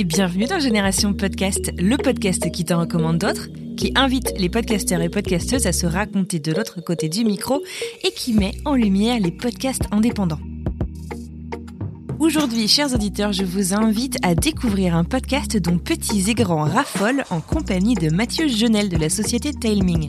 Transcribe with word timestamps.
et 0.00 0.04
bienvenue 0.04 0.46
dans 0.46 0.58
Génération 0.58 1.12
Podcast, 1.12 1.72
le 1.76 1.98
podcast 1.98 2.50
qui 2.50 2.64
t'en 2.64 2.80
recommande 2.80 3.18
d'autres, 3.18 3.48
qui 3.76 3.92
invite 3.96 4.32
les 4.38 4.48
podcasteurs 4.48 5.02
et 5.02 5.10
podcasteuses 5.10 5.66
à 5.66 5.72
se 5.72 5.84
raconter 5.84 6.38
de 6.38 6.52
l'autre 6.52 6.80
côté 6.80 7.10
du 7.10 7.22
micro 7.22 7.62
et 8.02 8.10
qui 8.10 8.32
met 8.32 8.52
en 8.64 8.74
lumière 8.74 9.20
les 9.20 9.30
podcasts 9.30 9.82
indépendants. 9.90 10.40
Aujourd'hui, 12.18 12.66
chers 12.66 12.94
auditeurs, 12.94 13.34
je 13.34 13.44
vous 13.44 13.74
invite 13.74 14.16
à 14.22 14.34
découvrir 14.34 14.96
un 14.96 15.04
podcast 15.04 15.58
dont 15.58 15.76
petits 15.76 16.30
et 16.30 16.34
grands 16.34 16.64
raffolent 16.64 17.24
en 17.28 17.42
compagnie 17.42 17.94
de 17.94 18.08
Mathieu 18.08 18.48
Genel 18.48 18.88
de 18.88 18.96
la 18.96 19.10
société 19.10 19.52
Tailming. 19.52 20.08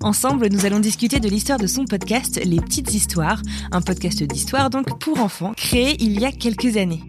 Ensemble, 0.00 0.48
nous 0.50 0.66
allons 0.66 0.80
discuter 0.80 1.20
de 1.20 1.28
l'histoire 1.28 1.60
de 1.60 1.68
son 1.68 1.84
podcast 1.84 2.40
Les 2.44 2.58
Petites 2.58 2.92
Histoires, 2.92 3.40
un 3.70 3.82
podcast 3.82 4.24
d'histoire 4.24 4.68
donc 4.68 4.98
pour 4.98 5.20
enfants 5.20 5.52
créé 5.56 5.94
il 6.02 6.18
y 6.18 6.24
a 6.24 6.32
quelques 6.32 6.76
années. 6.76 7.04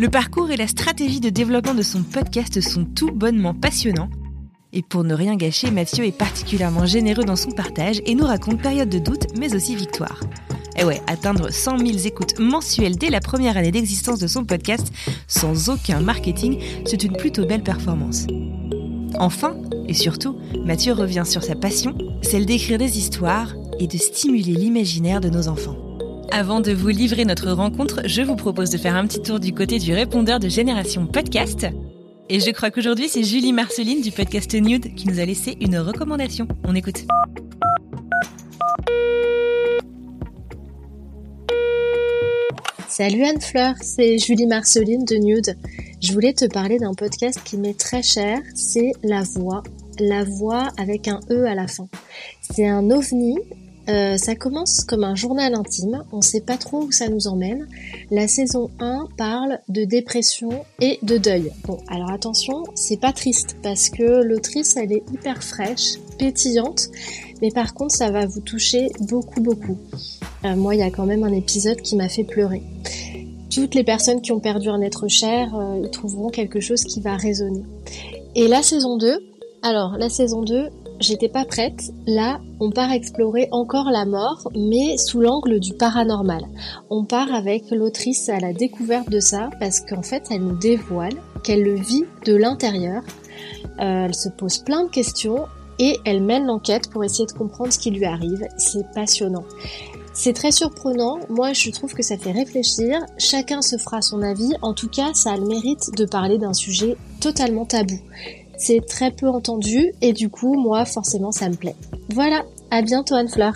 Le 0.00 0.08
parcours 0.08 0.52
et 0.52 0.56
la 0.56 0.68
stratégie 0.68 1.18
de 1.18 1.28
développement 1.28 1.74
de 1.74 1.82
son 1.82 2.04
podcast 2.04 2.60
sont 2.60 2.84
tout 2.84 3.10
bonnement 3.10 3.52
passionnants. 3.52 4.10
Et 4.72 4.82
pour 4.82 5.02
ne 5.02 5.12
rien 5.12 5.34
gâcher, 5.34 5.72
Mathieu 5.72 6.04
est 6.04 6.16
particulièrement 6.16 6.86
généreux 6.86 7.24
dans 7.24 7.34
son 7.34 7.50
partage 7.50 8.00
et 8.06 8.14
nous 8.14 8.24
raconte 8.24 8.62
période 8.62 8.88
de 8.88 9.00
doute 9.00 9.26
mais 9.36 9.56
aussi 9.56 9.74
victoire. 9.74 10.20
Et 10.76 10.84
ouais, 10.84 11.02
atteindre 11.08 11.50
100 11.50 11.78
000 11.78 11.98
écoutes 12.04 12.38
mensuelles 12.38 12.96
dès 12.96 13.10
la 13.10 13.18
première 13.18 13.56
année 13.56 13.72
d'existence 13.72 14.20
de 14.20 14.28
son 14.28 14.44
podcast 14.44 14.92
sans 15.26 15.68
aucun 15.68 15.98
marketing, 15.98 16.60
c'est 16.86 17.02
une 17.02 17.16
plutôt 17.16 17.44
belle 17.44 17.64
performance. 17.64 18.28
Enfin, 19.18 19.56
et 19.88 19.94
surtout, 19.94 20.38
Mathieu 20.64 20.92
revient 20.92 21.24
sur 21.26 21.42
sa 21.42 21.56
passion, 21.56 21.98
celle 22.22 22.46
d'écrire 22.46 22.78
des 22.78 22.98
histoires 22.98 23.52
et 23.80 23.88
de 23.88 23.98
stimuler 23.98 24.54
l'imaginaire 24.54 25.20
de 25.20 25.28
nos 25.28 25.48
enfants. 25.48 25.87
Avant 26.30 26.60
de 26.60 26.72
vous 26.72 26.88
livrer 26.88 27.24
notre 27.24 27.50
rencontre, 27.52 28.02
je 28.04 28.20
vous 28.20 28.36
propose 28.36 28.70
de 28.70 28.76
faire 28.76 28.96
un 28.96 29.06
petit 29.06 29.22
tour 29.22 29.40
du 29.40 29.54
côté 29.54 29.78
du 29.78 29.94
répondeur 29.94 30.38
de 30.38 30.48
Génération 30.48 31.06
Podcast. 31.06 31.66
Et 32.28 32.40
je 32.40 32.50
crois 32.50 32.70
qu'aujourd'hui, 32.70 33.08
c'est 33.08 33.22
Julie 33.22 33.54
Marceline 33.54 34.02
du 34.02 34.12
podcast 34.12 34.52
Nude 34.54 34.94
qui 34.94 35.08
nous 35.08 35.20
a 35.20 35.24
laissé 35.24 35.56
une 35.60 35.78
recommandation. 35.78 36.46
On 36.64 36.74
écoute. 36.74 37.06
Salut 42.88 43.24
Anne-Fleur, 43.24 43.74
c'est 43.80 44.18
Julie 44.18 44.46
Marceline 44.46 45.04
de 45.04 45.16
Nude. 45.16 45.56
Je 46.02 46.12
voulais 46.12 46.34
te 46.34 46.44
parler 46.44 46.78
d'un 46.78 46.94
podcast 46.94 47.40
qui 47.42 47.56
m'est 47.56 47.78
très 47.78 48.02
cher, 48.02 48.38
c'est 48.54 48.92
La 49.02 49.22
Voix. 49.22 49.62
La 49.98 50.24
Voix 50.24 50.68
avec 50.76 51.08
un 51.08 51.20
E 51.30 51.46
à 51.46 51.54
la 51.54 51.66
fin. 51.66 51.88
C'est 52.42 52.66
un 52.66 52.90
ovni 52.90 53.38
euh, 53.88 54.16
ça 54.16 54.34
commence 54.34 54.84
comme 54.84 55.04
un 55.04 55.14
journal 55.14 55.54
intime, 55.54 56.04
on 56.12 56.20
sait 56.20 56.40
pas 56.40 56.56
trop 56.56 56.82
où 56.82 56.92
ça 56.92 57.08
nous 57.08 57.26
emmène. 57.26 57.66
La 58.10 58.28
saison 58.28 58.70
1 58.80 59.08
parle 59.16 59.60
de 59.68 59.84
dépression 59.84 60.64
et 60.80 60.98
de 61.02 61.16
deuil. 61.16 61.50
Bon, 61.66 61.78
alors 61.88 62.10
attention, 62.10 62.64
c'est 62.74 63.00
pas 63.00 63.12
triste 63.12 63.56
parce 63.62 63.88
que 63.88 64.22
l'autrice 64.22 64.76
elle 64.76 64.92
est 64.92 65.02
hyper 65.12 65.42
fraîche, 65.42 65.98
pétillante, 66.18 66.88
mais 67.40 67.50
par 67.50 67.74
contre 67.74 67.94
ça 67.94 68.10
va 68.10 68.26
vous 68.26 68.40
toucher 68.40 68.90
beaucoup 69.00 69.40
beaucoup. 69.40 69.78
Euh, 70.44 70.54
moi, 70.54 70.74
il 70.74 70.78
y 70.78 70.82
a 70.82 70.90
quand 70.90 71.06
même 71.06 71.24
un 71.24 71.32
épisode 71.32 71.80
qui 71.80 71.96
m'a 71.96 72.08
fait 72.08 72.24
pleurer. 72.24 72.62
Toutes 73.52 73.74
les 73.74 73.84
personnes 73.84 74.20
qui 74.20 74.32
ont 74.32 74.40
perdu 74.40 74.68
un 74.68 74.80
être 74.80 75.08
cher, 75.08 75.54
euh, 75.54 75.86
trouveront 75.88 76.28
quelque 76.28 76.60
chose 76.60 76.84
qui 76.84 77.00
va 77.00 77.16
résonner. 77.16 77.62
Et 78.34 78.46
la 78.46 78.62
saison 78.62 78.96
2, 78.98 79.18
alors 79.62 79.96
la 79.98 80.08
saison 80.08 80.42
2, 80.42 80.68
j'étais 81.00 81.28
pas 81.28 81.44
prête. 81.44 81.92
Là, 82.06 82.40
on 82.60 82.70
part 82.70 82.92
explorer 82.92 83.48
encore 83.52 83.90
la 83.90 84.04
mort, 84.04 84.48
mais 84.54 84.96
sous 84.96 85.20
l'angle 85.20 85.60
du 85.60 85.74
paranormal. 85.74 86.42
On 86.90 87.04
part 87.04 87.32
avec 87.32 87.70
l'autrice 87.70 88.28
à 88.28 88.38
la 88.38 88.52
découverte 88.52 89.10
de 89.10 89.20
ça, 89.20 89.50
parce 89.60 89.80
qu'en 89.80 90.02
fait, 90.02 90.24
elle 90.30 90.42
nous 90.42 90.56
dévoile 90.56 91.14
qu'elle 91.42 91.62
le 91.62 91.74
vit 91.74 92.04
de 92.24 92.34
l'intérieur. 92.34 93.02
Euh, 93.80 94.06
elle 94.06 94.14
se 94.14 94.28
pose 94.28 94.58
plein 94.58 94.84
de 94.84 94.90
questions 94.90 95.46
et 95.78 95.98
elle 96.04 96.22
mène 96.22 96.46
l'enquête 96.46 96.90
pour 96.90 97.04
essayer 97.04 97.26
de 97.26 97.32
comprendre 97.32 97.72
ce 97.72 97.78
qui 97.78 97.90
lui 97.90 98.04
arrive. 98.04 98.46
C'est 98.56 98.86
passionnant. 98.94 99.44
C'est 100.12 100.32
très 100.32 100.50
surprenant, 100.50 101.20
moi 101.28 101.52
je 101.52 101.70
trouve 101.70 101.94
que 101.94 102.02
ça 102.02 102.18
fait 102.18 102.32
réfléchir, 102.32 102.98
chacun 103.18 103.62
se 103.62 103.76
fera 103.76 104.02
son 104.02 104.20
avis, 104.20 104.50
en 104.62 104.74
tout 104.74 104.88
cas 104.88 105.14
ça 105.14 105.34
a 105.34 105.36
le 105.36 105.46
mérite 105.46 105.96
de 105.96 106.04
parler 106.04 106.38
d'un 106.38 106.54
sujet 106.54 106.96
totalement 107.20 107.64
tabou. 107.64 108.00
C'est 108.58 108.84
très 108.86 109.10
peu 109.10 109.28
entendu 109.28 109.92
et 110.02 110.12
du 110.12 110.28
coup, 110.28 110.54
moi, 110.54 110.84
forcément, 110.84 111.32
ça 111.32 111.48
me 111.48 111.54
plaît. 111.54 111.76
Voilà, 112.10 112.44
à 112.70 112.82
bientôt 112.82 113.14
Anne-Fleur. 113.14 113.54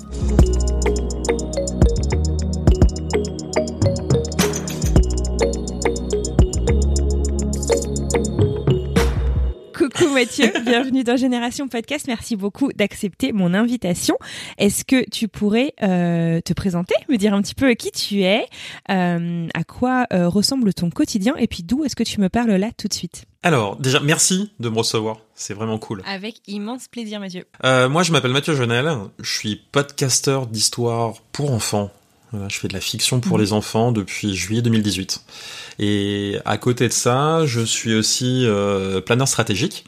Coucou 9.96 10.14
Mathieu, 10.14 10.52
bienvenue 10.66 11.04
dans 11.04 11.16
Génération 11.16 11.68
Podcast. 11.68 12.08
Merci 12.08 12.36
beaucoup 12.36 12.72
d'accepter 12.74 13.32
mon 13.32 13.54
invitation. 13.54 14.18
Est-ce 14.58 14.84
que 14.84 15.10
tu 15.10 15.28
pourrais 15.28 15.74
euh, 15.84 16.42
te 16.42 16.54
présenter, 16.54 16.96
me 17.10 17.18
dire 17.18 17.34
un 17.34 17.42
petit 17.42 17.56
peu 17.56 17.74
qui 17.76 17.92
tu 17.92 18.24
es, 18.24 18.46
euh, 18.90 19.48
à 19.54 19.64
quoi 19.64 20.06
euh, 20.12 20.28
ressemble 20.28 20.74
ton 20.74 20.90
quotidien 20.90 21.36
et 21.38 21.48
puis 21.48 21.64
d'où 21.64 21.86
est-ce 21.86 21.96
que 21.96 22.04
tu 22.04 22.20
me 22.20 22.30
parles 22.30 22.52
là 22.52 22.72
tout 22.78 22.88
de 22.88 22.94
suite? 22.94 23.26
Alors, 23.44 23.78
déjà, 23.78 24.00
merci 24.00 24.52
de 24.60 24.70
me 24.70 24.78
recevoir. 24.78 25.18
C'est 25.34 25.54
vraiment 25.54 25.78
cool. 25.78 26.02
Avec 26.06 26.42
immense 26.48 26.88
plaisir 26.88 27.20
Mathieu. 27.20 27.46
Moi, 27.64 28.04
je 28.04 28.12
m'appelle 28.12 28.32
Mathieu 28.32 28.56
Genel. 28.56 28.90
Je 29.20 29.32
suis 29.32 29.62
podcasteur 29.72 30.48
d'histoire 30.48 31.14
pour 31.32 31.52
enfants. 31.52 31.92
Voilà, 32.32 32.48
je 32.50 32.58
fais 32.60 32.68
de 32.68 32.74
la 32.74 32.82
fiction 32.82 33.20
pour 33.20 33.38
Mhm. 33.38 33.44
les 33.44 33.54
enfants 33.54 33.92
depuis 33.92 34.36
juillet 34.36 34.62
2018. 34.62 35.22
Et 35.80 36.38
à 36.46 36.58
côté 36.58 36.88
de 36.88 36.94
ça, 36.94 37.46
je 37.46 37.62
suis 37.62 37.94
aussi 37.96 38.46
euh, 38.46 39.00
planeur 39.02 39.28
stratégique 39.28 39.86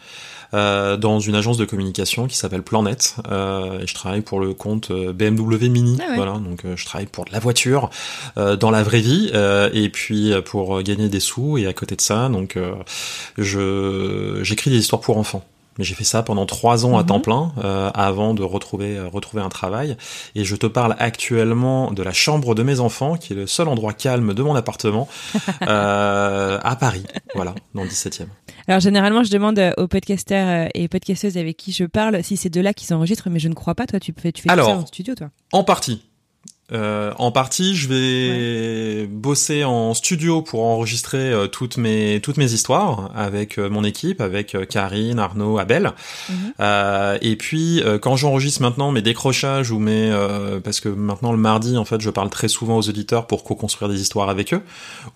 euh, 0.53 0.95
dans 0.95 1.19
une 1.19 1.35
agence 1.35 1.57
de 1.57 1.65
communication 1.65 2.25
qui 2.27 2.37
s'appelle 2.37 2.61
Planet. 2.63 3.15
Euh, 3.29 3.79
et 3.81 3.87
je 3.87 3.93
travaille 3.93 4.21
pour 4.21 4.39
le 4.39 4.53
compte 4.53 4.91
euh, 4.91 5.11
BMW 5.11 5.67
Mini. 5.69 5.97
Ah 6.01 6.09
ouais. 6.11 6.15
Voilà, 6.15 6.33
donc 6.39 6.63
euh, 6.63 6.77
je 6.77 6.85
travaille 6.85 7.07
pour 7.07 7.25
de 7.25 7.31
la 7.33 7.39
voiture 7.39 7.89
euh, 8.37 8.55
dans 8.55 8.71
la 8.71 8.81
vraie 8.83 9.01
vie 9.01 9.29
euh, 9.33 9.69
et 9.73 9.89
puis 9.89 10.31
pour 10.45 10.81
gagner 10.83 11.09
des 11.09 11.19
sous. 11.19 11.57
Et 11.57 11.65
à 11.67 11.73
côté 11.73 11.95
de 11.97 12.01
ça, 12.01 12.29
donc 12.29 12.55
euh, 12.55 12.71
je 13.37 14.39
j'écris 14.43 14.69
des 14.69 14.77
histoires 14.77 15.01
pour 15.01 15.17
enfants. 15.17 15.43
Mais 15.77 15.83
j'ai 15.85 15.95
fait 15.95 16.03
ça 16.03 16.23
pendant 16.23 16.45
trois 16.45 16.85
ans 16.85 16.97
à 16.97 17.01
Mhm. 17.01 17.07
temps 17.07 17.19
plein 17.19 17.51
euh, 17.63 17.89
avant 17.93 18.33
de 18.33 18.43
retrouver 18.43 18.97
euh, 18.97 19.07
retrouver 19.07 19.41
un 19.43 19.49
travail. 19.49 19.95
Et 20.35 20.43
je 20.43 20.55
te 20.55 20.65
parle 20.67 20.95
actuellement 20.99 21.91
de 21.91 22.01
la 22.03 22.13
chambre 22.13 22.55
de 22.55 22.63
mes 22.63 22.79
enfants, 22.79 23.15
qui 23.15 23.33
est 23.33 23.35
le 23.35 23.47
seul 23.47 23.67
endroit 23.67 23.93
calme 23.93 24.33
de 24.33 24.41
mon 24.43 24.55
appartement 24.55 25.07
euh, 25.67 26.59
à 26.63 26.75
Paris. 26.75 27.03
Voilà, 27.35 27.53
dans 27.75 27.83
le 27.83 27.89
17e. 27.89 28.27
Alors 28.67 28.79
généralement, 28.81 29.23
je 29.23 29.31
demande 29.31 29.61
aux 29.77 29.87
podcasteurs 29.87 30.69
et 30.73 30.87
podcasteuses 30.87 31.37
avec 31.37 31.55
qui 31.57 31.71
je 31.71 31.85
parle 31.85 32.23
si 32.23 32.35
c'est 32.37 32.49
de 32.49 32.59
là 32.61 32.73
qu'ils 32.73 32.93
enregistrent, 32.93 33.29
mais 33.29 33.39
je 33.39 33.47
ne 33.47 33.53
crois 33.53 33.75
pas. 33.75 33.85
Toi, 33.85 33.99
tu 33.99 34.13
fais, 34.19 34.31
tu 34.31 34.43
fais 34.43 34.49
Alors. 34.49 34.67
ça 34.69 34.77
en 34.77 34.85
studio, 34.85 35.15
toi. 35.15 35.29
En 35.53 35.63
partie. 35.63 36.03
Euh, 36.73 37.13
en 37.17 37.31
partie, 37.31 37.77
je 37.77 37.87
vais 37.87 39.07
bosser 39.07 39.63
en 39.63 39.93
studio 39.93 40.41
pour 40.41 40.65
enregistrer 40.65 41.31
euh, 41.31 41.47
toutes 41.47 41.77
mes 41.77 42.19
toutes 42.21 42.35
mes 42.35 42.51
histoires 42.51 43.09
avec 43.15 43.57
euh, 43.57 43.69
mon 43.69 43.85
équipe, 43.85 44.19
avec 44.19 44.53
euh, 44.53 44.65
Karine, 44.65 45.17
Arnaud, 45.17 45.59
Abel. 45.59 45.93
Euh, 46.59 47.17
et 47.21 47.37
puis 47.37 47.81
quand 48.01 48.17
j'enregistre 48.17 48.61
maintenant 48.61 48.91
mes 48.91 49.01
décrochages 49.01 49.71
ou 49.71 49.79
mes 49.79 50.11
parce 50.63 50.81
que 50.81 50.89
maintenant 50.89 51.31
le 51.31 51.37
mardi 51.37 51.77
en 51.77 51.85
fait 51.85 52.01
je 52.01 52.09
parle 52.09 52.29
très 52.29 52.49
souvent 52.49 52.77
aux 52.77 52.89
auditeurs 52.89 53.27
pour 53.27 53.45
co-construire 53.45 53.89
des 53.89 54.01
histoires 54.01 54.29
avec 54.29 54.53
eux, 54.53 54.61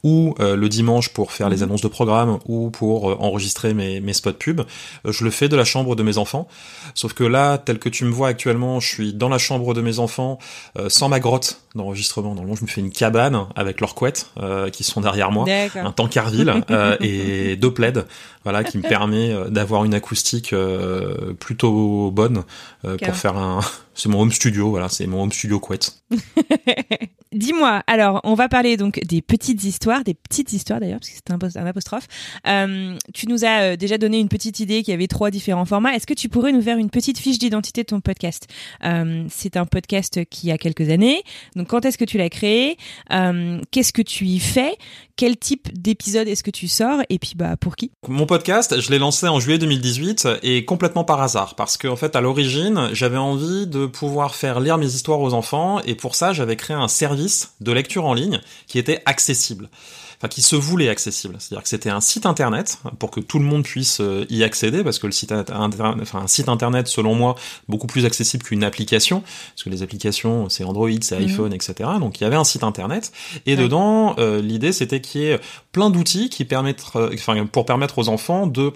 ou 0.04 0.36
le 0.40 0.68
dimanche 0.70 1.10
pour 1.10 1.34
faire 1.34 1.50
les 1.50 1.58
Mhm. 1.58 1.64
annonces 1.64 1.82
de 1.82 1.88
programme 1.90 2.40
ou 2.46 2.70
pour 2.70 3.22
enregistrer 3.22 3.74
mes 3.74 4.00
mes 4.00 4.14
spots 4.14 4.34
pubs, 4.34 4.62
je 5.06 5.24
le 5.26 5.32
fais 5.32 5.50
de 5.50 5.56
la 5.58 5.66
chambre 5.66 5.96
de 5.96 6.04
mes 6.04 6.18
enfants. 6.18 6.48
Sauf 6.96 7.14
que 7.14 7.24
là, 7.26 7.58
tel 7.58 7.78
que 7.80 7.90
tu 7.90 8.06
me 8.06 8.12
vois 8.12 8.30
actuellement, 8.30 8.80
je 8.80 8.88
suis 8.88 9.14
dans 9.14 9.30
la 9.30 9.38
chambre 9.38 9.74
de 9.74 9.82
mes 9.82 10.00
enfants, 10.00 10.40
sans 10.88 11.10
ma 11.10 11.20
grotte 11.20 11.41
d'enregistrement. 11.76 12.34
Normalement, 12.34 12.56
je 12.56 12.64
me 12.64 12.68
fais 12.68 12.82
une 12.82 12.92
cabane 12.92 13.46
avec 13.56 13.80
leurs 13.82 13.96
couettes 13.96 14.32
euh, 14.38 14.70
qui 14.70 14.84
sont 14.84 15.02
derrière 15.02 15.32
moi, 15.32 15.46
un 15.76 15.92
tankerville 15.92 16.54
euh, 16.72 16.98
et 17.00 17.56
deux 17.56 17.74
plaids, 17.74 18.06
voilà, 18.44 18.64
qui 18.64 18.78
me 18.78 18.84
permet 18.84 19.32
euh, 19.32 19.50
d'avoir 19.50 19.86
une 19.86 19.94
acoustique 19.94 20.54
euh, 20.54 21.34
plutôt 21.34 22.12
bonne 22.12 22.44
pour 22.82 23.16
faire 23.16 23.38
un. 23.38 23.62
C'est 23.94 24.10
mon 24.10 24.22
home 24.22 24.32
studio, 24.32 24.70
voilà, 24.70 24.88
c'est 24.88 25.06
mon 25.06 25.22
home 25.22 25.34
studio 25.34 25.60
couette. 25.60 26.02
Dis-moi, 27.34 27.82
alors, 27.88 28.20
on 28.26 28.34
va 28.34 28.50
parler 28.50 28.76
donc 28.76 29.00
des 29.06 29.22
petites 29.22 29.64
histoires, 29.64 30.04
des 30.04 30.14
petites 30.14 30.52
histoires 30.52 30.82
d'ailleurs, 30.82 31.00
parce 31.00 31.10
que 31.12 31.16
c'est 31.16 31.32
un, 31.34 31.38
pos- 31.40 31.58
un 31.58 31.66
apostrophe. 31.66 32.08
Euh, 32.46 32.98
tu 33.14 33.28
nous 33.28 33.46
as 33.46 33.62
euh, 33.62 33.76
déjà 33.78 33.98
donné 33.98 34.20
une 34.20 34.28
petite 34.28 34.60
idée 34.60 34.84
qu'il 34.84 34.92
y 34.92 34.96
avait 34.96 35.08
trois 35.08 35.32
différents 35.32 35.64
formats. 35.64 35.94
Est-ce 35.96 36.06
que 36.06 36.14
tu 36.14 36.28
pourrais 36.28 36.52
nous 36.52 36.62
faire 36.62 36.78
une 36.78 36.90
petite 36.90 37.18
fiche 37.18 37.40
d'identité 37.40 37.84
de 37.84 37.88
ton 37.88 38.02
podcast? 38.02 38.48
Euh, 38.84 39.24
C'est 39.30 39.56
un 39.56 39.66
podcast 39.66 40.26
qui 40.30 40.52
a 40.52 40.58
quelques 40.58 40.90
années. 40.90 41.24
Donc, 41.56 41.68
quand 41.70 41.86
est-ce 41.86 41.98
que 41.98 42.04
tu 42.06 42.18
l'as 42.18 42.30
créé? 42.30 42.76
Euh, 43.14 43.62
Qu'est-ce 43.72 43.94
que 43.94 44.02
tu 44.02 44.26
y 44.26 44.40
fais? 44.40 44.76
Quel 45.16 45.38
type 45.38 45.70
d'épisode 45.80 46.28
est-ce 46.28 46.44
que 46.44 46.52
tu 46.52 46.68
sors? 46.68 47.00
Et 47.10 47.18
puis, 47.20 47.34
bah, 47.36 47.56
pour 47.56 47.76
qui? 47.78 47.92
Mon 48.10 48.26
podcast, 48.26 48.82
je 48.82 48.90
l'ai 48.92 48.98
lancé 49.00 49.28
en 49.28 49.40
juillet 49.40 49.60
2018 49.60 50.28
et 50.44 50.66
complètement 50.66 51.04
par 51.04 51.22
hasard 51.22 51.56
parce 51.56 51.78
qu'en 51.78 51.96
fait 51.96 52.16
à 52.16 52.22
l'origine, 52.22 52.90
j'avais 52.94 53.18
envie 53.18 53.68
de 53.68 53.86
pouvoir 53.86 54.36
faire 54.36 54.60
lire 54.60 54.78
mes 54.78 54.88
histoires 54.88 55.22
aux 55.22 55.34
enfants 55.34 55.80
et 55.86 55.94
pour 55.96 56.16
ça, 56.16 56.34
j'avais 56.34 56.56
créé 56.56 56.76
un 56.76 56.88
service 56.88 57.21
de 57.62 57.72
lecture 57.72 58.06
en 58.06 58.14
ligne 58.14 58.40
qui 58.68 58.80
était 58.80 59.02
accessible. 59.06 59.70
Enfin, 60.18 60.28
qui 60.28 60.44
se 60.44 60.56
voulait 60.56 60.88
accessible. 60.88 61.36
C'est-à-dire 61.40 61.64
que 61.64 61.70
c'était 61.70 61.90
un 61.90 62.00
site 62.00 62.28
internet 62.28 62.78
pour 63.00 63.10
que 63.10 63.20
tout 63.20 63.40
le 63.40 63.46
monde 63.46 63.64
puisse 63.64 64.02
euh, 64.02 64.24
y 64.30 64.44
accéder 64.44 64.84
parce 64.84 65.00
que 65.00 65.08
le 65.08 65.12
site 65.14 65.32
inter- 65.32 65.82
enfin, 66.00 66.20
un 66.20 66.28
site 66.28 66.48
internet, 66.48 66.88
selon 66.88 67.16
moi, 67.16 67.34
beaucoup 67.68 67.88
plus 67.88 68.06
accessible 68.06 68.44
qu'une 68.44 68.64
application 68.64 69.22
parce 69.22 69.64
que 69.64 69.72
les 69.72 69.82
applications, 69.82 70.48
c'est 70.48 70.64
Android, 70.64 70.90
c'est 71.02 71.18
Mhm. 71.18 71.24
iPhone, 71.26 71.54
etc. 71.54 71.74
Donc 72.00 72.22
il 72.22 72.24
y 72.24 72.28
avait 72.28 72.36
un 72.36 72.44
site 72.44 72.64
internet 72.64 73.12
et 73.48 73.56
Ouais. 73.56 73.64
dedans, 73.64 74.14
euh, 74.20 74.42
l'idée 74.44 74.74
c'était 74.74 75.02
qu'il 75.02 75.22
y 75.22 75.26
ait 75.26 75.40
plein 75.72 75.90
d'outils 75.90 76.30
qui 76.30 76.46
permettent, 76.46 76.84
euh, 76.98 77.10
enfin, 77.16 77.44
pour 77.48 77.66
permettre 77.66 77.98
aux 77.98 78.08
enfants 78.08 78.46
de 78.46 78.74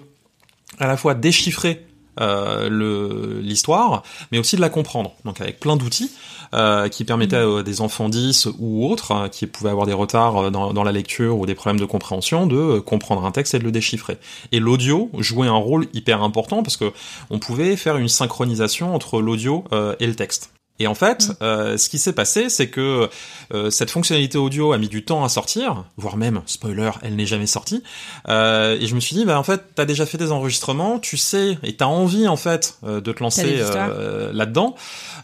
à 0.80 0.88
la 0.88 0.96
fois 0.96 1.14
déchiffrer 1.14 1.86
euh, 2.20 3.40
l'histoire, 3.42 4.02
mais 4.32 4.38
aussi 4.38 4.56
de 4.56 4.60
la 4.60 4.70
comprendre. 4.70 5.12
Donc 5.24 5.40
avec 5.40 5.60
plein 5.60 5.76
d'outils 5.76 6.10
euh, 6.54 6.88
qui 6.88 7.04
permettaient 7.04 7.36
à 7.36 7.62
des 7.62 7.80
enfants 7.80 8.08
10 8.08 8.48
ou 8.58 8.86
autres 8.86 9.12
hein, 9.12 9.28
qui 9.28 9.46
pouvaient 9.46 9.70
avoir 9.70 9.86
des 9.86 9.92
retards 9.92 10.36
euh, 10.36 10.50
dans, 10.50 10.72
dans 10.72 10.84
la 10.84 10.92
lecture 10.92 11.38
ou 11.38 11.46
des 11.46 11.54
problèmes 11.54 11.80
de 11.80 11.84
compréhension 11.84 12.46
de 12.46 12.56
euh, 12.56 12.80
comprendre 12.80 13.24
un 13.24 13.32
texte 13.32 13.54
et 13.54 13.58
de 13.58 13.64
le 13.64 13.72
déchiffrer. 13.72 14.18
Et 14.52 14.60
l'audio 14.60 15.10
jouait 15.18 15.48
un 15.48 15.56
rôle 15.56 15.86
hyper 15.92 16.22
important 16.22 16.62
parce 16.62 16.76
que 16.76 16.92
on 17.30 17.38
pouvait 17.38 17.76
faire 17.76 17.96
une 17.96 18.08
synchronisation 18.08 18.94
entre 18.94 19.20
l'audio 19.20 19.64
euh, 19.72 19.94
et 20.00 20.06
le 20.06 20.14
texte. 20.14 20.55
Et 20.78 20.86
en 20.86 20.94
fait, 20.94 21.32
euh, 21.42 21.78
ce 21.78 21.88
qui 21.88 21.98
s'est 21.98 22.12
passé, 22.12 22.48
c'est 22.48 22.68
que 22.68 23.08
euh, 23.54 23.70
cette 23.70 23.90
fonctionnalité 23.90 24.36
audio 24.36 24.72
a 24.72 24.78
mis 24.78 24.88
du 24.88 25.04
temps 25.04 25.24
à 25.24 25.28
sortir, 25.28 25.84
voire 25.96 26.16
même, 26.16 26.42
spoiler, 26.46 26.90
elle 27.02 27.16
n'est 27.16 27.26
jamais 27.26 27.46
sortie. 27.46 27.82
Euh, 28.28 28.78
et 28.78 28.86
je 28.86 28.94
me 28.94 29.00
suis 29.00 29.16
dit, 29.16 29.24
bah 29.24 29.38
en 29.38 29.42
fait, 29.42 29.62
t'as 29.74 29.86
déjà 29.86 30.04
fait 30.04 30.18
des 30.18 30.32
enregistrements, 30.32 30.98
tu 30.98 31.16
sais, 31.16 31.58
et 31.62 31.76
t'as 31.76 31.86
envie 31.86 32.28
en 32.28 32.36
fait 32.36 32.78
euh, 32.84 33.00
de 33.00 33.12
te 33.12 33.22
lancer 33.22 33.58
euh, 33.60 34.32
là-dedans, 34.32 34.74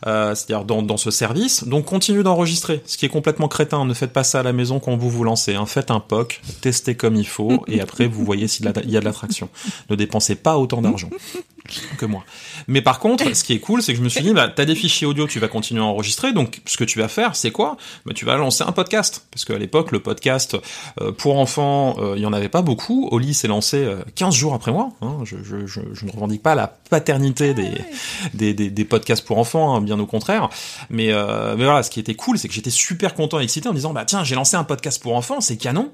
euh, 0.07 0.35
c'est-à-dire 0.35 0.65
dans, 0.65 0.83
dans 0.83 0.97
ce 0.97 1.11
service. 1.11 1.65
Donc 1.65 1.85
continue 1.85 2.23
d'enregistrer, 2.23 2.83
ce 2.87 2.97
qui 2.97 3.05
est 3.05 3.11
complètement 3.11 3.49
crétin. 3.49 3.85
Ne 3.85 3.95
faites 3.95 4.13
pas 4.13 4.25
ça 4.25 4.41
à 4.41 4.43
la 4.43 4.53
maison 4.53 4.81
quand 4.81 4.97
vous 4.97 5.11
vous 5.11 5.25
lancez. 5.25 5.55
Hein. 5.55 5.67
Faites 5.67 5.91
un 5.91 6.01
POC, 6.01 6.41
testez 6.63 6.95
comme 6.95 7.17
il 7.17 7.27
faut, 7.27 7.65
et 7.67 7.81
après 7.81 8.07
vous 8.07 8.25
voyez 8.25 8.49
s'il 8.49 8.65
y 8.65 8.97
a 8.97 9.01
de 9.01 9.05
l'attraction. 9.05 9.51
Ne 9.91 9.97
dépensez 9.97 10.35
pas 10.35 10.57
autant 10.57 10.81
d'argent 10.81 11.11
que 11.99 12.07
moi. 12.07 12.25
Mais 12.67 12.83
par 12.83 12.99
contre, 12.99 13.35
ce 13.35 13.45
qui 13.45 13.53
est 13.53 13.61
cool, 13.61 13.83
c'est 13.83 13.93
que 13.93 13.99
je 13.99 14.05
me 14.05 14.09
suis 14.09 14.23
dit, 14.23 14.33
bah, 14.33 14.49
t'as 14.49 14.65
des 14.65 14.75
fichiers 14.75 15.07
audio, 15.07 15.27
tu 15.27 15.39
vas 15.39 15.49
continuer 15.49 15.81
à 15.81 15.85
enregistrer, 15.85 16.33
donc 16.33 16.61
ce 16.67 16.77
que 16.77 16.85
tu 16.85 16.99
vas 16.99 17.09
faire, 17.09 17.37
c'est 17.37 17.51
quoi? 17.51 17.77
Bah, 18.07 18.13
Tu 18.15 18.25
vas 18.25 18.37
lancer 18.37 18.65
un 18.65 18.73
podcast. 18.73 19.27
Parce 19.31 19.45
qu'à 19.45 19.59
l'époque, 19.59 19.93
le 19.93 20.01
podcast 20.01 20.57
euh, 21.01 21.13
pour 21.13 21.39
enfants, 21.39 21.97
euh, 21.99 22.15
il 22.17 22.23
y 22.23 22.27
en 22.27 22.33
avait 22.33 22.49
pas 22.49 22.63
beaucoup. 22.63 23.09
Oli 23.11 23.35
s'est 23.35 23.49
lancé 23.49 23.79
euh, 23.79 24.03
15 24.15 24.35
jours 24.35 24.55
après 24.55 24.73
moi. 24.73 24.91
Hein. 25.01 25.19
Je, 25.25 25.37
je, 25.43 25.67
je, 25.67 25.81
je 25.93 26.05
ne 26.05 26.11
revendique 26.11 26.43
pas 26.43 26.55
la 26.55 26.67
paternité 26.67 27.55
des, 27.55 27.71
des, 28.35 28.55
des, 28.55 28.71
des 28.71 28.85
podcasts 28.85 29.25
pour 29.25 29.39
enfants, 29.39 29.75
hein, 29.75 29.81
bien 29.81 29.99
au 29.99 30.07
contraire. 30.07 30.49
Mais, 30.91 31.13
euh, 31.13 31.57
mais 31.57 31.65
voilà, 31.65 31.83
ce 31.83 31.91
qui 31.91 32.01
était 32.01 32.15
cool, 32.15 32.39
c'est 32.39 32.49
que 32.49 32.55
j'étais 32.55 32.71
super 32.71 33.15
content 33.15 33.41
et 33.41 33.45
excité 33.45 33.69
en 33.69 33.73
me 33.73 33.77
disant, 33.77 33.93
bah 33.93 34.05
tiens, 34.05 34.25
j'ai 34.25 34.35
lancé 34.35 34.57
un 34.57 34.65
podcast 34.65 35.03
pour 35.03 35.15
enfants, 35.17 35.41
c'est 35.41 35.57
canon. 35.57 35.93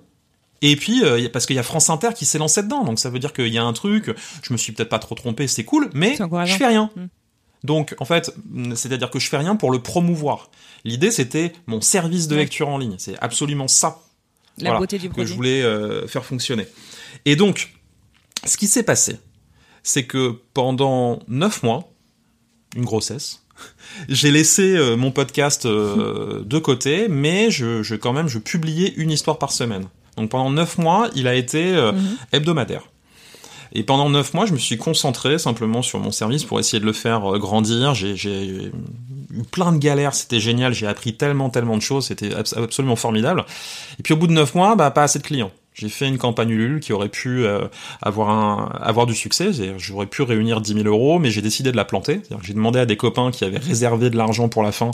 Et 0.60 0.76
puis, 0.76 1.04
euh, 1.04 1.28
parce 1.32 1.46
qu'il 1.46 1.56
y 1.56 1.58
a 1.58 1.62
France 1.62 1.88
Inter 1.90 2.10
qui 2.14 2.24
s'est 2.24 2.38
lancé 2.38 2.62
dedans, 2.62 2.84
donc 2.84 2.98
ça 2.98 3.10
veut 3.10 3.18
dire 3.18 3.32
qu'il 3.32 3.48
y 3.48 3.58
a 3.58 3.64
un 3.64 3.72
truc, 3.72 4.10
je 4.42 4.52
me 4.52 4.58
suis 4.58 4.72
peut-être 4.72 4.88
pas 4.88 4.98
trop 4.98 5.14
trompé, 5.14 5.46
c'est 5.46 5.64
cool, 5.64 5.90
mais 5.94 6.16
je 6.16 6.54
fais 6.54 6.66
rien. 6.66 6.90
Mm. 6.96 7.06
Donc, 7.64 7.94
en 7.98 8.04
fait, 8.04 8.32
mm, 8.46 8.74
c'est-à-dire 8.74 9.10
que 9.10 9.18
je 9.18 9.28
fais 9.28 9.36
rien 9.36 9.56
pour 9.56 9.70
le 9.70 9.80
promouvoir. 9.80 10.50
L'idée, 10.84 11.10
c'était 11.10 11.52
mon 11.66 11.80
service 11.80 12.28
de 12.28 12.36
lecture 12.36 12.68
en 12.68 12.78
ligne. 12.78 12.96
C'est 12.98 13.18
absolument 13.20 13.68
ça 13.68 14.02
La 14.58 14.70
Voilà, 14.70 14.78
beauté 14.80 14.98
du 14.98 15.08
que 15.08 15.14
produit. 15.14 15.30
je 15.30 15.36
voulais 15.36 15.62
euh, 15.62 16.06
faire 16.06 16.24
fonctionner. 16.24 16.66
Et 17.24 17.36
donc, 17.36 17.74
ce 18.44 18.56
qui 18.56 18.68
s'est 18.68 18.82
passé, 18.82 19.18
c'est 19.82 20.04
que 20.04 20.40
pendant 20.54 21.20
neuf 21.28 21.62
mois, 21.62 21.92
une 22.76 22.84
grossesse, 22.84 23.44
j'ai 24.08 24.30
laissé 24.30 24.76
euh, 24.76 24.96
mon 24.96 25.10
podcast 25.10 25.66
euh, 25.66 26.42
de 26.46 26.58
côté, 26.58 27.08
mais 27.08 27.50
je, 27.50 27.82
je 27.82 27.94
quand 27.96 28.12
même 28.12 28.28
je 28.28 28.38
publiais 28.38 28.92
une 28.96 29.10
histoire 29.10 29.38
par 29.38 29.52
semaine. 29.52 29.88
Donc 30.18 30.30
pendant 30.30 30.50
neuf 30.50 30.76
mois, 30.78 31.08
il 31.14 31.26
a 31.28 31.34
été 31.34 31.74
euh, 31.74 31.92
Mhm. 31.92 32.16
hebdomadaire. 32.32 32.82
Et 33.72 33.82
pendant 33.82 34.08
neuf 34.08 34.32
mois, 34.32 34.46
je 34.46 34.52
me 34.54 34.58
suis 34.58 34.78
concentré 34.78 35.38
simplement 35.38 35.82
sur 35.82 35.98
mon 35.98 36.10
service 36.10 36.44
pour 36.44 36.58
essayer 36.58 36.80
de 36.80 36.86
le 36.86 36.92
faire 36.94 37.34
euh, 37.34 37.38
grandir. 37.38 37.94
J'ai 37.94 38.46
eu 38.48 38.72
plein 39.52 39.72
de 39.72 39.78
galères, 39.78 40.14
c'était 40.14 40.40
génial. 40.40 40.72
J'ai 40.72 40.86
appris 40.86 41.14
tellement, 41.14 41.50
tellement 41.50 41.76
de 41.76 41.82
choses, 41.82 42.06
c'était 42.06 42.34
abs- 42.34 42.54
absolument 42.56 42.96
formidable. 42.96 43.44
Et 43.98 44.02
puis 44.02 44.14
au 44.14 44.16
bout 44.16 44.26
de 44.26 44.32
neuf 44.32 44.54
mois, 44.54 44.74
bah 44.74 44.90
pas 44.90 45.02
assez 45.02 45.18
de 45.18 45.24
clients. 45.24 45.50
J'ai 45.74 45.90
fait 45.90 46.08
une 46.08 46.18
campagne 46.18 46.50
Ulule 46.50 46.80
qui 46.80 46.92
aurait 46.92 47.10
pu 47.10 47.44
euh, 47.44 47.68
avoir 48.02 48.30
un 48.30 48.70
avoir 48.80 49.06
du 49.06 49.14
succès. 49.14 49.50
J'aurais 49.76 50.06
pu 50.06 50.22
réunir 50.22 50.60
10 50.60 50.72
000 50.74 50.86
euros, 50.88 51.18
mais 51.20 51.30
j'ai 51.30 51.42
décidé 51.42 51.70
de 51.70 51.76
la 51.76 51.84
planter. 51.84 52.20
J'ai 52.42 52.54
demandé 52.54 52.80
à 52.80 52.86
des 52.86 52.96
copains 52.96 53.30
qui 53.30 53.44
avaient 53.44 53.58
réservé 53.58 54.10
de 54.10 54.16
l'argent 54.16 54.48
pour 54.48 54.62
la 54.64 54.72
fin 54.72 54.90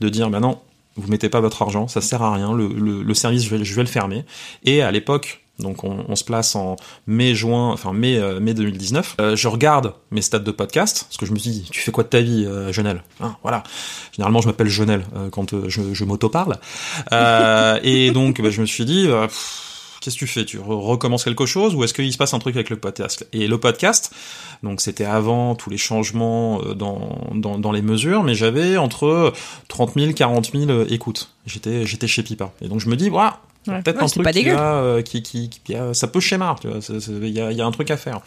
de 0.00 0.08
dire, 0.08 0.28
bah 0.30 0.38
non, 0.38 0.58
vous 0.98 1.08
mettez 1.08 1.28
pas 1.28 1.40
votre 1.40 1.62
argent, 1.62 1.88
ça 1.88 2.00
sert 2.00 2.22
à 2.22 2.34
rien. 2.34 2.52
Le, 2.52 2.68
le, 2.68 3.02
le 3.02 3.14
service, 3.14 3.44
je 3.44 3.54
vais, 3.56 3.64
je 3.64 3.74
vais 3.74 3.82
le 3.82 3.88
fermer. 3.88 4.24
Et 4.64 4.82
à 4.82 4.90
l'époque, 4.90 5.42
donc 5.58 5.82
on, 5.82 6.04
on 6.08 6.14
se 6.14 6.22
place 6.22 6.54
en 6.54 6.76
mai, 7.08 7.34
juin, 7.34 7.70
enfin 7.72 7.92
mai, 7.92 8.16
euh, 8.16 8.38
mai 8.38 8.54
2019. 8.54 9.16
euh, 9.20 9.34
je 9.34 9.48
regarde 9.48 9.94
mes 10.12 10.22
stats 10.22 10.38
de 10.38 10.50
podcast 10.52 11.04
parce 11.08 11.16
que 11.16 11.26
je 11.26 11.32
me 11.32 11.36
dit, 11.38 11.68
tu 11.72 11.80
fais 11.80 11.90
quoi 11.90 12.04
de 12.04 12.08
ta 12.08 12.20
vie, 12.20 12.44
euh, 12.46 12.72
Jonel? 12.72 13.02
Hein, 13.20 13.36
Voilà. 13.42 13.64
Généralement, 14.12 14.40
je 14.40 14.46
m'appelle 14.46 14.68
Jonel 14.68 15.04
euh, 15.16 15.30
quand 15.30 15.54
euh, 15.54 15.64
je, 15.68 15.80
je 15.94 16.04
m'auto-parle. 16.04 16.58
Euh, 17.12 17.78
et 17.82 18.10
donc, 18.12 18.40
bah, 18.40 18.50
je 18.50 18.60
me 18.60 18.66
suis 18.66 18.84
dit. 18.84 19.06
euh, 19.08 19.26
pff, 19.26 19.64
Qu'est-ce 20.00 20.14
que 20.14 20.20
tu 20.20 20.26
fais? 20.26 20.44
Tu 20.44 20.58
re- 20.58 20.62
recommences 20.86 21.24
quelque 21.24 21.44
chose 21.46 21.74
ou 21.74 21.82
est-ce 21.84 21.92
qu'il 21.94 22.12
se 22.12 22.18
passe 22.18 22.32
un 22.34 22.38
truc 22.38 22.54
avec 22.54 22.70
le 22.70 22.76
podcast? 22.76 23.26
Et 23.32 23.48
le 23.48 23.58
podcast, 23.58 24.12
donc 24.62 24.80
c'était 24.80 25.04
avant 25.04 25.54
tous 25.56 25.70
les 25.70 25.76
changements 25.78 26.60
euh, 26.62 26.74
dans, 26.74 27.30
dans, 27.34 27.58
dans 27.58 27.72
les 27.72 27.82
mesures, 27.82 28.22
mais 28.22 28.34
j'avais 28.34 28.76
entre 28.76 29.32
30 29.68 29.94
000, 29.94 30.12
40 30.12 30.52
000 30.52 30.70
euh, 30.70 30.86
écoutes. 30.88 31.30
J'étais 31.46 31.84
j'étais 31.84 32.06
chez 32.06 32.22
Pipa. 32.22 32.52
Et 32.62 32.68
donc 32.68 32.80
je 32.80 32.88
me 32.88 32.96
dis, 32.96 33.10
ouais, 33.10 33.22
Ouais. 33.66 33.82
peut-être 33.82 33.96
Ouais, 33.98 34.04
un 34.04 34.06
truc 34.06 34.22
pas 34.24 34.32
qui, 34.32 34.44
euh, 34.48 35.02
qui, 35.02 35.20
qui, 35.22 35.50
qui- 35.50 35.74
a- 35.74 35.92
ça 35.92 36.06
peut 36.06 36.20
schémar, 36.20 36.58
tu 36.60 36.68
vois. 36.68 36.78
Il 36.88 37.28
y 37.28 37.40
a, 37.40 37.50
il 37.50 37.58
y 37.58 37.60
a 37.60 37.66
un 37.66 37.70
truc 37.72 37.90
à 37.90 37.96
faire. 37.98 38.20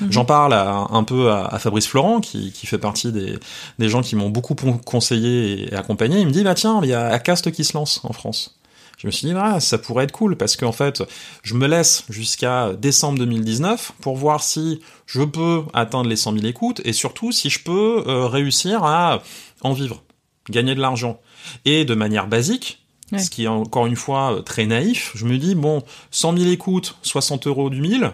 Mhm. 0.00 0.12
J'en 0.12 0.24
parle 0.24 0.52
à- 0.52 0.86
un 0.90 1.02
peu 1.02 1.30
à, 1.32 1.46
à 1.46 1.58
Fabrice 1.58 1.88
Florent, 1.88 2.20
qui, 2.20 2.52
qui 2.52 2.66
fait 2.68 2.78
partie 2.78 3.10
des, 3.10 3.36
des 3.80 3.88
gens 3.88 4.02
qui 4.02 4.14
m'ont 4.14 4.28
beaucoup 4.30 4.54
conseillé 4.84 5.68
et 5.68 5.74
accompagné. 5.74 6.20
Il 6.20 6.26
me 6.26 6.30
dit, 6.30 6.44
bah 6.44 6.54
tiens, 6.54 6.78
il 6.84 6.88
y 6.90 6.92
a 6.94 7.06
Acast 7.08 7.50
qui 7.50 7.64
se 7.64 7.72
lance 7.76 8.00
en 8.04 8.12
France. 8.12 8.54
Je 8.96 9.06
me 9.06 9.12
suis 9.12 9.26
dit, 9.26 9.34
ah, 9.36 9.60
ça 9.60 9.76
pourrait 9.78 10.04
être 10.04 10.12
cool, 10.12 10.36
parce 10.36 10.56
qu'en 10.56 10.72
fait, 10.72 11.02
je 11.42 11.54
me 11.54 11.66
laisse 11.66 12.04
jusqu'à 12.08 12.72
décembre 12.72 13.18
2019 13.18 13.92
pour 14.00 14.16
voir 14.16 14.42
si 14.42 14.80
je 15.06 15.22
peux 15.22 15.64
atteindre 15.74 16.08
les 16.08 16.16
100 16.16 16.32
000 16.34 16.46
écoutes, 16.46 16.80
et 16.84 16.92
surtout 16.94 17.30
si 17.30 17.50
je 17.50 17.62
peux 17.62 18.04
euh, 18.06 18.26
réussir 18.26 18.84
à 18.84 19.22
en 19.60 19.72
vivre, 19.74 20.02
gagner 20.48 20.74
de 20.74 20.80
l'argent. 20.80 21.20
Et 21.64 21.84
de 21.84 21.94
manière 21.94 22.26
basique, 22.26 22.82
Ouais. 23.12 23.20
ce 23.20 23.30
qui 23.30 23.44
est 23.44 23.48
encore 23.48 23.86
une 23.86 23.94
fois 23.94 24.32
euh, 24.34 24.42
très 24.42 24.66
naïf, 24.66 25.12
je 25.14 25.26
me 25.26 25.38
dis, 25.38 25.54
bon, 25.54 25.82
100 26.10 26.38
000 26.38 26.50
écoutes, 26.50 26.96
60 27.02 27.46
euros 27.46 27.70
du 27.70 27.80
1000, 27.80 28.12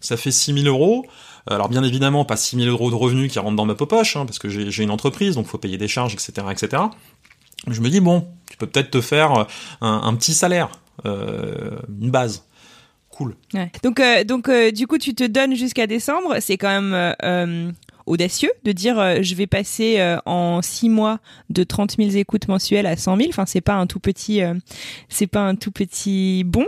ça 0.00 0.18
fait 0.18 0.30
6 0.32 0.52
000 0.62 0.66
euros. 0.66 1.06
Alors 1.46 1.68
bien 1.70 1.82
évidemment, 1.82 2.24
pas 2.26 2.36
6 2.36 2.56
000 2.56 2.68
euros 2.68 2.90
de 2.90 2.94
revenus 2.94 3.32
qui 3.32 3.38
rentrent 3.38 3.56
dans 3.56 3.64
ma 3.64 3.74
poche, 3.74 4.16
hein, 4.16 4.26
parce 4.26 4.38
que 4.38 4.48
j'ai 4.50 4.82
une 4.82 4.90
entreprise, 4.90 5.36
donc 5.36 5.46
faut 5.46 5.56
payer 5.56 5.78
des 5.78 5.88
charges, 5.88 6.12
etc., 6.12 6.32
etc. 6.50 6.82
Je 7.68 7.80
me 7.80 7.88
dis 7.88 8.00
bon, 8.00 8.26
tu 8.50 8.56
peux 8.56 8.66
peut-être 8.66 8.90
te 8.90 9.00
faire 9.00 9.46
un, 9.80 10.00
un 10.04 10.14
petit 10.14 10.34
salaire, 10.34 10.68
euh, 11.06 11.78
une 12.00 12.10
base. 12.10 12.44
Cool. 13.10 13.36
Ouais. 13.52 13.70
Donc, 13.84 14.00
euh, 14.00 14.24
donc 14.24 14.48
euh, 14.48 14.72
du 14.72 14.86
coup, 14.88 14.98
tu 14.98 15.14
te 15.14 15.24
donnes 15.24 15.54
jusqu'à 15.54 15.86
décembre. 15.86 16.36
C'est 16.40 16.56
quand 16.58 16.68
même 16.68 16.92
euh, 16.92 17.12
euh, 17.22 17.70
audacieux 18.06 18.50
de 18.64 18.72
dire 18.72 18.98
euh, 18.98 19.18
je 19.22 19.36
vais 19.36 19.46
passer 19.46 20.00
euh, 20.00 20.18
en 20.26 20.62
six 20.62 20.88
mois 20.88 21.20
de 21.48 21.62
30 21.62 21.94
000 21.96 22.10
écoutes 22.16 22.48
mensuelles 22.48 22.86
à 22.86 22.96
100 22.96 23.16
000. 23.16 23.28
Enfin, 23.28 23.46
c'est 23.46 23.60
pas 23.60 23.74
un 23.74 23.86
tout 23.86 24.00
petit, 24.00 24.42
euh, 24.42 24.54
c'est 25.08 25.28
pas 25.28 25.42
un 25.42 25.54
tout 25.54 25.70
petit 25.70 26.42
bon. 26.44 26.66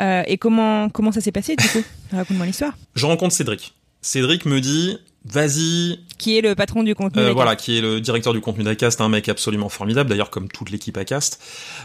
Euh, 0.00 0.24
et 0.26 0.36
comment 0.36 0.88
comment 0.88 1.12
ça 1.12 1.20
s'est 1.20 1.30
passé 1.32 1.54
du 1.54 1.68
coup? 1.68 1.82
Raconte-moi 2.12 2.46
l'histoire. 2.46 2.76
Je 2.96 3.06
rencontre 3.06 3.32
Cédric. 3.32 3.74
Cédric 4.02 4.46
me 4.46 4.60
dit 4.60 4.98
vas-y, 5.24 6.00
Qui 6.18 6.38
est 6.38 6.42
le 6.42 6.54
patron 6.54 6.82
du 6.82 6.94
contenu 6.94 7.20
Euh, 7.20 7.32
voilà, 7.32 7.56
qui 7.56 7.76
est 7.76 7.80
le 7.80 8.00
directeur 8.00 8.32
du 8.32 8.40
contenu 8.40 8.62
d'Acast, 8.64 9.00
un 9.00 9.08
mec 9.08 9.28
absolument 9.28 9.68
formidable, 9.68 10.08
d'ailleurs 10.08 10.30
comme 10.30 10.48
toute 10.48 10.70
l'équipe 10.70 10.96
Acast. 10.96 11.40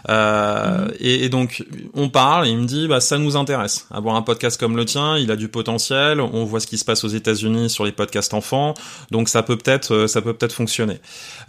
Euh, 0.10 0.86
Mhm. 0.88 0.93
et, 1.00 1.24
et 1.25 1.29
donc 1.29 1.63
on 1.93 2.10
parle, 2.10 2.48
et 2.48 2.51
il 2.51 2.58
me 2.58 2.65
dit 2.65 2.88
bah 2.88 3.00
ça 3.01 3.17
nous 3.17 3.36
intéresse, 3.38 3.88
avoir 3.91 4.15
un 4.15 4.22
podcast 4.22 4.60
comme 4.60 4.77
le 4.77 4.86
tien, 4.86 5.17
il 5.17 5.31
a 5.31 5.36
du 5.36 5.48
potentiel, 5.48 6.22
on 6.22 6.43
voit 6.46 6.60
ce 6.60 6.67
qui 6.67 6.77
se 6.77 6.86
passe 6.86 7.03
aux 7.03 7.08
États-Unis 7.10 7.69
sur 7.69 7.86
les 7.86 7.91
podcasts 7.91 8.34
enfants, 8.34 8.74
donc 9.12 9.29
ça 9.29 9.41
peut 9.43 9.58
peut-être 9.58 9.93
euh, 9.93 10.08
ça 10.08 10.22
peut 10.22 10.34
peut-être 10.34 10.53
fonctionner. 10.53 11.00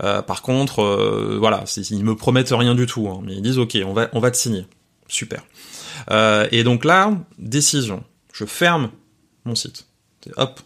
Euh, 0.03 0.23
par 0.23 0.43
contre, 0.43 0.81
euh, 0.83 1.37
voilà, 1.39 1.65
ils 1.91 2.05
me 2.05 2.17
promettent 2.17 2.51
rien 2.51 2.75
du 2.75 2.87
tout, 2.87 3.09
hein, 3.09 3.21
mais 3.25 3.35
ils 3.35 3.43
disent 3.43 3.59
ok, 3.59 3.77
on 3.85 3.93
va 3.93 4.09
on 4.13 4.21
va 4.21 4.31
te 4.31 4.37
signer, 4.37 4.65
super. 5.07 5.43
Euh, 6.11 6.49
et 6.51 6.65
donc 6.65 6.85
là, 6.85 7.13
décision, 7.39 8.03
je 8.33 8.45
ferme 8.47 8.91
mon 9.45 9.55
site, 9.55 9.87
hop. 10.37 10.61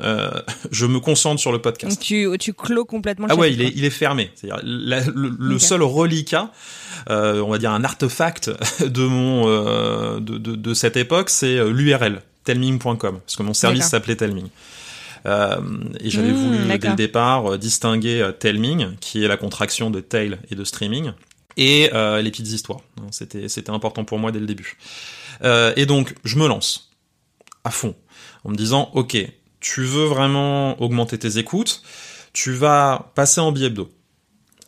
Euh, 0.00 0.30
je 0.70 0.86
me 0.86 1.00
concentre 1.00 1.40
sur 1.40 1.50
le 1.52 1.60
podcast. 1.60 1.96
Donc 1.96 2.00
tu 2.04 2.28
tu 2.38 2.52
clôt 2.54 2.84
complètement. 2.84 3.26
le 3.26 3.32
Ah 3.32 3.36
ouais, 3.36 3.52
il 3.52 3.60
est, 3.60 3.72
il 3.74 3.84
est 3.84 3.90
fermé. 3.90 4.30
C'est-à-dire 4.34 4.60
la- 4.64 5.02
le, 5.12 5.58
seul 5.58 5.82
reliquat, 5.82 6.52
euh, 7.10 7.40
on 7.40 7.50
va 7.50 7.58
dire 7.58 7.72
un 7.72 7.82
artefact 7.82 8.50
de 8.86 9.02
mon 9.04 9.48
euh, 9.48 10.20
de, 10.20 10.38
de, 10.38 10.54
de 10.54 10.74
cette 10.74 10.96
époque, 10.96 11.28
c'est 11.28 11.64
l'URL 11.68 12.22
telming.com 12.44 13.18
parce 13.20 13.36
que 13.36 13.42
mon 13.42 13.52
service 13.52 13.86
s'appelait 13.88 14.16
Telming. 14.16 14.48
Et 15.26 16.08
j'avais 16.10 16.30
Mmh, 16.30 16.34
voulu 16.34 16.78
dès 16.78 16.88
le 16.88 16.94
départ 16.96 17.58
distinguer 17.58 18.30
Telming, 18.38 18.96
qui 19.00 19.22
est 19.24 19.28
la 19.28 19.36
contraction 19.36 19.90
de 19.90 20.00
tail 20.00 20.38
et 20.50 20.54
de 20.54 20.64
streaming, 20.64 21.12
et 21.58 21.90
les 21.92 22.30
petites 22.30 22.48
histoires. 22.52 22.80
C'était 23.10 23.48
c'était 23.48 23.70
important 23.70 24.04
pour 24.04 24.18
moi 24.18 24.32
dès 24.32 24.40
le 24.40 24.46
début. 24.46 24.78
Et 25.44 25.84
donc 25.84 26.14
je 26.24 26.38
me 26.38 26.46
lance 26.48 26.90
à 27.64 27.70
fond 27.70 27.94
en 28.44 28.50
me 28.50 28.56
disant 28.56 28.90
ok, 28.94 29.18
tu 29.60 29.84
veux 29.84 30.04
vraiment 30.04 30.80
augmenter 30.82 31.18
tes 31.18 31.38
écoutes, 31.38 31.82
tu 32.32 32.52
vas 32.52 33.10
passer 33.14 33.40
en 33.40 33.52
bi-hebdo. 33.52 33.90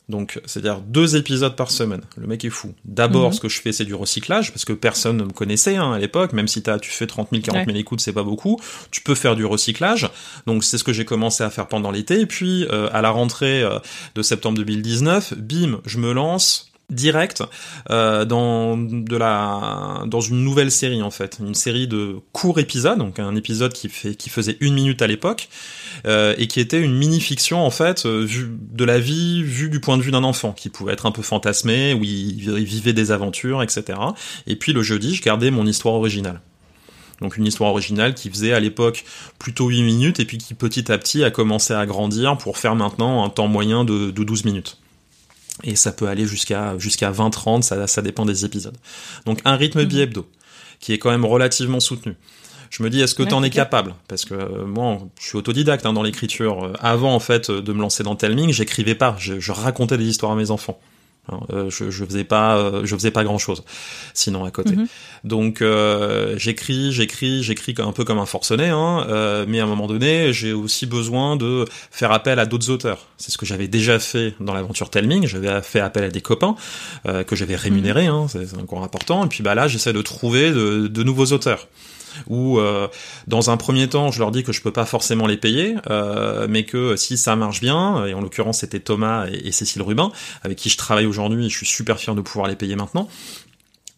Donc, 0.09 0.41
c'est-à-dire 0.45 0.81
deux 0.81 1.17
épisodes 1.17 1.55
par 1.57 1.71
semaine. 1.71 2.03
Le 2.19 2.27
mec 2.27 2.45
est 2.45 2.51
fou. 2.51 2.75
D'abord, 2.85 3.29
Mhm. 3.29 3.33
ce 3.35 3.41
que 3.41 3.49
je 3.49 3.63
fais, 3.63 3.73
c'est 3.73 3.85
du 3.85 3.95
recyclage, 3.95 4.53
parce 4.53 4.65
que 4.65 4.73
personne 4.75 5.17
ne 5.17 5.25
me 5.25 5.31
connaissait 5.31 5.77
hein, 5.77 5.93
à 5.93 5.99
l'époque. 5.99 6.33
Même 6.35 6.49
si 6.49 6.61
t'as, 6.63 6.79
tu 6.79 6.91
fais 6.91 7.07
30 7.07 7.29
000, 7.31 7.41
40 7.43 7.67
000 7.67 7.79
écoutes, 7.79 8.01
c'est 8.01 8.13
pas 8.13 8.25
beaucoup. 8.25 8.61
Tu 8.91 9.01
peux 9.01 9.15
faire 9.15 9.37
du 9.37 9.47
recyclage. 9.47 10.11
Donc, 10.47 10.65
c'est 10.65 10.77
ce 10.77 10.85
que 10.85 10.93
j'ai 10.93 11.05
commencé 11.05 11.45
à 11.45 11.51
faire 11.51 11.69
pendant 11.69 11.91
l'été. 11.93 12.21
Et 12.21 12.27
puis, 12.27 12.67
euh, 12.71 12.89
à 12.93 13.01
la 13.01 13.11
rentrée 13.11 13.63
euh, 13.63 13.79
de 14.17 14.23
septembre 14.23 14.59
2019, 14.59 15.35
bim, 15.39 15.81
je 15.87 15.99
me 15.99 16.13
lance 16.13 16.72
direct 16.93 17.43
euh, 17.91 18.25
dans 18.25 18.77
de 18.77 19.17
la 19.17 20.03
dans 20.07 20.21
une 20.21 20.45
nouvelle 20.45 20.71
série 20.71 21.03
en 21.03 21.11
fait. 21.11 21.39
Une 21.41 21.55
série 21.55 21.89
de 21.89 22.17
courts 22.33 22.59
épisodes 22.59 22.99
donc 22.99 23.19
un 23.19 23.35
épisode 23.35 23.73
qui 23.73 23.89
fait 23.89 24.15
qui 24.15 24.31
faisait 24.31 24.57
une 24.61 24.75
minute 24.75 25.03
à 25.03 25.07
l'époque 25.07 25.49
euh, 26.07 26.35
et 26.39 26.47
qui 26.47 26.61
était 26.61 26.81
une 26.81 26.97
mini 26.97 27.21
fiction 27.21 27.65
en 27.65 27.71
fait 27.71 28.07
euh, 28.07 28.25
vue 28.25 28.51
de 28.73 28.85
la 28.85 28.99
vie 28.99 29.43
vue 29.43 29.71
du 29.71 29.81
point 29.81 29.97
de 29.97 30.03
vue 30.03 30.13
d'un 30.13 30.25
enfant 30.25 30.53
qui 30.53 30.69
pouvait 30.69 30.93
être 30.93 31.07
un 31.07 31.13
peu 31.13 31.23
fantasmé 31.23 31.95
où 31.95 32.05
il, 32.05 32.65
vivait 32.65 32.93
des 32.93 33.11
aventures 33.11 33.63
etc 33.63 33.99
et 34.47 34.57
puis 34.57 34.73
le 34.73 34.83
jeudi 34.83 35.15
je 35.15 35.23
gardais 35.23 35.51
mon 35.51 35.67
histoire 35.67 35.95
originale. 35.95 36.41
Donc 37.21 37.37
une 37.37 37.47
histoire 37.47 37.71
originale 37.71 38.15
qui 38.15 38.29
faisait 38.31 38.53
à 38.53 38.59
l'époque 38.59 39.05
plutôt 39.39 39.69
8 39.69 39.83
minutes 39.83 40.21
et 40.21 40.25
puis 40.25 40.39
qui 40.39 40.55
petit 40.55 40.91
à 40.91 40.99
petit 40.99 41.23
a 41.23 41.31
commencé 41.31 41.73
à 41.73 41.87
grandir 41.87 42.37
pour 42.37 42.59
faire 42.59 42.75
maintenant 42.75 43.25
un 43.25 43.29
temps 43.29 43.47
moyen 43.47 43.85
de, 43.85 44.11
de 44.11 44.25
12 44.25 44.45
minutes. 44.45 44.82
Et 45.65 45.77
ça 45.77 45.93
peut 45.93 46.09
aller 46.09 46.27
jusqu'à 46.27 46.77
jusqu'à 46.79 47.11
20-30, 47.13 47.63
ça, 47.63 47.87
ça 47.87 48.03
dépend 48.03 48.25
des 48.25 48.45
épisodes. 48.45 48.77
Donc 49.27 49.41
un 49.45 49.57
rythme 49.57 49.81
Mhm. 49.83 49.87
bi-hebdo, 49.89 50.27
qui 50.81 50.93
est 50.93 50.99
quand 50.99 51.11
même 51.11 51.25
relativement 51.25 51.81
soutenu. 51.81 52.15
Je 52.71 52.83
me 52.83 52.89
dis, 52.89 53.03
est-ce 53.03 53.15
que 53.15 53.23
t'en 53.23 53.43
es 53.43 53.51
capable? 53.51 53.95
Parce 54.09 54.25
que 54.25 54.33
euh, 54.33 54.65
moi, 54.65 54.99
je 55.21 55.27
suis 55.27 55.37
autodidacte 55.37 55.85
hein, 55.85 55.93
dans 55.93 56.03
l'écriture. 56.03 56.65
Euh, 56.65 56.73
Avant, 56.81 57.15
en 57.15 57.21
fait, 57.21 57.51
euh, 57.51 57.61
de 57.61 57.73
me 57.75 57.81
lancer 57.83 58.03
dans 58.03 58.17
Telming, 58.17 58.51
j'écrivais 58.51 58.95
pas, 58.95 59.15
je, 59.19 59.39
je 59.39 59.53
racontais 59.53 59.99
des 59.99 60.07
histoires 60.07 60.33
à 60.33 60.37
mes 60.37 60.51
enfants. 60.51 60.81
Hein, 61.31 61.39
euh, 61.53 61.71
je, 61.71 61.91
je 61.91 62.05
faisais 62.05 62.25
pas, 62.25 62.57
euh, 62.57 62.83
je 62.85 62.97
faisais 62.97 63.13
pas 63.13 63.23
grand 63.23 63.39
chose, 63.39 63.63
sinon 64.13 64.45
à 64.45 64.51
côté. 64.51 64.75
Mhm. 64.75 64.87
Donc 65.23 65.63
euh, 65.63 66.37
j'écris, 66.37 66.91
j'écris, 66.93 67.45
j'écris 67.45 67.77
un 67.79 67.93
peu 67.93 68.03
comme 68.03 68.19
un 68.19 68.27
forcené, 68.27 68.71
hein, 68.71 69.07
euh, 69.09 69.45
mais 69.47 69.61
à 69.61 69.63
un 69.63 69.67
moment 69.67 69.87
donné, 69.87 70.33
j'ai 70.33 70.53
aussi 70.53 70.85
besoin 70.85 71.37
de 71.37 71.65
faire 71.93 72.11
appel 72.11 72.41
à 72.41 72.47
d'autres 72.47 72.71
auteurs. 72.71 73.07
C'est 73.19 73.31
ce 73.31 73.39
que 73.39 73.47
j'avais 73.47 73.69
déjà 73.69 74.01
fait 74.01 74.35
dans 74.41 74.53
l'aventure 74.53 74.91
Telming. 74.91 75.29
J'avais 75.29 75.63
fait 75.63 75.79
appel 75.79 76.03
à 76.03 76.09
des 76.09 76.23
copains 76.23 76.57
euh, 77.07 77.23
que 77.23 77.37
j'avais 77.37 77.55
rémunérés, 77.55 78.07
hein, 78.07 78.27
c'est 78.29 78.47
c'est 78.47 78.59
encore 78.59 78.83
important. 78.83 79.25
Et 79.25 79.29
puis 79.29 79.45
bah 79.45 79.55
là, 79.55 79.69
j'essaie 79.69 79.93
de 79.93 80.03
trouver 80.03 80.51
de, 80.51 80.89
de 80.89 81.03
nouveaux 81.05 81.27
auteurs. 81.27 81.69
Ou 82.29 82.59
euh, 82.59 82.89
dans 83.27 83.51
un 83.51 83.57
premier 83.57 83.89
temps, 83.89 84.11
je 84.11 84.19
leur 84.19 84.31
dis 84.31 84.43
que 84.43 84.53
je 84.53 84.63
peux 84.63 84.73
pas 84.73 84.87
forcément 84.87 85.27
les 85.27 85.37
payer, 85.37 85.77
euh, 85.91 86.47
mais 86.49 86.65
que 86.65 86.97
si 86.97 87.17
ça 87.17 87.37
marche 87.37 87.61
bien, 87.61 88.07
et 88.07 88.15
en 88.15 88.21
l'occurrence 88.21 88.59
c'était 88.59 88.81
Thomas 88.81 89.27
et, 89.29 89.49
et 89.49 89.53
Cécile 89.53 89.83
Rubin, 89.83 90.13
avec 90.43 90.59
qui 90.59 90.69
je 90.69 90.77
travaille 90.77 91.07
aujourd'hui, 91.07 91.47
et 91.47 91.49
je 91.49 91.57
suis 91.57 91.67
super 91.67 91.99
fier 91.99 92.15
de 92.15 92.21
pouvoir 92.21 92.49
les 92.49 92.57
payer 92.57 92.77
maintenant. 92.77 93.09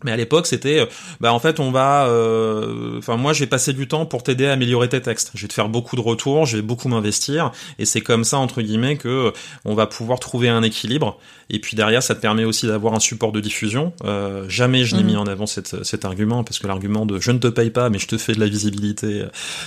Mais 0.05 0.13
à 0.13 0.17
l'époque, 0.17 0.47
c'était, 0.47 0.81
euh, 0.81 0.87
bah 1.21 1.33
en 1.33 1.39
fait, 1.41 1.59
on 1.61 1.71
va, 1.73 2.07
euh, 2.07 2.99
enfin 2.99 3.17
moi, 3.17 3.33
je 3.33 3.41
vais 3.41 3.47
passer 3.47 3.73
du 3.73 3.89
temps 3.89 4.07
pour 4.07 4.23
t'aider 4.23 4.47
à 4.47 4.53
améliorer 4.53 4.89
tes 4.89 5.01
textes. 5.03 5.33
Je 5.35 5.43
vais 5.43 5.49
te 5.49 5.55
faire 5.55 5.69
beaucoup 5.69 5.97
de 5.97 6.01
retours, 6.01 6.47
je 6.47 6.57
vais 6.59 6.63
beaucoup 6.63 6.89
m'investir, 6.89 7.51
et 7.79 7.85
c'est 7.85 8.01
comme 8.01 8.23
ça 8.25 8.39
entre 8.39 8.63
guillemets 8.63 8.97
que 8.97 9.09
euh, 9.09 9.31
on 9.65 9.75
va 9.75 9.87
pouvoir 9.87 10.21
trouver 10.21 10.49
un 10.49 10.63
équilibre. 10.63 11.19
Et 11.51 11.59
puis 11.59 11.77
derrière, 11.77 12.03
ça 12.03 12.15
te 12.15 12.21
permet 12.21 12.45
aussi 12.45 12.67
d'avoir 12.67 12.95
un 12.95 13.01
support 13.01 13.31
de 13.33 13.41
diffusion. 13.41 13.93
Euh, 14.05 14.47
jamais 14.49 14.85
je 14.85 14.97
n'ai 14.97 15.03
Mhm. 15.03 15.09
mis 15.11 15.17
en 15.17 15.27
avant 15.27 15.47
cette, 15.47 15.85
cet 15.85 16.05
argument 16.07 16.43
parce 16.45 16.59
que 16.59 16.67
l'argument 16.67 17.05
de 17.05 17.21
je 17.21 17.31
ne 17.33 17.39
te 17.39 17.49
paye 17.49 17.71
pas, 17.71 17.91
mais 17.91 17.99
je 17.99 18.07
te 18.07 18.17
fais 18.17 18.33
de 18.35 18.41
la 18.41 18.47
visibilité. 18.47 19.25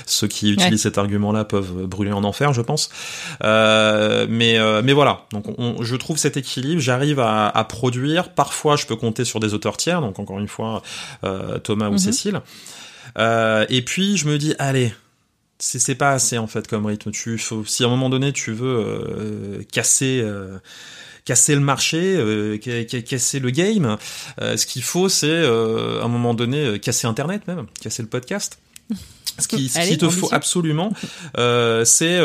Ceux 0.08 0.27
qui 0.27 0.51
utilisent 0.51 0.82
cet 0.82 0.98
argument-là 0.98 1.44
peuvent 1.46 1.86
brûler 1.86 2.12
en 2.12 2.24
enfer, 2.24 2.51
je 2.53 2.62
pense. 2.62 2.89
Euh, 3.44 4.25
mais 4.29 4.58
euh, 4.58 4.82
mais 4.84 4.94
voilà. 4.94 5.25
Donc 5.32 5.46
on- 5.58 5.84
je 5.84 5.96
trouve 5.96 6.17
cet 6.17 6.38
équilibre. 6.38 6.82
J'arrive 6.82 7.20
à, 7.20 7.48
à 7.48 7.63
produire. 7.63 8.29
Parfois, 8.29 8.75
je 8.75 8.86
peux 8.86 8.96
compter 8.96 9.25
sur 9.25 9.39
des 9.39 9.53
auteurs 9.53 9.77
tiers. 9.77 10.01
Donc 10.01 10.20
encore 10.28 10.40
une 10.40 10.48
fois, 10.50 10.84
euh, 11.24 11.58
Thomas 11.60 11.88
ou 11.88 11.94
Mhm. 11.94 11.98
Cécile. 12.00 12.42
Euh, 13.18 13.66
et 13.70 13.82
puis 13.82 14.18
je 14.18 14.28
me 14.28 14.38
dis 14.38 14.54
allez. 14.60 14.94
C'est 15.60 15.96
pas 15.96 16.12
assez 16.12 16.38
en 16.38 16.46
fait 16.46 16.68
comme 16.68 16.86
rythme. 16.86 17.10
Tu 17.12 17.38
faut 17.40 17.66
si 17.66 17.84
à 17.84 17.88
un 17.88 17.90
moment 17.90 18.10
donné 18.12 18.32
tu 18.32 18.52
veux 18.52 18.78
euh, 18.78 19.64
casser 19.72 20.22
euh, 20.24 20.60
casser 21.26 21.56
le 21.56 21.62
marché, 21.62 21.98
euh, 22.18 22.60
ca- 22.64 22.88
ca- 22.88 23.02
casser 23.02 23.40
le 23.40 23.50
game, 23.50 23.98
ce 24.40 24.66
qu'il 24.68 24.84
faut 24.84 25.10
c'est 25.10 25.46
à 25.46 26.04
un 26.04 26.08
moment 26.10 26.36
donné 26.36 26.80
casser 26.80 27.08
Internet 27.08 27.48
même, 27.48 27.66
casser 27.82 28.04
le 28.04 28.08
podcast. 28.10 28.60
Ce 29.40 29.48
qui, 29.48 29.68
ce 29.70 29.78
Allez, 29.80 29.88
qu'il 29.90 29.98
te 29.98 30.10
faut 30.10 30.30
absolument, 30.32 30.94
c'est 31.86 32.20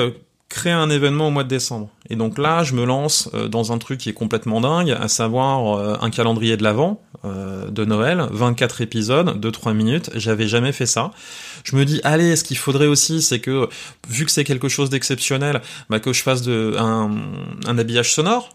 créer 0.53 0.73
un 0.73 0.91
événement 0.91 1.29
au 1.29 1.31
mois 1.31 1.45
de 1.45 1.49
décembre. 1.49 1.89
Et 2.11 2.17
donc 2.17 2.37
là, 2.39 2.63
je 2.63 2.75
me 2.75 2.85
lance 2.85 3.31
euh, 3.35 3.49
dans 3.49 3.73
un 3.73 3.79
truc 3.79 3.99
qui 3.99 4.11
est 4.11 4.13
complètement 4.13 4.61
dingue, 4.61 4.91
à 4.91 5.09
savoir 5.09 5.79
euh, 5.79 5.97
un 6.01 6.11
calendrier 6.11 6.57
de 6.59 6.63
l'Avent 6.63 7.01
euh, 7.25 7.69
de 7.71 7.85
Noël, 7.85 8.27
24 8.31 8.83
épisodes 8.83 9.41
de 9.41 9.51
3 9.51 9.73
minutes. 9.73 10.11
J'avais 10.15 10.47
jamais 10.47 10.73
fait 10.73 10.87
ça. 10.87 11.11
Je 11.65 11.75
me 11.75 11.85
dis, 11.85 12.01
allez, 12.05 12.37
ce 12.37 12.45
qu'il 12.45 12.59
faudrait 12.59 12.87
aussi, 12.87 13.23
c'est 13.23 13.41
que, 13.41 13.69
vu 14.09 14.25
que 14.27 14.31
c'est 14.31 14.45
quelque 14.45 14.69
chose 14.69 14.91
d'exceptionnel, 14.91 15.63
bah, 15.89 16.01
que 16.01 16.13
je 16.13 16.23
fasse 16.23 16.43
de, 16.43 16.77
un, 16.79 17.11
un 17.67 17.79
habillage 17.79 18.13
sonore, 18.13 18.51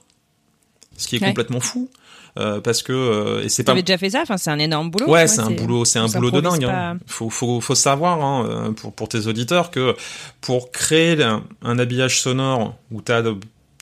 ce 0.98 1.08
qui 1.08 1.16
est 1.16 1.22
Ouais. 1.22 1.27
complètement 1.30 1.60
fou. 1.60 1.89
Euh, 2.38 2.62
parce 2.62 2.84
que 2.84 2.94
euh, 2.94 3.44
et 3.44 3.50
c'est 3.50 3.63
pas 3.63 3.72
T'avais 3.72 3.84
déjà 3.84 3.98
fait 3.98 4.12
ça? 4.12 4.22
Enfin, 4.22 4.38
c'est 4.38 4.51
un 4.51 4.60
énorme 4.60 4.89
boulot. 4.91 5.08
Ouais, 5.10 5.27
c'est 5.27 5.41
un 5.41 5.51
boulot, 5.51 5.86
c'est 5.86 6.00
un 6.00 6.08
boulot 6.08 6.32
de 6.32 6.41
dingue. 6.41 6.65
Hein. 6.65 6.98
Faut, 7.08 7.29
faut, 7.29 7.62
faut 7.62 7.75
savoir 7.75 8.24
hein, 8.24 8.46
euh, 8.50 8.72
pour, 8.72 8.94
pour 8.94 9.10
tes 9.10 9.27
auditeurs 9.27 9.72
que 9.72 9.96
pour 10.41 10.72
créer 10.72 11.22
un, 11.24 11.44
un 11.63 11.79
habillage 11.79 12.22
sonore 12.22 12.75
où 12.91 13.01
t'as 13.01 13.24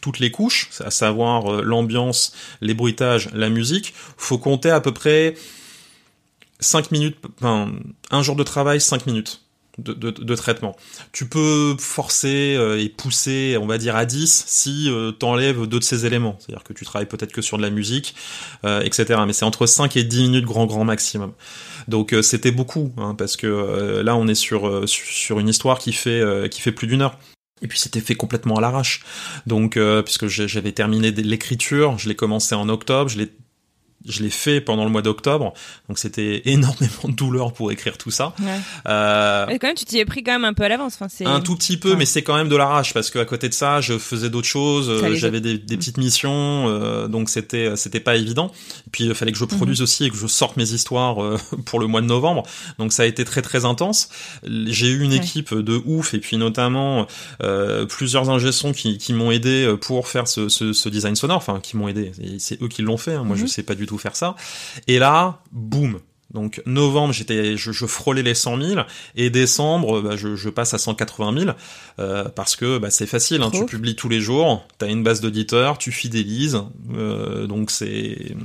toutes 0.06 0.20
les 0.20 0.30
couches, 0.30 0.70
à 0.86 0.92
savoir 0.92 1.52
euh, 1.52 1.62
l'ambiance, 1.64 2.32
les 2.62 2.76
bruitages, 2.76 3.28
la 3.34 3.50
musique, 3.50 3.96
faut 4.18 4.38
compter 4.38 4.70
à 4.70 4.80
peu 4.80 4.92
près 4.92 5.34
5 6.60 6.92
minutes, 6.92 7.18
enfin, 7.40 7.72
un 8.12 8.22
jour 8.22 8.36
de 8.36 8.44
travail, 8.44 8.80
5 8.80 9.08
minutes. 9.08 9.42
De, 9.78 10.36
traitement. 10.36 10.76
Tu 11.12 11.28
peux 11.28 11.76
forcer 11.80 12.56
euh, 12.58 12.80
et 12.80 12.88
pousser, 12.88 13.58
on 13.60 13.68
va 13.68 13.78
dire 13.78 13.98
à 13.98 14.06
10 14.06 14.46
si 14.48 14.90
euh, 14.90 15.12
t'enlèves 15.12 15.66
deux 15.66 15.80
de 15.80 15.84
ces 15.84 16.06
éléments. 16.06 16.38
C'est-à-dire 16.40 16.64
que 16.64 16.72
tu 16.72 16.86
travailles 16.86 17.08
peut-être 17.08 17.34
que 17.34 17.42
sur 17.42 17.58
de 17.58 17.62
la 17.62 17.70
musique, 17.70 18.16
euh, 18.64 18.82
etc. 18.82 19.20
Mais 19.28 19.34
c'est 19.34 19.44
entre 19.44 19.66
5 19.66 19.98
et 19.98 20.06
10 20.06 20.22
minutes 20.24 20.46
grand 20.46 20.66
grand 20.66 20.86
maximum. 20.86 21.34
Donc 21.90 22.16
c'était 22.22 22.52
beaucoup, 22.52 22.94
hein, 22.98 23.16
parce 23.16 23.36
que 23.36 24.02
là 24.04 24.16
on 24.16 24.28
est 24.28 24.36
sur, 24.36 24.88
sur 24.88 25.40
une 25.40 25.50
histoire 25.50 25.78
qui 25.78 25.92
fait, 25.94 26.50
qui 26.50 26.62
fait 26.62 26.72
plus 26.72 26.88
d'une 26.88 27.02
heure. 27.02 27.20
Et 27.62 27.68
puis 27.68 27.78
c'était 27.78 28.00
fait 28.00 28.16
complètement 28.16 28.56
à 28.56 28.62
l'arrache. 28.62 29.04
Donc 29.46 29.78
puisque 30.04 30.28
j'avais 30.28 30.72
terminé 30.72 31.12
l'écriture, 31.12 31.98
je 32.00 32.08
l'ai 32.08 32.16
commencé 32.16 32.56
en 32.56 32.70
octobre, 32.70 33.10
je 33.10 33.20
l'ai 33.20 33.30
je 34.08 34.24
l'ai 34.24 34.30
fait 34.30 34.62
pendant 34.62 34.86
le 34.86 34.92
mois 34.92 35.02
d'octobre, 35.02 35.54
donc 35.88 36.00
c'était 36.00 36.44
énormément 36.46 37.06
de 37.06 37.14
douleur 37.14 37.54
pour 37.54 37.72
écrire 37.72 37.98
tout 37.98 38.12
ça. 38.12 38.34
Ouais. 38.40 38.60
Euh, 38.88 39.46
quand 39.60 39.68
même, 39.68 39.76
tu 39.76 39.86
t'y 39.86 40.00
es 40.00 40.06
pris 40.06 40.24
quand 40.24 40.34
même 40.34 40.46
un 40.46 40.54
peu 40.54 40.64
à 40.64 40.70
l'avance. 40.70 40.96
Enfin, 40.96 41.08
c'est 41.10 41.26
un 41.26 41.42
tout 41.42 41.56
petit 41.56 41.78
peu, 41.78 41.96
mais 41.96 42.06
c'est 42.06 42.24
quand 42.24 42.36
même 42.36 42.50
de 42.50 42.56
l'arrache 42.56 42.94
parce 42.94 43.10
qu'à 43.10 43.26
côté 43.26 43.50
de 43.50 43.54
ça, 43.54 43.82
je 43.82 43.98
faisais 43.98 44.30
d'autres 44.30 44.48
choses, 44.48 44.90
euh, 44.90 45.16
j'avais 45.16 45.42
des, 45.42 45.58
des, 45.58 45.78
petites 45.78 45.98
missions, 45.98 46.68
euh, 46.68 47.08
donc 47.08 47.30
c'était 47.30 47.76
c'était 47.76 48.00
pas 48.00 48.16
évident. 48.16 48.52
Et 48.88 48.90
puis 48.92 49.06
il 49.06 49.14
fallait 49.14 49.32
que 49.32 49.38
je 49.38 49.46
produise 49.46 49.80
mhm. 49.80 49.84
aussi 49.84 50.06
et 50.06 50.10
que 50.10 50.18
je 50.18 50.28
sorte 50.28 50.58
mes 50.58 50.72
histoires 50.72 51.24
euh, 51.24 51.38
pour 51.66 51.80
le 51.80 51.88
mois 51.88 52.02
de 52.02 52.08
novembre, 52.08 52.44
donc 52.80 52.94
ça 52.94 53.04
a 53.04 53.06
été 53.06 53.26
très 53.26 53.42
très 53.42 53.66
intense. 53.66 54.10
J'ai 54.44 54.88
eu 54.88 55.02
une 55.02 55.14
équipe 55.14 55.54
de 55.54 55.82
ouf 55.86 56.14
et 56.14 56.20
puis 56.20 56.38
notamment 56.38 57.08
plusieurs 57.90 58.30
ingénieurs 58.30 58.46
qui, 58.76 58.98
qui 58.98 59.14
m'ont 59.14 59.32
aidé 59.32 59.76
pour 59.82 60.08
faire 60.08 60.28
ce, 60.28 60.50
ce, 60.50 60.74
ce, 60.74 60.90
design 60.90 61.16
sonore, 61.16 61.38
enfin 61.38 61.60
qui 61.62 61.78
m'ont 61.78 61.88
aidé. 61.88 62.12
C'est 62.38 62.62
eux 62.62 62.68
qui 62.68 62.82
l'ont 62.82 62.98
fait. 62.98 63.14
Hein. 63.14 63.24
Moi, 63.24 63.36
je 63.36 63.44
mhm. 63.44 63.48
sais 63.48 63.64
pas 63.64 63.76
du 63.76 63.86
tout 63.96 64.02
faire 64.02 64.16
ça. 64.16 64.36
Et 64.88 65.00
là, 65.00 65.42
boum. 65.52 66.00
Donc 66.34 66.62
novembre, 66.66 67.14
j'étais, 67.14 67.56
je, 67.56 67.72
je, 67.72 67.86
frôlais 67.86 68.24
les 68.24 68.36
100 68.36 68.62
000 68.62 68.82
et 69.16 69.30
décembre, 69.30 70.02
bah, 70.02 70.18
je, 70.18 70.36
je, 70.36 70.50
passe 70.50 70.74
à 70.74 70.78
180 70.78 71.40
000 71.40 71.52
euh, 72.00 72.26
parce 72.26 72.58
que 72.58 72.78
bah, 72.78 72.90
c'est 72.90 73.06
facile. 73.06 73.42
Hein, 73.42 73.52
tu 73.52 73.66
publies 73.66 73.96
tous 73.96 74.10
les 74.10 74.20
jours, 74.20 74.68
tu 74.78 74.84
as 74.84 74.90
une 74.90 75.02
base 75.02 75.22
d'auditeurs, 75.22 75.78
tu 75.78 75.94
fidélises, 75.94 76.62
euh, 76.94 77.48
donc 77.48 77.72
c'est, 77.72 78.36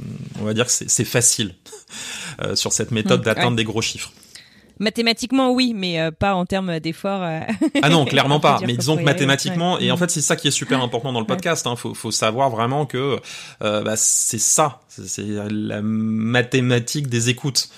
on 0.40 0.44
va 0.44 0.54
dire 0.54 0.66
que 0.66 0.72
c'est 0.72 1.04
facile 1.04 1.56
euh, 2.42 2.54
sur 2.54 2.72
cette 2.72 2.92
méthode 2.92 3.22
mmh, 3.22 3.24
d'atteindre 3.24 3.56
des 3.56 3.64
gros 3.64 3.82
chiffres. 3.82 4.12
Mathématiquement, 4.80 5.52
oui, 5.52 5.74
mais 5.76 6.00
euh, 6.00 6.10
pas 6.10 6.34
en 6.34 6.46
termes 6.46 6.80
d'efforts. 6.80 7.22
Euh, 7.22 7.40
ah 7.82 7.90
non, 7.90 8.04
clairement 8.06 8.40
pas. 8.40 8.60
Mais 8.66 8.74
disons 8.74 8.96
que 8.96 9.02
mathématiquement, 9.02 9.78
et 9.78 9.92
en 9.92 9.98
fait, 9.98 10.10
c'est 10.10 10.22
ça 10.22 10.36
qui 10.36 10.48
est 10.48 10.52
super 10.52 10.82
important 10.82 11.12
dans 11.12 11.20
le 11.20 11.26
podcast. 11.26 11.66
Hein. 11.66 11.76
Faut, 11.76 11.92
faut 11.92 12.10
savoir 12.10 12.48
vraiment 12.48 12.86
que 12.86 13.20
euh, 13.62 13.82
bah, 13.82 13.96
c'est 13.96 14.40
ça, 14.40 14.80
c'est 14.88 15.26
la 15.50 15.82
mathématique 15.82 17.08
des 17.08 17.28
écoutes 17.28 17.68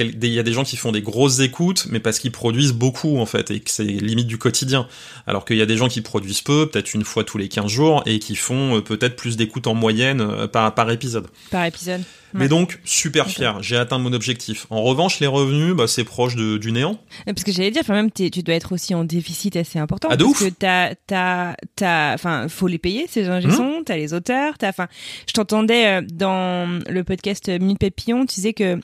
il 0.00 0.26
y 0.26 0.38
a 0.38 0.42
des 0.42 0.52
gens 0.52 0.64
qui 0.64 0.76
font 0.76 0.92
des 0.92 1.02
grosses 1.02 1.40
écoutes, 1.40 1.86
mais 1.90 2.00
parce 2.00 2.18
qu'ils 2.18 2.32
produisent 2.32 2.72
beaucoup 2.72 3.18
en 3.18 3.26
fait, 3.26 3.50
et 3.50 3.60
que 3.60 3.70
c'est 3.70 3.84
limite 3.84 4.26
du 4.26 4.38
quotidien. 4.38 4.86
Alors 5.26 5.44
qu'il 5.44 5.56
y 5.56 5.62
a 5.62 5.66
des 5.66 5.76
gens 5.76 5.88
qui 5.88 6.00
produisent 6.00 6.42
peu, 6.42 6.68
peut-être 6.68 6.94
une 6.94 7.04
fois 7.04 7.24
tous 7.24 7.38
les 7.38 7.48
15 7.48 7.70
jours, 7.70 8.02
et 8.06 8.18
qui 8.18 8.36
font 8.36 8.76
euh, 8.76 8.80
peut-être 8.80 9.16
plus 9.16 9.36
d'écoutes 9.36 9.66
en 9.66 9.74
moyenne 9.74 10.20
euh, 10.20 10.46
par, 10.46 10.74
par 10.74 10.90
épisode. 10.90 11.28
Par 11.50 11.64
épisode. 11.64 12.02
Mais 12.34 12.48
donc, 12.48 12.78
super 12.84 13.28
fier, 13.28 13.62
j'ai 13.62 13.76
atteint 13.76 13.98
mon 13.98 14.12
objectif. 14.12 14.66
En 14.70 14.82
revanche, 14.82 15.20
les 15.20 15.26
revenus, 15.26 15.74
bah, 15.74 15.86
c'est 15.86 16.04
proche 16.04 16.36
de, 16.36 16.58
du 16.58 16.72
néant. 16.72 16.98
Parce 17.24 17.42
que 17.42 17.52
j'allais 17.52 17.70
dire, 17.70 17.80
enfin 17.82 17.94
même, 17.94 18.10
tu 18.10 18.28
dois 18.42 18.54
être 18.54 18.72
aussi 18.72 18.94
en 18.94 19.04
déficit 19.04 19.56
assez 19.56 19.78
important. 19.78 20.08
Ah, 20.10 20.16
de 20.16 20.24
parce 20.24 20.40
ouf. 20.40 20.48
que 20.48 20.54
t'as, 20.54 20.94
t'as, 21.06 21.54
t'as, 21.76 22.14
enfin, 22.14 22.46
faut 22.48 22.66
les 22.66 22.78
payer, 22.78 23.06
ces 23.08 23.28
ingénieurs, 23.28 23.60
mmh. 23.60 23.84
t'as 23.86 23.96
les 23.96 24.12
auteurs, 24.12 24.58
t'as, 24.58 24.68
enfin, 24.68 24.88
je 25.26 25.32
t'entendais 25.32 25.86
euh, 25.86 26.06
dans 26.12 26.80
le 26.88 27.04
podcast 27.04 27.48
Minute 27.48 27.78
Papillon, 27.78 28.26
tu 28.26 28.34
disais 28.36 28.52
que 28.52 28.78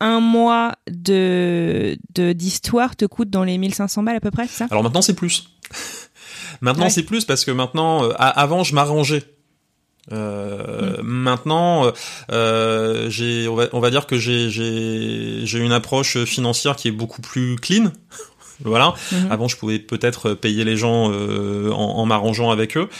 un 0.00 0.20
mois 0.20 0.74
de 0.90 1.96
d'histoire 2.10 2.96
te 2.96 3.04
coûte 3.04 3.30
dans 3.30 3.44
les 3.44 3.58
1500 3.58 4.02
balles 4.02 4.16
à 4.16 4.20
peu 4.20 4.30
près, 4.30 4.48
ça? 4.48 4.66
Alors 4.70 4.82
maintenant 4.82 5.02
c'est 5.02 5.14
plus. 5.14 5.50
maintenant 6.60 6.88
c'est 6.88 7.04
plus 7.04 7.24
parce 7.24 7.44
que 7.44 7.50
maintenant, 7.50 8.04
euh, 8.04 8.12
avant 8.18 8.64
je 8.64 8.74
m'arrangeais. 8.74 9.22
Euh, 10.12 11.00
mm. 11.00 11.06
Maintenant, 11.06 11.90
euh, 12.30 13.08
j'ai, 13.08 13.48
on 13.48 13.54
va, 13.54 13.68
on 13.72 13.80
va, 13.80 13.90
dire 13.90 14.06
que 14.06 14.18
j'ai, 14.18 14.50
j'ai, 14.50 15.46
j'ai 15.46 15.58
une 15.60 15.72
approche 15.72 16.24
financière 16.24 16.76
qui 16.76 16.88
est 16.88 16.92
beaucoup 16.92 17.22
plus 17.22 17.56
clean. 17.56 17.90
voilà. 18.64 18.92
Mm-hmm. 19.12 19.30
Avant, 19.30 19.48
je 19.48 19.56
pouvais 19.56 19.78
peut-être 19.78 20.34
payer 20.34 20.64
les 20.64 20.76
gens 20.76 21.10
en, 21.10 21.72
en 21.72 22.04
m'arrangeant 22.04 22.50
avec 22.50 22.76
eux. 22.76 22.90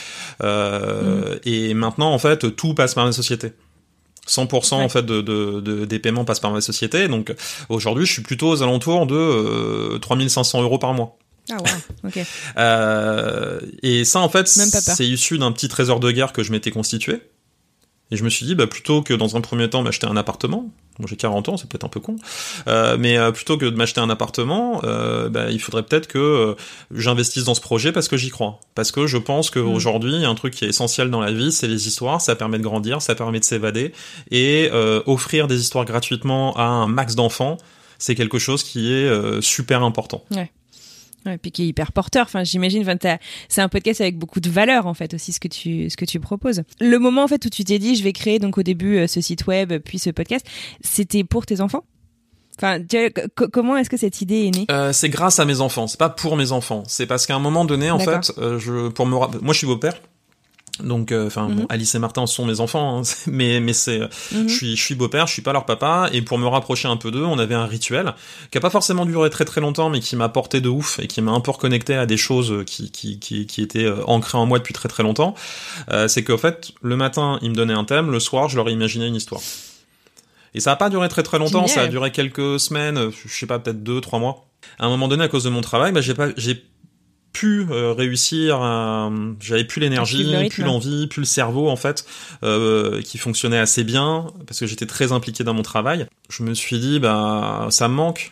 Mm. 0.41 1.37
Et 1.43 1.75
maintenant, 1.75 2.11
en 2.11 2.17
fait, 2.17 2.55
tout 2.55 2.73
passe 2.73 2.95
par 2.95 3.05
la 3.05 3.11
société. 3.11 3.51
100% 4.27 4.73
en 4.75 4.89
fait 4.89 5.05
de, 5.05 5.21
de, 5.21 5.85
des 5.85 5.99
paiements 5.99 6.25
passent 6.25 6.39
par 6.39 6.51
ma 6.51 6.61
société. 6.61 7.07
Donc 7.07 7.33
aujourd'hui, 7.69 8.05
je 8.05 8.13
suis 8.13 8.21
plutôt 8.21 8.49
aux 8.49 8.63
alentours 8.63 9.05
de 9.05 9.15
euh, 9.15 9.99
3500 9.99 10.61
euros 10.61 10.79
par 10.79 10.93
mois. 10.93 11.17
Ah 11.51 11.57
ok. 12.03 12.19
euh, 12.57 13.59
et 13.83 14.03
ça, 14.03 14.19
en 14.19 14.29
fait, 14.29 14.47
c'est 14.47 15.05
issu 15.05 15.37
d'un 15.37 15.51
petit 15.51 15.67
trésor 15.67 15.99
de 15.99 16.11
guerre 16.11 16.33
que 16.33 16.43
je 16.43 16.51
m'étais 16.51 16.71
constitué. 16.71 17.21
Et 18.11 18.17
je 18.17 18.23
me 18.23 18.29
suis 18.29 18.45
dit, 18.45 18.55
bah, 18.55 18.67
plutôt 18.67 19.01
que 19.01 19.13
dans 19.13 19.35
un 19.35 19.41
premier 19.41 19.69
temps 19.69 19.81
m'acheter 19.81 20.07
un 20.07 20.17
appartement, 20.17 20.69
moi 20.99 21.07
j'ai 21.09 21.15
40 21.15 21.49
ans, 21.49 21.57
c'est 21.57 21.69
peut-être 21.69 21.83
un 21.83 21.89
peu 21.89 21.99
con, 21.99 22.15
euh, 22.67 22.97
mais 22.99 23.17
euh, 23.17 23.31
plutôt 23.31 23.57
que 23.57 23.65
de 23.65 23.75
m'acheter 23.75 24.01
un 24.01 24.09
appartement, 24.09 24.81
euh, 24.83 25.29
bah, 25.29 25.49
il 25.51 25.59
faudrait 25.59 25.83
peut-être 25.83 26.07
que 26.07 26.17
euh, 26.17 26.55
j'investisse 26.91 27.43
dans 27.43 27.53
ce 27.53 27.61
projet 27.61 27.91
parce 27.91 28.07
que 28.07 28.17
j'y 28.17 28.29
crois. 28.29 28.59
Parce 28.75 28.91
que 28.91 29.07
je 29.07 29.17
pense 29.17 29.49
qu'aujourd'hui, 29.49 30.19
mm. 30.19 30.23
un 30.25 30.35
truc 30.35 30.53
qui 30.53 30.65
est 30.65 30.69
essentiel 30.69 31.09
dans 31.09 31.21
la 31.21 31.31
vie, 31.31 31.51
c'est 31.51 31.67
les 31.67 31.87
histoires, 31.87 32.21
ça 32.21 32.35
permet 32.35 32.57
de 32.57 32.63
grandir, 32.63 33.01
ça 33.01 33.15
permet 33.15 33.39
de 33.39 33.45
s'évader, 33.45 33.93
et 34.31 34.69
euh, 34.71 35.01
offrir 35.05 35.47
des 35.47 35.59
histoires 35.59 35.85
gratuitement 35.85 36.55
à 36.55 36.63
un 36.63 36.87
max 36.87 37.15
d'enfants, 37.15 37.57
c'est 37.97 38.15
quelque 38.15 38.39
chose 38.39 38.63
qui 38.63 38.91
est 38.91 39.41
super 39.41 39.83
important. 39.83 40.25
Ouais. 40.31 40.51
Ouais, 41.25 41.37
puis 41.37 41.51
qui 41.51 41.63
est 41.63 41.67
hyper 41.67 41.91
porteur. 41.91 42.25
Enfin, 42.25 42.43
j'imagine. 42.43 42.83
Enfin, 42.87 43.17
c'est 43.49 43.61
un 43.61 43.69
podcast 43.69 44.01
avec 44.01 44.17
beaucoup 44.17 44.39
de 44.39 44.49
valeur 44.49 44.85
en 44.85 44.93
fait 44.93 45.13
aussi 45.13 45.33
ce 45.33 45.39
que 45.39 45.47
tu 45.47 45.89
ce 45.89 45.97
que 45.97 46.05
tu 46.05 46.19
proposes. 46.19 46.61
Le 46.79 46.97
moment 46.99 47.23
en 47.23 47.27
fait 47.27 47.43
où 47.45 47.49
tu 47.49 47.63
t'es 47.63 47.79
dit 47.79 47.95
je 47.95 48.03
vais 48.03 48.13
créer 48.13 48.39
donc 48.39 48.57
au 48.57 48.63
début 48.63 48.97
euh, 48.97 49.07
ce 49.07 49.21
site 49.21 49.47
web 49.47 49.73
puis 49.83 49.97
ce 49.99 50.09
podcast, 50.11 50.45
c'était 50.81 51.23
pour 51.23 51.45
tes 51.45 51.61
enfants? 51.61 51.83
Enfin, 52.57 52.79
comment 53.51 53.75
est-ce 53.75 53.89
que 53.89 53.97
cette 53.97 54.21
idée 54.21 54.45
est 54.45 54.57
née? 54.57 54.65
Euh, 54.71 54.93
C'est 54.93 55.09
grâce 55.09 55.39
à 55.39 55.45
mes 55.45 55.59
enfants. 55.59 55.87
C'est 55.87 55.99
pas 55.99 56.09
pour 56.09 56.37
mes 56.37 56.53
enfants. 56.53 56.83
C'est 56.87 57.05
parce 57.05 57.25
qu'à 57.25 57.35
un 57.35 57.39
moment 57.39 57.65
donné, 57.65 57.91
en 57.91 57.99
fait, 57.99 58.31
euh, 58.37 58.59
je 58.59 58.87
pour 58.89 59.05
me 59.05 59.11
moi 59.15 59.53
je 59.53 59.57
suis 59.57 59.67
beau-père. 59.67 59.95
Donc, 60.81 61.11
euh, 61.11 61.27
enfin, 61.27 61.47
bon, 61.47 61.61
mhm. 61.61 61.65
Alice 61.69 61.95
et 61.95 61.99
Martin 61.99 62.27
sont 62.27 62.45
mes 62.45 62.59
enfants, 62.59 62.99
hein, 62.99 63.01
mais 63.27 63.59
mais 63.59 63.73
c'est, 63.73 63.99
mhm. 63.99 64.47
je 64.47 64.53
suis 64.53 64.75
je 64.75 64.81
suis 64.81 64.95
beau-père, 64.95 65.27
je 65.27 65.33
suis 65.33 65.41
pas 65.41 65.53
leur 65.53 65.65
papa, 65.65 66.09
et 66.11 66.21
pour 66.21 66.37
me 66.37 66.47
rapprocher 66.47 66.87
un 66.87 66.97
peu 66.97 67.11
d'eux, 67.11 67.23
on 67.23 67.39
avait 67.39 67.55
un 67.55 67.65
rituel 67.65 68.13
qui 68.51 68.57
a 68.57 68.61
pas 68.61 68.69
forcément 68.69 69.05
duré 69.05 69.29
très 69.29 69.45
très 69.45 69.61
longtemps, 69.61 69.89
mais 69.89 69.99
qui 69.99 70.15
m'a 70.15 70.29
porté 70.29 70.61
de 70.61 70.69
ouf 70.69 70.99
et 70.99 71.07
qui 71.07 71.21
m'a 71.21 71.31
un 71.31 71.39
peu 71.39 71.51
reconnecté 71.51 71.95
à 71.95 72.05
des 72.05 72.17
choses 72.17 72.63
qui 72.65 72.91
qui 72.91 73.19
qui, 73.19 73.45
qui 73.45 73.61
étaient 73.61 73.85
euh, 73.85 74.03
ancrées 74.05 74.37
en 74.37 74.45
moi 74.45 74.57
depuis 74.59 74.73
très 74.73 74.89
très 74.89 75.03
longtemps. 75.03 75.33
Euh, 75.91 76.07
c'est 76.07 76.23
qu'en 76.23 76.37
fait, 76.37 76.71
le 76.81 76.97
matin, 76.97 77.39
ils 77.41 77.51
me 77.51 77.55
donnaient 77.55 77.73
un 77.73 77.85
thème, 77.85 78.11
le 78.11 78.19
soir, 78.19 78.49
je 78.49 78.57
leur 78.57 78.69
imaginais 78.69 79.07
une 79.07 79.15
histoire. 79.15 79.41
Et 80.53 80.59
ça 80.59 80.71
a 80.71 80.75
pas 80.75 80.89
duré 80.89 81.09
très 81.09 81.23
très 81.23 81.37
longtemps, 81.37 81.67
ça 81.67 81.81
a 81.81 81.87
duré 81.87 82.11
quelques 82.11 82.59
semaines, 82.59 83.11
je 83.11 83.33
sais 83.33 83.45
pas, 83.45 83.59
peut-être 83.59 83.83
deux, 83.83 83.99
trois 83.99 84.19
mois. 84.19 84.45
À 84.79 84.85
un 84.85 84.89
moment 84.89 85.07
donné, 85.07 85.23
à 85.25 85.27
cause 85.27 85.43
de 85.43 85.49
mon 85.49 85.61
travail, 85.61 85.91
bah, 85.91 86.01
j'ai 86.01 86.13
pas, 86.13 86.29
j'ai 86.37 86.63
pu 87.35 87.67
euh, 87.69 87.91
réussir 87.91 88.61
j'avais 89.41 89.65
plus 89.65 89.81
l'énergie 89.81 90.33
plus 90.49 90.63
l'envie 90.63 91.07
plus 91.07 91.19
le 91.19 91.25
cerveau 91.25 91.69
en 91.69 91.75
fait 91.75 92.05
euh, 92.43 93.01
qui 93.01 93.17
fonctionnait 93.17 93.59
assez 93.59 93.83
bien 93.83 94.27
parce 94.47 94.61
que 94.61 94.65
j'étais 94.65 94.85
très 94.85 95.11
impliqué 95.11 95.43
dans 95.43 95.53
mon 95.53 95.61
travail 95.61 96.07
je 96.29 96.43
me 96.43 96.53
suis 96.53 96.79
dit 96.79 96.99
bah 96.99 97.67
ça 97.71 97.89
me 97.89 97.93
manque 97.93 98.31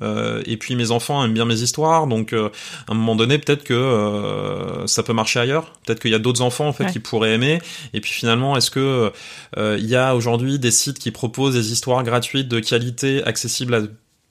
euh, 0.00 0.42
et 0.46 0.56
puis 0.56 0.76
mes 0.76 0.92
enfants 0.92 1.24
aiment 1.24 1.34
bien 1.34 1.44
mes 1.44 1.60
histoires, 1.60 2.06
donc 2.06 2.32
à 2.32 2.50
un 2.86 2.94
moment 2.94 3.16
donné 3.16 3.36
peut-être 3.38 3.64
que 3.64 4.84
ça 4.86 5.02
peut 5.02 5.12
marcher 5.12 5.40
ailleurs. 5.40 5.72
Peut-être 5.84 5.98
qu'il 5.98 6.12
y 6.12 6.14
a 6.14 6.20
d'autres 6.20 6.40
enfants 6.40 6.68
en 6.68 6.72
fait 6.72 6.86
qui 6.92 7.00
pourraient 7.00 7.34
aimer. 7.34 7.60
Et 7.94 8.00
puis 8.00 8.12
finalement, 8.12 8.56
est-ce 8.56 8.70
que 8.70 9.12
il 9.56 9.86
y 9.86 9.96
a 9.96 10.14
aujourd'hui 10.14 10.60
des 10.60 10.70
sites 10.70 11.00
qui 11.00 11.10
proposent 11.10 11.54
des 11.54 11.72
histoires 11.72 12.04
gratuites 12.04 12.46
de 12.46 12.60
qualité 12.60 13.24
accessibles 13.24 13.74
à 13.74 13.80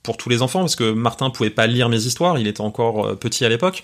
pour 0.08 0.15
tous 0.15 0.30
les 0.30 0.41
enfants 0.41 0.62
parce 0.62 0.78
que 0.78 0.89
Martin 0.89 1.30
pouvait 1.30 1.50
pas 1.50 1.67
lire 1.67 1.89
mes 1.89 2.06
histoires, 2.06 2.39
il 2.39 2.48
était 2.48 2.62
encore 2.62 3.08
euh, 3.08 3.15
petit 3.15 3.43
à 3.43 3.50
l'époque. 3.50 3.84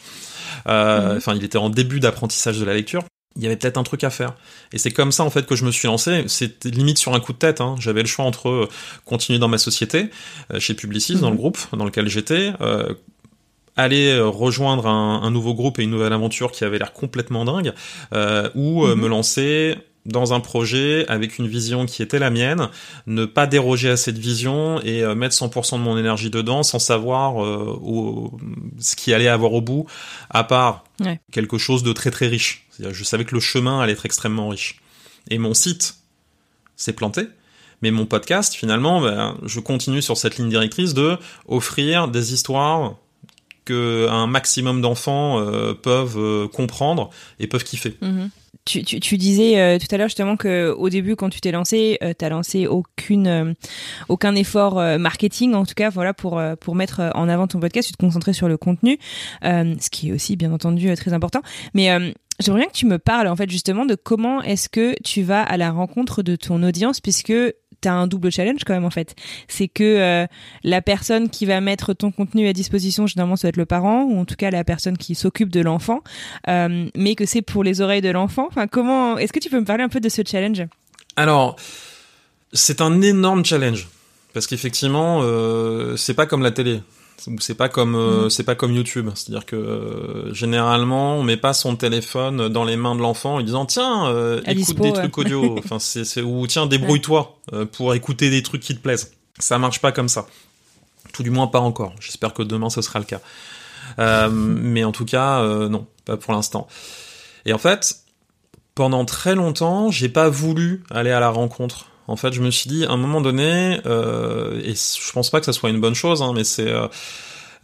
Euh, 0.69 1.12
mhm. 1.12 1.17
Enfin, 1.17 1.36
il 1.36 1.43
était 1.43 1.57
en 1.57 1.69
début 1.69 1.99
d'apprentissage 1.99 2.57
de 2.57 2.63
la 2.63 2.73
lecture. 2.73 3.03
Il 3.36 3.43
y 3.43 3.45
avait 3.45 3.57
peut-être 3.57 3.77
un 3.77 3.83
truc 3.83 4.05
à 4.05 4.09
faire. 4.09 4.33
Et 4.71 4.77
c'est 4.77 4.91
comme 4.91 5.12
ça 5.12 5.25
en 5.25 5.29
fait 5.29 5.45
que 5.45 5.57
je 5.57 5.65
me 5.65 5.71
suis 5.71 5.88
lancé. 5.88 6.23
C'était 6.27 6.69
limite 6.69 6.97
sur 6.97 7.13
un 7.13 7.19
coup 7.19 7.33
de 7.33 7.38
tête. 7.38 7.59
Hein. 7.59 7.75
J'avais 7.77 8.01
le 8.01 8.07
choix 8.07 8.23
entre 8.23 8.47
euh, 8.47 8.69
continuer 9.03 9.38
dans 9.38 9.49
ma 9.49 9.57
société, 9.57 10.12
chez 10.59 10.75
Publicis, 10.75 11.15
dans 11.15 11.27
le 11.27 11.33
mhm. 11.33 11.39
groupe 11.39 11.57
dans 11.73 11.83
lequel 11.83 12.07
j'étais, 12.07 12.53
aller 13.75 14.17
rejoindre 14.17 14.88
un, 14.88 15.29
nouveau 15.29 15.53
groupe 15.53 15.79
et 15.79 15.83
une 15.83 15.89
nouvelle 15.89 16.13
aventure 16.13 16.53
qui 16.53 16.63
avait 16.63 16.77
l'air 16.77 16.93
complètement 16.93 17.43
dingue, 17.43 17.73
ou 18.55 18.86
mhm. 18.86 18.95
me 18.95 19.07
lancer 19.09 19.75
dans 20.05 20.33
un 20.33 20.39
projet 20.39 21.05
avec 21.07 21.37
une 21.37 21.47
vision 21.47 21.85
qui 21.85 22.01
était 22.01 22.19
la 22.19 22.29
mienne, 22.29 22.69
ne 23.07 23.25
pas 23.25 23.47
déroger 23.47 23.89
à 23.89 23.97
cette 23.97 24.17
vision 24.17 24.81
et 24.81 25.03
euh, 25.03 25.15
mettre 25.15 25.35
100% 25.35 25.77
de 25.77 25.83
mon 25.83 25.97
énergie 25.97 26.29
dedans 26.29 26.63
sans 26.63 26.79
savoir 26.79 27.43
euh, 27.43 28.29
ce 28.79 28.95
qui 28.95 29.13
allait 29.13 29.27
avoir 29.27 29.53
au 29.53 29.61
bout, 29.61 29.85
à 30.29 30.43
part 30.43 30.83
quelque 31.31 31.57
chose 31.57 31.83
de 31.83 31.93
très 31.93 32.11
très 32.11 32.27
riche. 32.27 32.67
Je 32.79 33.03
savais 33.03 33.25
que 33.25 33.35
le 33.35 33.41
chemin 33.41 33.79
allait 33.79 33.93
être 33.93 34.05
extrêmement 34.05 34.49
riche. 34.49 34.79
Et 35.29 35.37
mon 35.37 35.53
site 35.53 35.95
s'est 36.75 36.93
planté, 36.93 37.27
mais 37.81 37.91
mon 37.91 38.05
podcast, 38.05 38.53
finalement, 38.53 39.01
ben, 39.01 39.37
je 39.43 39.59
continue 39.59 40.01
sur 40.01 40.17
cette 40.17 40.37
ligne 40.37 40.49
directrice 40.49 40.93
de 40.93 41.17
offrir 41.47 42.07
des 42.07 42.33
histoires 42.33 42.95
que 43.65 44.08
un 44.10 44.28
maximum 44.28 44.82
d'enfants 44.82 45.39
euh, 45.39 45.73
peuvent 45.73 46.17
euh, 46.17 46.47
comprendre 46.47 47.10
et 47.39 47.47
peuvent 47.47 47.63
kiffer. 47.63 47.95
Mhm. 48.02 48.30
Tu, 48.65 48.84
tu, 48.84 49.02
tu, 49.02 49.17
disais 49.17 49.60
euh, 49.60 49.78
tout 49.78 49.93
à 49.93 49.97
l'heure 49.97 50.08
justement 50.08 50.38
que 50.38 50.73
au 50.78 50.88
début 50.88 51.17
quand 51.17 51.30
tu 51.30 51.41
t'es 51.41 51.52
lancé, 51.52 51.97
euh, 52.02 52.13
t'as 52.17 52.30
lancé 52.30 52.65
aucune 52.65 53.56
aucun 54.08 54.36
effort 54.36 54.76
marketing 54.97 55.54
en 55.54 55.65
tout 55.65 55.73
cas 55.73 55.89
voilà 55.89 56.13
pour 56.13 56.41
pour 56.62 56.76
mettre 56.76 57.12
en 57.13 57.28
avant 57.28 57.47
ton 57.47 57.60
podcast, 57.60 57.88
tu 57.89 57.93
te 57.93 57.97
concentrais 57.97 58.32
sur 58.32 58.47
le 58.47 58.56
contenu, 58.58 58.99
ce 59.41 59.89
qui 59.89 60.10
est 60.10 60.12
aussi 60.13 60.38
bien 60.38 60.54
entendu 60.54 60.95
très 60.95 61.12
important. 61.12 61.41
Mais 61.73 61.89
j'aimerais 62.39 62.62
bien 62.62 62.69
que 62.69 62.78
tu 62.78 62.86
me 62.86 62.99
parles 62.99 63.28
en 63.28 63.36
fait 63.36 63.49
justement 63.49 63.86
de 63.86 63.95
comment 63.95 64.41
est-ce 64.41 64.69
que 64.69 64.95
tu 65.04 65.23
vas 65.23 65.41
à 65.41 65.58
la 65.58 65.71
rencontre 65.71 66.23
de 66.23 66.36
ton 66.36 66.63
audience 66.63 67.02
puisque 67.02 67.34
t'as 67.83 67.93
un 67.93 68.07
double 68.07 68.31
challenge 68.31 68.63
quand 68.65 68.73
même 68.73 68.85
en 68.85 68.89
fait. 68.89 69.15
C'est 69.47 69.67
que 69.67 69.83
euh, 69.83 70.25
la 70.63 70.81
personne 70.81 71.29
qui 71.29 71.45
va 71.45 71.61
mettre 71.61 71.93
ton 71.93 72.11
contenu 72.11 72.47
à 72.47 72.53
disposition, 72.53 73.07
généralement 73.07 73.35
ça 73.35 73.47
va 73.47 73.49
être 73.49 73.57
le 73.57 73.65
parent 73.65 74.03
ou 74.03 74.19
en 74.19 74.25
tout 74.25 74.35
cas 74.35 74.49
la 74.49 74.63
personne 74.63 74.97
qui 74.97 75.15
s'occupe 75.15 75.49
de 75.49 75.61
l'enfant, 75.61 76.01
euh, 76.47 76.87
mais 76.95 77.15
que 77.15 77.25
c'est 77.25 77.41
pour 77.41 77.63
les 77.63 77.81
oreilles 77.81 78.01
de 78.01 78.09
l'enfant. 78.09 78.47
Enfin, 78.47 78.67
comment 78.67 79.17
Est-ce 79.17 79.33
que 79.33 79.39
tu 79.39 79.49
peux 79.49 79.59
me 79.59 79.65
parler 79.65 79.83
un 79.83 79.89
peu 79.89 79.99
de 79.99 80.09
ce 80.09 80.21
challenge? 80.25 80.63
Alors, 81.15 81.55
c'est 82.53 82.81
un 82.81 83.01
énorme 83.01 83.45
challenge 83.45 83.87
parce 84.33 84.47
qu'effectivement, 84.47 85.19
euh, 85.21 85.95
c'est 85.95 86.15
pas 86.15 86.25
comme 86.25 86.41
la 86.41 86.51
télé. 86.51 86.81
C'est 87.39 87.55
pas 87.55 87.69
comme 87.69 87.95
euh, 87.95 88.25
mm. 88.25 88.29
c'est 88.29 88.43
pas 88.43 88.55
comme 88.55 88.73
YouTube, 88.73 89.09
c'est-à-dire 89.15 89.45
que 89.45 89.55
euh, 89.55 90.33
généralement 90.33 91.15
on 91.17 91.23
met 91.23 91.38
pas 91.38 91.53
son 91.53 91.75
téléphone 91.75 92.49
dans 92.49 92.65
les 92.65 92.75
mains 92.75 92.95
de 92.95 93.01
l'enfant 93.01 93.36
en 93.36 93.38
lui 93.38 93.45
disant 93.45 93.65
tiens 93.65 94.07
euh, 94.07 94.41
écoute 94.45 94.79
des 94.79 94.93
trucs 94.93 95.17
audio, 95.17 95.57
enfin 95.63 95.79
c'est 95.79 96.21
ou 96.21 96.45
tiens 96.47 96.65
débrouille-toi 96.65 97.38
pour 97.71 97.93
écouter 97.93 98.29
des 98.29 98.43
trucs 98.43 98.62
qui 98.62 98.75
te 98.75 98.81
plaisent. 98.81 99.13
Ça 99.39 99.57
marche 99.57 99.79
pas 99.79 99.91
comme 99.91 100.09
ça, 100.09 100.27
tout 101.13 101.23
du 101.23 101.29
moins 101.29 101.47
pas 101.47 101.59
encore. 101.59 101.93
J'espère 101.99 102.33
que 102.33 102.43
demain 102.43 102.69
ce 102.69 102.81
sera 102.81 102.99
le 102.99 103.05
cas, 103.05 103.21
mais 104.29 104.83
en 104.83 104.91
tout 104.91 105.05
cas 105.05 105.43
non, 105.69 105.86
pas 106.05 106.17
pour 106.17 106.33
l'instant. 106.33 106.67
Et 107.45 107.53
en 107.53 107.57
fait, 107.57 108.03
pendant 108.75 109.05
très 109.05 109.36
longtemps, 109.36 109.91
j'ai 109.91 110.09
pas 110.09 110.29
voulu 110.29 110.83
aller 110.89 111.12
à 111.12 111.19
la 111.19 111.29
rencontre 111.29 111.88
en 112.07 112.15
fait, 112.15 112.33
je 112.33 112.41
me 112.41 112.51
suis 112.51 112.69
dit, 112.69 112.85
à 112.85 112.91
un 112.91 112.97
moment 112.97 113.21
donné, 113.21 113.79
euh, 113.85 114.59
et 114.63 114.73
je 114.73 115.11
pense 115.13 115.29
pas 115.29 115.39
que 115.39 115.45
ça 115.45 115.53
soit 115.53 115.69
une 115.69 115.79
bonne 115.79 115.95
chose, 115.95 116.21
hein, 116.21 116.33
mais 116.35 116.43
c'est, 116.43 116.67
euh, 116.67 116.87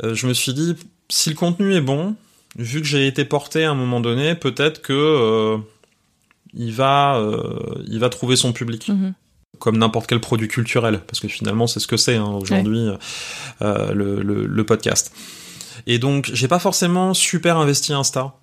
euh, 0.03 0.13
je 0.13 0.27
me 0.27 0.33
suis 0.33 0.53
dit, 0.53 0.75
si 1.09 1.29
le 1.29 1.35
contenu 1.35 1.75
est 1.75 1.81
bon, 1.81 2.15
vu 2.57 2.81
que 2.81 2.87
j'ai 2.87 3.05
été 3.07 3.25
porté 3.25 3.65
à 3.65 3.71
un 3.71 3.75
moment 3.75 3.99
donné, 3.99 4.35
peut-être 4.35 4.81
que 4.81 5.57
il 6.53 6.73
va, 6.73 7.21
il 7.85 7.99
va 7.99 8.09
trouver 8.09 8.35
son 8.35 8.53
public. 8.53 8.89
Mhm. 8.89 9.13
Comme 9.59 9.77
n'importe 9.77 10.07
quel 10.07 10.21
produit 10.21 10.47
culturel, 10.47 11.01
parce 11.05 11.19
que 11.19 11.27
finalement 11.27 11.67
c'est 11.67 11.81
ce 11.81 11.87
que 11.87 11.97
c'est 11.97 12.15
hein, 12.15 12.31
aujourd'hui 12.31 12.87
le, 13.59 14.21
le, 14.21 14.63
podcast. 14.63 15.13
Et 15.85 15.99
donc 15.99 16.29
j'ai 16.33 16.47
pas 16.47 16.59
forcément 16.59 17.13
super 17.13 17.57
investi 17.57 17.91
Insta 17.91 18.38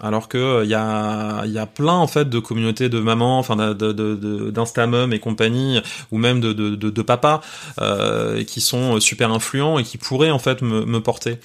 alors 0.00 0.28
que 0.28 0.64
il 0.64 0.74
euh, 0.74 1.46
y 1.46 1.58
a, 1.58 1.66
plein 1.66 1.94
en 1.94 2.06
fait 2.06 2.28
de 2.28 2.38
communautés 2.38 2.88
de 2.88 2.98
mamans, 2.98 3.38
enfin 3.38 3.56
d'instamum 3.56 5.12
et 5.12 5.20
compagnie, 5.20 5.80
ou 6.10 6.18
même 6.18 6.40
de, 6.40 6.52
de, 6.52 7.02
papas 7.02 7.40
euh, 7.80 8.42
qui 8.44 8.60
sont 8.60 8.98
super 9.00 9.32
influents 9.32 9.78
et 9.78 9.84
qui 9.84 9.98
pourraient 9.98 10.30
en 10.30 10.38
fait 10.38 10.62
me, 10.62 11.00
porter. 11.00 11.38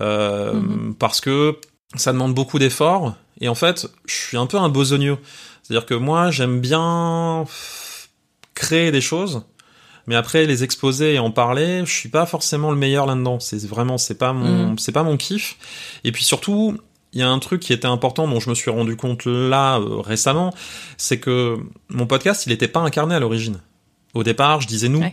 Euh, 0.00 0.54
mhm. 0.54 0.94
Parce 0.98 1.20
que 1.20 1.56
ça 1.94 2.12
demande 2.12 2.34
beaucoup 2.34 2.58
d'efforts 2.58 3.14
et 3.40 3.48
en 3.48 3.54
fait 3.54 3.88
je 4.06 4.14
suis 4.14 4.36
un 4.36 4.46
peu 4.46 4.58
un 4.58 4.68
besogneux. 4.68 5.16
C'est-à-dire 5.62 5.86
que 5.86 5.94
moi 5.94 6.30
j'aime 6.30 6.60
bien 6.60 7.44
créer 8.54 8.92
des 8.92 9.00
choses, 9.00 9.42
mais 10.06 10.16
après 10.16 10.44
les 10.44 10.64
exposer 10.64 11.14
et 11.14 11.18
en 11.18 11.30
parler, 11.30 11.80
je 11.84 11.92
suis 11.92 12.08
pas 12.08 12.26
forcément 12.26 12.70
le 12.70 12.76
meilleur 12.76 13.06
là-dedans. 13.06 13.40
C'est 13.40 13.64
vraiment 13.66 13.96
c'est 13.96 14.18
pas 14.18 14.34
mon 14.34 14.70
mhm. 14.70 14.78
c'est 14.78 14.92
pas 14.92 15.02
mon 15.02 15.16
kiff. 15.16 15.56
Et 16.04 16.12
puis 16.12 16.24
surtout, 16.24 16.78
il 17.12 17.20
y 17.20 17.22
a 17.22 17.28
un 17.28 17.38
truc 17.38 17.60
qui 17.60 17.72
était 17.72 17.86
important 17.86 18.28
dont 18.28 18.40
je 18.40 18.50
me 18.50 18.54
suis 18.54 18.70
rendu 18.70 18.96
compte 18.96 19.24
là 19.26 19.78
euh, 19.78 20.00
récemment, 20.00 20.52
c'est 20.96 21.18
que 21.18 21.56
mon 21.88 22.06
podcast, 22.06 22.46
il 22.46 22.50
n'était 22.50 22.68
pas 22.68 22.80
incarné 22.80 23.14
à 23.14 23.20
l'origine. 23.20 23.60
Au 24.14 24.22
départ, 24.22 24.60
je 24.60 24.68
disais 24.68 24.88
nous. 24.88 25.04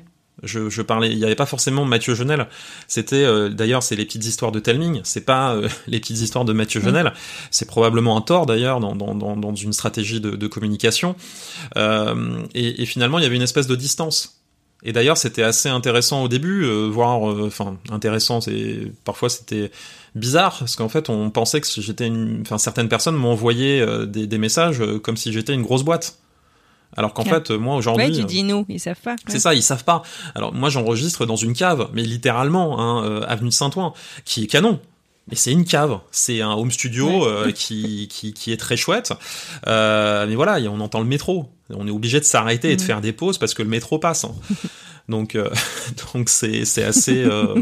Je, 0.41 0.81
parlais, 0.81 1.11
il 1.11 1.17
n'y 1.17 1.23
avait 1.23 1.35
pas 1.35 1.45
forcément 1.45 1.85
Mathieu 1.85 2.15
Genel. 2.15 2.47
C'était 2.87 3.23
euh, 3.23 3.49
d'ailleurs, 3.49 3.83
c'est 3.83 3.95
les 3.95 4.03
petites 4.03 4.25
histoires 4.25 4.51
de 4.51 4.59
Telming. 4.59 4.99
C'est 5.03 5.25
pas 5.25 5.53
euh, 5.53 5.69
les 5.87 5.99
petites 5.99 6.19
histoires 6.19 6.43
de 6.43 6.51
Mathieu 6.51 6.81
Genel. 6.81 7.13
C'est 7.51 7.67
probablement 7.67 8.17
un 8.17 8.21
tort 8.21 8.45
d'ailleurs 8.45 8.79
dans, 8.79 8.95
dans, 8.95 9.55
une 9.55 9.73
stratégie 9.73 10.19
de, 10.19 10.47
communication. 10.47 11.15
Et, 11.75 12.81
et, 12.81 12.85
finalement, 12.85 13.19
il 13.19 13.23
y 13.23 13.25
avait 13.25 13.35
une 13.35 13.43
espèce 13.43 13.67
de 13.67 13.75
distance. 13.75 14.42
Et 14.83 14.91
d'ailleurs, 14.91 15.17
c'était 15.17 15.43
assez 15.43 15.69
intéressant 15.69 16.23
au 16.23 16.27
début, 16.27 16.65
voire, 16.89 17.21
enfin, 17.21 17.77
intéressant. 17.89 18.41
C'est 18.41 18.91
parfois 19.05 19.29
c'était 19.29 19.71
bizarre 20.15 20.57
parce 20.59 20.75
qu'en 20.75 20.89
fait 20.89 21.09
on 21.09 21.29
pensait 21.29 21.61
que 21.61 21.67
j'étais 21.67 22.07
une 22.07 22.41
enfin 22.41 22.57
certaines 22.57 22.89
personnes 22.89 23.23
envoyé 23.23 23.81
euh, 23.81 24.05
des, 24.05 24.27
des, 24.27 24.37
messages 24.37 24.81
euh, 24.81 24.99
comme 24.99 25.17
si 25.17 25.31
j'étais 25.33 25.53
une 25.53 25.63
grosse 25.63 25.83
boîte. 25.83 26.19
Alors 26.95 27.15
qu'en 27.15 27.25
fait 27.25 27.49
moi 27.49 27.75
aujourd'hui 27.75 28.05
ouais, 28.05 28.11
tu 28.11 28.23
dis 28.23 28.43
nous 28.43 28.65
ils 28.69 28.79
savent 28.79 29.01
pas 29.01 29.15
c'est 29.27 29.39
ça 29.39 29.55
ils 29.55 29.63
savent 29.63 29.83
pas. 29.83 30.03
Alors 30.35 30.53
moi 30.53 30.69
j'enregistre 30.69 31.25
dans 31.25 31.35
une 31.35 31.53
cave 31.53 31.89
mais 31.93 32.03
littéralement 32.03 32.79
hein, 32.79 33.03
euh, 33.03 33.25
avenue 33.27 33.49
de 33.49 33.53
Saint-Ouen 33.53 33.93
qui 34.25 34.43
est 34.43 34.47
canon 34.47 34.79
mais 35.27 35.35
c'est 35.35 35.51
une 35.51 35.65
cave, 35.65 35.99
c'est 36.11 36.41
un 36.41 36.51
home 36.51 36.71
studio 36.71 37.27
qui, 37.55 38.07
qui, 38.09 38.33
qui, 38.33 38.51
est 38.51 38.57
très 38.57 38.77
chouette. 38.77 39.13
Euh, 39.67 40.27
mais 40.27 40.35
voilà, 40.35 40.59
on 40.69 40.79
entend 40.79 40.99
le 40.99 41.05
métro. 41.05 41.49
On 41.69 41.87
est 41.87 41.91
obligé 41.91 42.19
de 42.19 42.25
s'arrêter 42.25 42.71
et 42.71 42.75
de 42.75 42.81
mm. 42.81 42.85
faire 42.85 43.01
des 43.01 43.13
pauses 43.13 43.37
parce 43.37 43.53
que 43.53 43.63
le 43.63 43.69
métro 43.69 43.99
passe. 43.99 44.25
Hein. 44.25 44.35
Donc 45.09 45.35
euh, 45.35 45.49
donc 46.13 46.29
c'est 46.29 46.63
c'est 46.65 46.83
assez 46.83 47.23
euh, 47.23 47.61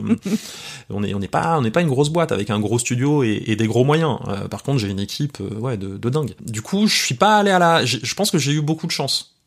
on 0.89 1.03
est 1.03 1.13
on 1.13 1.19
n'est 1.19 1.27
pas 1.27 1.57
on 1.57 1.61
n'est 1.61 1.71
pas 1.71 1.81
une 1.81 1.87
grosse 1.87 2.09
boîte 2.09 2.31
avec 2.31 2.51
un 2.51 2.59
gros 2.59 2.77
studio 2.77 3.23
et, 3.23 3.43
et 3.47 3.55
des 3.55 3.67
gros 3.67 3.83
moyens. 3.83 4.19
Euh, 4.27 4.47
par 4.47 4.63
contre, 4.63 4.79
j'ai 4.79 4.89
une 4.89 4.99
équipe 4.99 5.39
ouais 5.39 5.77
de, 5.77 5.97
de 5.97 6.09
dingue. 6.09 6.35
Du 6.45 6.61
coup, 6.61 6.87
je 6.87 6.95
suis 6.95 7.15
pas 7.15 7.37
allé 7.37 7.51
à 7.51 7.59
la 7.59 7.85
je 7.85 8.13
pense 8.13 8.29
que 8.29 8.37
j'ai 8.37 8.51
eu 8.51 8.61
beaucoup 8.61 8.85
de 8.85 8.91
chance. 8.91 9.39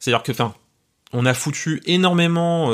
C'est-à-dire 0.00 0.22
que 0.22 0.32
enfin, 0.32 0.54
on 1.12 1.26
a 1.26 1.34
foutu 1.34 1.80
énormément 1.86 2.72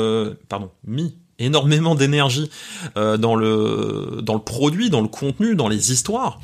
pardon, 0.49 0.71
mis 0.83 1.15
énormément 1.39 1.95
d'énergie 1.95 2.49
dans 2.95 3.35
le 3.35 4.19
dans 4.21 4.35
le 4.35 4.41
produit, 4.41 4.89
dans 4.89 5.01
le 5.01 5.07
contenu, 5.07 5.55
dans 5.55 5.67
les 5.67 5.91
histoires. 5.91 6.39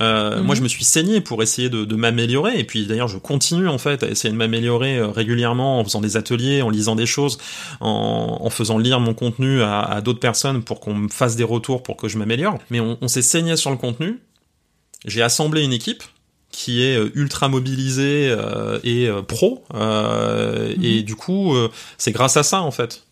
Euh, 0.00 0.42
Moi, 0.42 0.54
je 0.54 0.62
me 0.62 0.68
suis 0.68 0.84
saigné 0.84 1.20
pour 1.20 1.42
essayer 1.42 1.68
de, 1.68 1.84
de 1.84 1.96
m'améliorer. 1.96 2.58
Et 2.58 2.64
puis, 2.64 2.86
d'ailleurs, 2.86 3.08
je 3.08 3.18
continue 3.18 3.68
en 3.68 3.78
fait 3.78 4.02
à 4.02 4.08
essayer 4.08 4.32
de 4.32 4.36
m'améliorer 4.36 4.98
euh, 4.98 5.08
régulièrement 5.08 5.80
en 5.80 5.84
faisant 5.84 6.00
des 6.00 6.16
ateliers, 6.16 6.62
en 6.62 6.70
lisant 6.70 6.96
des 6.96 7.06
choses, 7.06 7.38
en, 7.80 8.38
en 8.40 8.50
faisant 8.50 8.78
lire 8.78 9.00
mon 9.00 9.14
contenu 9.14 9.62
à, 9.62 9.80
à 9.80 10.00
d'autres 10.00 10.20
personnes 10.20 10.62
pour 10.62 10.80
qu'on 10.80 10.94
me 10.94 11.08
fasse 11.08 11.36
des 11.36 11.44
retours 11.44 11.82
pour 11.82 11.96
que 11.96 12.08
je 12.08 12.18
m'améliore. 12.18 12.58
Mais 12.70 12.80
on, 12.80 12.98
on 13.00 13.08
s'est 13.08 13.22
saigné 13.22 13.56
sur 13.56 13.70
le 13.70 13.76
contenu. 13.76 14.20
J'ai 15.06 15.22
assemblé 15.22 15.62
une 15.62 15.72
équipe 15.72 16.02
qui 16.50 16.82
est 16.82 16.96
euh, 16.96 17.10
ultra 17.14 17.48
mobilisée 17.48 18.28
euh, 18.30 18.78
et 18.84 19.08
pro. 19.28 19.64
Et 19.74 20.98
mhm. 20.98 21.02
du 21.02 21.14
coup, 21.14 21.54
c'est 21.98 22.12
grâce 22.12 22.36
à 22.36 22.42
ça 22.42 22.62
en 22.62 22.70
fait 22.70 23.03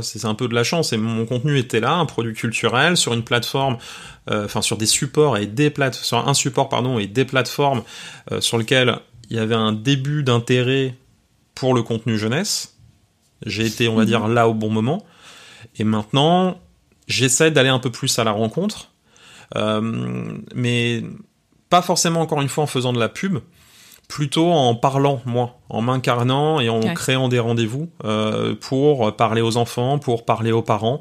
c'est 0.00 0.24
un 0.24 0.34
peu 0.34 0.48
de 0.48 0.54
la 0.54 0.64
chance. 0.64 0.92
Et 0.92 0.96
mon 0.96 1.26
contenu 1.26 1.58
était 1.58 1.80
là, 1.80 1.92
un 1.92 2.06
produit 2.06 2.32
culturel 2.32 2.96
sur 2.96 3.12
une 3.12 3.24
plateforme, 3.24 3.76
euh, 4.30 4.44
enfin 4.46 4.62
sur 4.62 4.78
des 4.78 4.86
supports 4.86 5.36
et 5.36 5.46
des 5.46 5.70
plate 5.70 5.94
sur 5.94 6.26
un 6.26 6.34
support 6.34 6.68
pardon 6.68 6.98
et 6.98 7.06
des 7.06 7.24
plateformes 7.24 7.82
euh, 8.30 8.40
sur 8.40 8.56
lequel 8.56 8.98
il 9.28 9.36
y 9.36 9.40
avait 9.40 9.54
un 9.54 9.72
début 9.72 10.22
d'intérêt 10.22 10.94
pour 11.54 11.74
le 11.74 11.82
contenu 11.82 12.16
jeunesse. 12.16 12.76
J'ai 13.44 13.66
été, 13.66 13.88
on 13.88 13.96
va 13.96 14.04
dire, 14.04 14.28
là 14.28 14.48
au 14.48 14.54
bon 14.54 14.70
moment. 14.70 15.04
Et 15.76 15.84
maintenant, 15.84 16.60
j'essaie 17.08 17.50
d'aller 17.50 17.68
un 17.68 17.78
peu 17.78 17.90
plus 17.90 18.18
à 18.18 18.24
la 18.24 18.32
rencontre, 18.32 18.90
euh, 19.56 20.38
mais 20.54 21.02
pas 21.68 21.82
forcément 21.82 22.20
encore 22.20 22.40
une 22.40 22.48
fois 22.48 22.64
en 22.64 22.66
faisant 22.66 22.92
de 22.92 23.00
la 23.00 23.08
pub 23.08 23.38
plutôt 24.08 24.50
en 24.52 24.74
parlant 24.74 25.22
moi, 25.24 25.58
en 25.70 25.80
m'incarnant 25.80 26.60
et 26.60 26.68
en 26.68 26.80
créant 26.94 27.28
des 27.28 27.38
rendez-vous 27.38 27.88
euh, 28.04 28.54
pour 28.60 29.16
parler 29.16 29.40
aux 29.40 29.56
enfants, 29.56 29.98
pour 29.98 30.24
parler 30.24 30.52
aux 30.52 30.62
parents. 30.62 31.00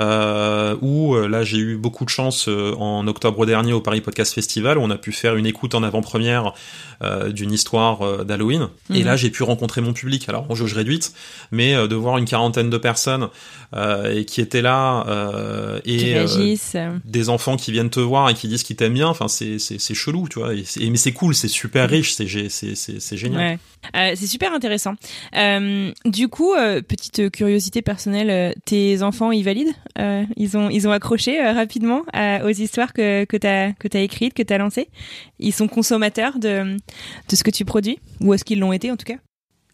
Euh, 0.00 0.76
où 0.80 1.14
euh, 1.14 1.28
là 1.28 1.42
j'ai 1.42 1.58
eu 1.58 1.76
beaucoup 1.76 2.06
de 2.06 2.10
chance 2.10 2.48
euh, 2.48 2.74
en 2.76 3.06
octobre 3.06 3.44
dernier 3.44 3.74
au 3.74 3.82
Paris 3.82 4.00
Podcast 4.00 4.32
Festival, 4.32 4.78
où 4.78 4.80
on 4.80 4.88
a 4.88 4.96
pu 4.96 5.12
faire 5.12 5.36
une 5.36 5.44
écoute 5.46 5.74
en 5.74 5.82
avant-première 5.82 6.52
d'une 7.30 7.50
histoire 7.50 8.26
d'Halloween. 8.26 8.68
Et 8.92 8.98
mhm. 8.98 9.06
là 9.06 9.16
j'ai 9.16 9.30
pu 9.30 9.42
rencontrer 9.42 9.80
mon 9.80 9.94
public. 9.94 10.28
Alors 10.28 10.50
en 10.50 10.54
jauge 10.54 10.74
réduite, 10.74 11.14
mais 11.50 11.74
de 11.88 11.94
voir 11.94 12.18
une 12.18 12.26
quarantaine 12.26 12.68
de 12.68 12.76
personnes 12.76 13.28
et 13.74 14.26
qui 14.26 14.42
étaient 14.42 14.60
là 14.60 15.06
et 15.86 16.26
des 17.06 17.30
enfants 17.30 17.56
qui 17.56 17.72
viennent 17.72 17.88
te 17.88 18.00
voir 18.00 18.28
et 18.28 18.34
qui 18.34 18.48
disent 18.48 18.64
qu'ils 18.64 18.76
t'aiment 18.76 18.92
bien. 18.92 19.08
Enfin 19.08 19.28
c'est 19.28 19.58
c'est 19.58 19.94
chelou, 19.94 20.28
tu 20.28 20.40
vois. 20.40 20.52
Et 20.52 20.90
mais 20.90 20.98
c'est 20.98 21.12
cool, 21.12 21.34
c'est 21.34 21.48
super 21.48 21.86
mhm. 21.86 21.90
riche, 21.90 22.12
c'est 22.12 22.26
c'est 22.50 23.16
génial. 23.16 23.58
Euh, 23.96 24.12
c'est 24.14 24.26
super 24.26 24.52
intéressant. 24.52 24.94
Euh, 25.36 25.92
du 26.04 26.28
coup, 26.28 26.52
euh, 26.52 26.82
petite 26.82 27.30
curiosité 27.30 27.82
personnelle, 27.82 28.54
tes 28.64 29.02
enfants 29.02 29.30
ils 29.32 29.44
valident 29.44 29.74
Ils 30.36 30.56
ont 30.56 30.68
ils 30.68 30.86
ont 30.86 30.92
accroché 30.92 31.40
rapidement 31.40 32.02
aux 32.44 32.50
histoires 32.50 32.92
que 32.92 33.24
que 33.24 33.36
t'as 33.36 33.72
que 33.72 33.88
t'as 33.88 34.00
écrites, 34.00 34.34
que 34.34 34.42
t'as 34.42 34.58
lancées. 34.58 34.88
Ils 35.38 35.54
sont 35.54 35.68
consommateurs 35.68 36.38
de 36.38 36.76
de 37.28 37.36
ce 37.36 37.44
que 37.44 37.50
tu 37.50 37.64
produis 37.64 37.98
ou 38.20 38.34
est-ce 38.34 38.44
qu'ils 38.44 38.60
l'ont 38.60 38.72
été 38.72 38.90
en 38.90 38.96
tout 38.96 39.06
cas? 39.06 39.18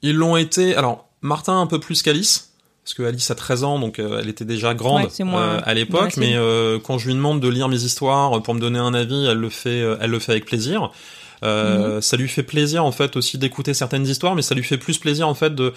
Ils 0.02 0.14
l'ont 0.14 0.36
été. 0.36 0.76
Alors 0.76 1.08
Martin 1.22 1.60
un 1.60 1.66
peu 1.66 1.80
plus 1.80 2.02
qu'Alice 2.02 2.52
parce 2.86 2.94
que 2.94 3.02
Alice 3.02 3.28
a 3.32 3.34
13 3.34 3.64
ans, 3.64 3.80
donc 3.80 3.98
euh, 3.98 4.20
elle 4.22 4.28
était 4.28 4.44
déjà 4.44 4.72
grande 4.72 5.02
Ouais, 5.02 5.08
c'est 5.10 5.24
moins 5.24 5.42
euh, 5.42 5.60
à 5.64 5.74
l'époque. 5.74 6.16
Mais 6.18 6.36
euh, 6.36 6.78
quand 6.78 6.98
je 6.98 7.08
lui 7.08 7.14
demande 7.14 7.40
de 7.40 7.48
lire 7.48 7.68
mes 7.68 7.82
histoires 7.82 8.40
pour 8.42 8.54
me 8.54 8.60
donner 8.60 8.78
un 8.78 8.94
avis, 8.94 9.26
elle 9.26 9.38
le 9.38 9.48
fait, 9.48 9.80
elle 10.00 10.10
le 10.10 10.20
fait 10.20 10.30
avec 10.30 10.44
plaisir. 10.44 10.92
Euh, 11.42 12.00
Ça 12.00 12.16
lui 12.16 12.28
fait 12.28 12.42
plaisir 12.42 12.84
en 12.84 12.92
fait 12.92 13.16
aussi 13.16 13.38
d'écouter 13.38 13.74
certaines 13.74 14.06
histoires, 14.06 14.34
mais 14.34 14.42
ça 14.42 14.54
lui 14.54 14.64
fait 14.64 14.78
plus 14.78 14.98
plaisir 14.98 15.28
en 15.28 15.34
fait 15.34 15.54
de 15.54 15.72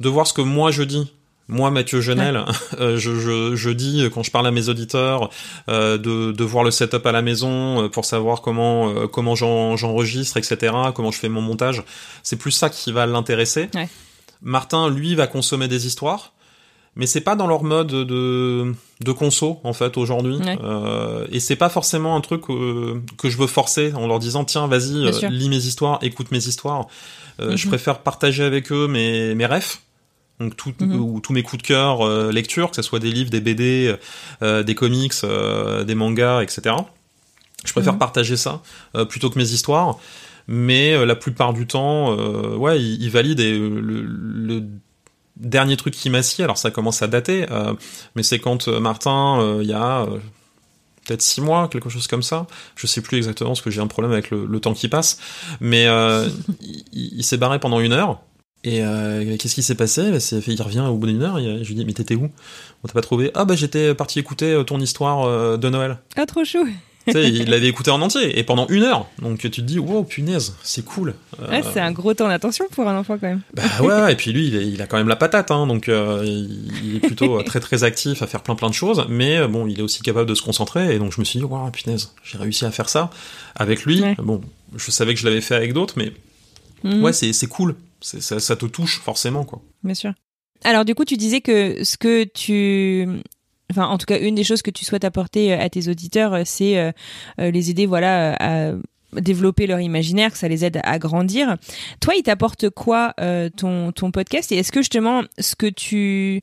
de 0.00 0.08
voir 0.08 0.26
ce 0.26 0.32
que 0.32 0.40
moi 0.42 0.70
je 0.70 0.82
dis. 0.82 1.12
Moi, 1.48 1.70
Mathieu 1.70 2.00
Genel, 2.00 2.44
euh, 2.80 2.96
je, 2.96 3.18
je, 3.18 3.56
je 3.56 3.70
dis 3.70 4.02
euh, 4.04 4.10
quand 4.10 4.22
je 4.22 4.30
parle 4.30 4.46
à 4.46 4.50
mes 4.52 4.68
auditeurs 4.68 5.28
euh, 5.68 5.98
de, 5.98 6.30
de 6.32 6.44
voir 6.44 6.62
le 6.64 6.70
setup 6.70 7.04
à 7.04 7.12
la 7.12 7.20
maison 7.20 7.88
pour 7.90 8.04
savoir 8.04 8.40
comment 8.42 8.88
euh, 8.90 9.06
comment 9.08 9.34
j'en- 9.34 9.76
j'enregistre, 9.76 10.36
etc. 10.38 10.72
Comment 10.94 11.10
je 11.10 11.18
fais 11.18 11.28
mon 11.28 11.42
montage. 11.42 11.82
C'est 12.22 12.36
plus 12.36 12.52
ça 12.52 12.70
qui 12.70 12.90
va 12.92 13.06
l'intéresser. 13.06 13.68
Ouais. 13.74 13.88
Martin, 14.40 14.88
lui, 14.88 15.14
va 15.14 15.26
consommer 15.26 15.68
des 15.68 15.86
histoires, 15.86 16.32
mais 16.96 17.06
c'est 17.06 17.20
pas 17.22 17.36
dans 17.36 17.46
leur 17.46 17.64
mode 17.64 17.88
de 17.88 18.72
de 19.00 19.12
conso 19.12 19.60
en 19.64 19.72
fait 19.72 19.96
aujourd'hui. 19.96 20.36
Ouais. 20.36 20.58
Euh, 20.62 21.26
et 21.32 21.40
c'est 21.40 21.56
pas 21.56 21.68
forcément 21.68 22.14
un 22.16 22.20
truc 22.20 22.42
euh, 22.50 23.00
que 23.18 23.28
je 23.30 23.36
veux 23.38 23.46
forcer 23.46 23.92
en 23.94 24.06
leur 24.06 24.18
disant 24.18 24.44
tiens 24.44 24.66
vas-y 24.66 24.94
euh, 25.06 25.28
lis 25.30 25.48
mes 25.48 25.56
histoires, 25.56 25.98
écoute 26.02 26.30
mes 26.30 26.46
histoires. 26.46 26.86
Euh, 27.40 27.56
Je 27.56 27.64
Mhm. 27.66 27.70
préfère 27.70 27.98
partager 28.00 28.44
avec 28.44 28.70
eux 28.72 28.86
mes 28.88 29.34
mes 29.34 29.46
refs. 29.46 29.80
Donc 30.40 30.56
tout, 30.56 30.72
Mhm. 30.80 31.00
ou 31.00 31.20
tous 31.20 31.32
mes 31.32 31.42
coups 31.42 31.62
de 31.62 31.66
cœur 31.68 32.00
euh, 32.06 32.32
lecture, 32.32 32.70
que 32.70 32.76
ce 32.76 32.82
soit 32.82 32.98
des 32.98 33.10
livres, 33.12 33.30
des 33.30 33.40
BD, 33.40 33.94
euh, 34.42 34.62
des 34.62 34.74
comics, 34.74 35.12
euh, 35.24 35.84
des 35.84 35.94
mangas, 35.94 36.42
etc. 36.42 36.74
Je 37.64 37.72
préfère 37.72 37.92
Mhm. 37.92 37.98
partager 38.00 38.36
ça 38.36 38.60
euh, 38.96 39.04
plutôt 39.04 39.30
que 39.30 39.38
mes 39.38 39.50
histoires. 39.52 39.98
Mais 40.48 40.94
euh, 40.94 41.06
la 41.06 41.14
plupart 41.14 41.52
du 41.52 41.66
temps, 41.68 42.16
euh, 42.18 42.56
ouais, 42.56 42.80
ils, 42.82 43.00
ils 43.02 43.10
valident 43.10 43.40
et 43.40 43.56
le, 43.56 44.02
le 44.02 44.64
dernier 45.36 45.76
truc 45.76 45.94
qui 45.94 46.10
m'a 46.10 46.22
scié, 46.22 46.44
alors 46.44 46.58
ça 46.58 46.70
commence 46.70 47.02
à 47.02 47.06
dater, 47.06 47.46
euh, 47.50 47.74
mais 48.14 48.22
c'est 48.22 48.38
quand 48.38 48.68
euh, 48.68 48.80
Martin, 48.80 49.40
euh, 49.40 49.60
il 49.62 49.68
y 49.68 49.72
a 49.72 50.06
peut-être 51.06 51.22
six 51.22 51.40
mois, 51.40 51.68
quelque 51.68 51.88
chose 51.88 52.06
comme 52.06 52.22
ça. 52.22 52.46
Je 52.76 52.86
sais 52.86 53.00
plus 53.00 53.16
exactement 53.16 53.50
parce 53.50 53.62
que 53.62 53.70
j'ai 53.70 53.80
un 53.80 53.86
problème 53.86 54.12
avec 54.12 54.30
le, 54.30 54.46
le 54.46 54.60
temps 54.60 54.74
qui 54.74 54.88
passe, 54.88 55.18
mais 55.60 55.86
il, 56.92 57.24
s'est 57.24 57.38
barré 57.38 57.58
pendant 57.58 57.80
une 57.80 57.92
heure. 57.92 58.20
Et 58.64 58.78
qu'est-ce 59.38 59.56
qui 59.56 59.64
s'est 59.64 59.74
passé? 59.74 60.12
Bah, 60.12 60.18
Il 60.46 60.62
revient 60.62 60.86
au 60.88 60.96
bout 60.96 61.08
d'une 61.08 61.22
heure. 61.22 61.38
Et 61.40 61.64
je 61.64 61.68
lui 61.68 61.74
dis 61.74 61.84
mais 61.84 61.92
t'étais 61.92 62.14
où? 62.14 62.30
On 62.84 62.86
t'a 62.86 62.94
pas 62.94 63.00
trouvé? 63.00 63.32
Ah 63.34 63.44
bah 63.44 63.56
j'étais 63.56 63.92
parti 63.92 64.20
écouter 64.20 64.62
ton 64.64 64.78
histoire 64.78 65.58
de 65.58 65.68
Noël. 65.68 65.98
Ah, 66.16 66.26
trop 66.26 66.44
chou. 66.44 66.68
Tu 67.06 67.12
sais, 67.12 67.28
il 67.28 67.50
l'avait 67.50 67.68
écouté 67.68 67.90
en 67.90 68.00
entier 68.02 68.38
et 68.38 68.42
pendant 68.44 68.66
une 68.68 68.82
heure. 68.82 69.08
Donc 69.20 69.38
tu 69.38 69.50
te 69.50 69.60
dis 69.60 69.78
wow 69.78 70.04
punaise, 70.04 70.54
c'est 70.62 70.84
cool. 70.84 71.14
Euh, 71.40 71.48
Ouais, 71.50 71.62
c'est 71.72 71.80
un 71.80 71.92
gros 71.92 72.14
temps 72.14 72.28
d'attention 72.28 72.64
pour 72.70 72.88
un 72.88 72.98
enfant 72.98 73.18
quand 73.18 73.26
même. 73.28 73.40
bah 73.54 73.62
ouais, 73.82 74.12
et 74.12 74.16
puis 74.16 74.32
lui, 74.32 74.46
il, 74.48 74.56
est- 74.56 74.66
il 74.68 74.80
a 74.82 74.86
quand 74.86 74.96
même 74.96 75.08
la 75.08 75.16
patate, 75.16 75.50
hein, 75.50 75.66
donc 75.66 75.88
euh, 75.88 76.22
il, 76.24 76.96
est 76.96 77.00
plutôt 77.00 77.38
euh, 77.38 77.42
très 77.44 77.60
très 77.60 77.84
actif 77.84 78.22
à 78.22 78.26
faire 78.26 78.42
plein 78.42 78.54
plein 78.54 78.68
de 78.68 78.74
choses, 78.74 79.04
mais 79.08 79.38
euh, 79.38 79.48
bon, 79.48 79.66
il 79.66 79.78
est 79.78 79.82
aussi 79.82 80.02
capable 80.02 80.28
de 80.28 80.34
se 80.34 80.42
concentrer, 80.42 80.94
et 80.94 80.98
donc 80.98 81.12
je 81.12 81.20
me 81.20 81.24
suis 81.24 81.38
dit, 81.38 81.44
waouh, 81.44 81.70
punaise, 81.70 82.12
j'ai 82.24 82.38
réussi 82.38 82.64
à 82.64 82.70
faire 82.70 82.88
ça 82.88 83.10
avec 83.54 83.84
lui. 83.84 84.00
Ouais. 84.02 84.14
Bon, 84.18 84.40
je 84.76 84.90
savais 84.90 85.14
que 85.14 85.20
je 85.20 85.26
l'avais 85.26 85.40
fait 85.40 85.54
avec 85.54 85.72
d'autres, 85.72 85.94
mais 85.96 86.12
Mhm. 86.84 87.02
ouais, 87.02 87.12
c'est 87.12 87.32
c'est 87.32 87.46
cool, 87.46 87.76
ça, 88.00 88.40
ça 88.40 88.56
te 88.56 88.66
touche 88.66 89.00
forcément, 89.00 89.44
quoi. 89.44 89.60
Bien 89.84 89.94
sûr. 89.94 90.12
Alors 90.64 90.84
du 90.84 90.94
coup, 90.94 91.04
tu 91.04 91.16
disais 91.16 91.40
que 91.40 91.82
ce 91.84 91.96
que 91.96 92.24
tu 92.24 93.08
enfin 93.72 93.86
en 93.86 93.98
tout 93.98 94.06
cas 94.06 94.18
une 94.18 94.34
des 94.34 94.44
choses 94.44 94.62
que 94.62 94.70
tu 94.70 94.84
souhaites 94.84 95.04
apporter 95.04 95.52
euh, 95.52 95.60
à 95.60 95.68
tes 95.68 95.88
auditeurs, 95.88 96.34
euh, 96.34 96.42
c'est 96.44 96.78
euh, 96.78 96.92
les 97.38 97.70
aider 97.70 97.86
voilà 97.86 98.36
à 98.38 98.72
développer 99.20 99.66
leur 99.66 99.80
imaginaire, 99.80 100.32
que 100.32 100.38
ça 100.38 100.48
les 100.48 100.64
aide 100.64 100.80
à 100.84 100.98
grandir. 100.98 101.56
Toi, 102.00 102.14
il 102.16 102.22
t'apporte 102.22 102.70
quoi 102.70 103.14
ton 103.56 103.92
ton 103.92 104.10
podcast? 104.10 104.52
Et 104.52 104.56
est-ce 104.56 104.72
que 104.72 104.80
justement 104.80 105.22
ce 105.38 105.54
que 105.54 105.66
tu 105.66 106.42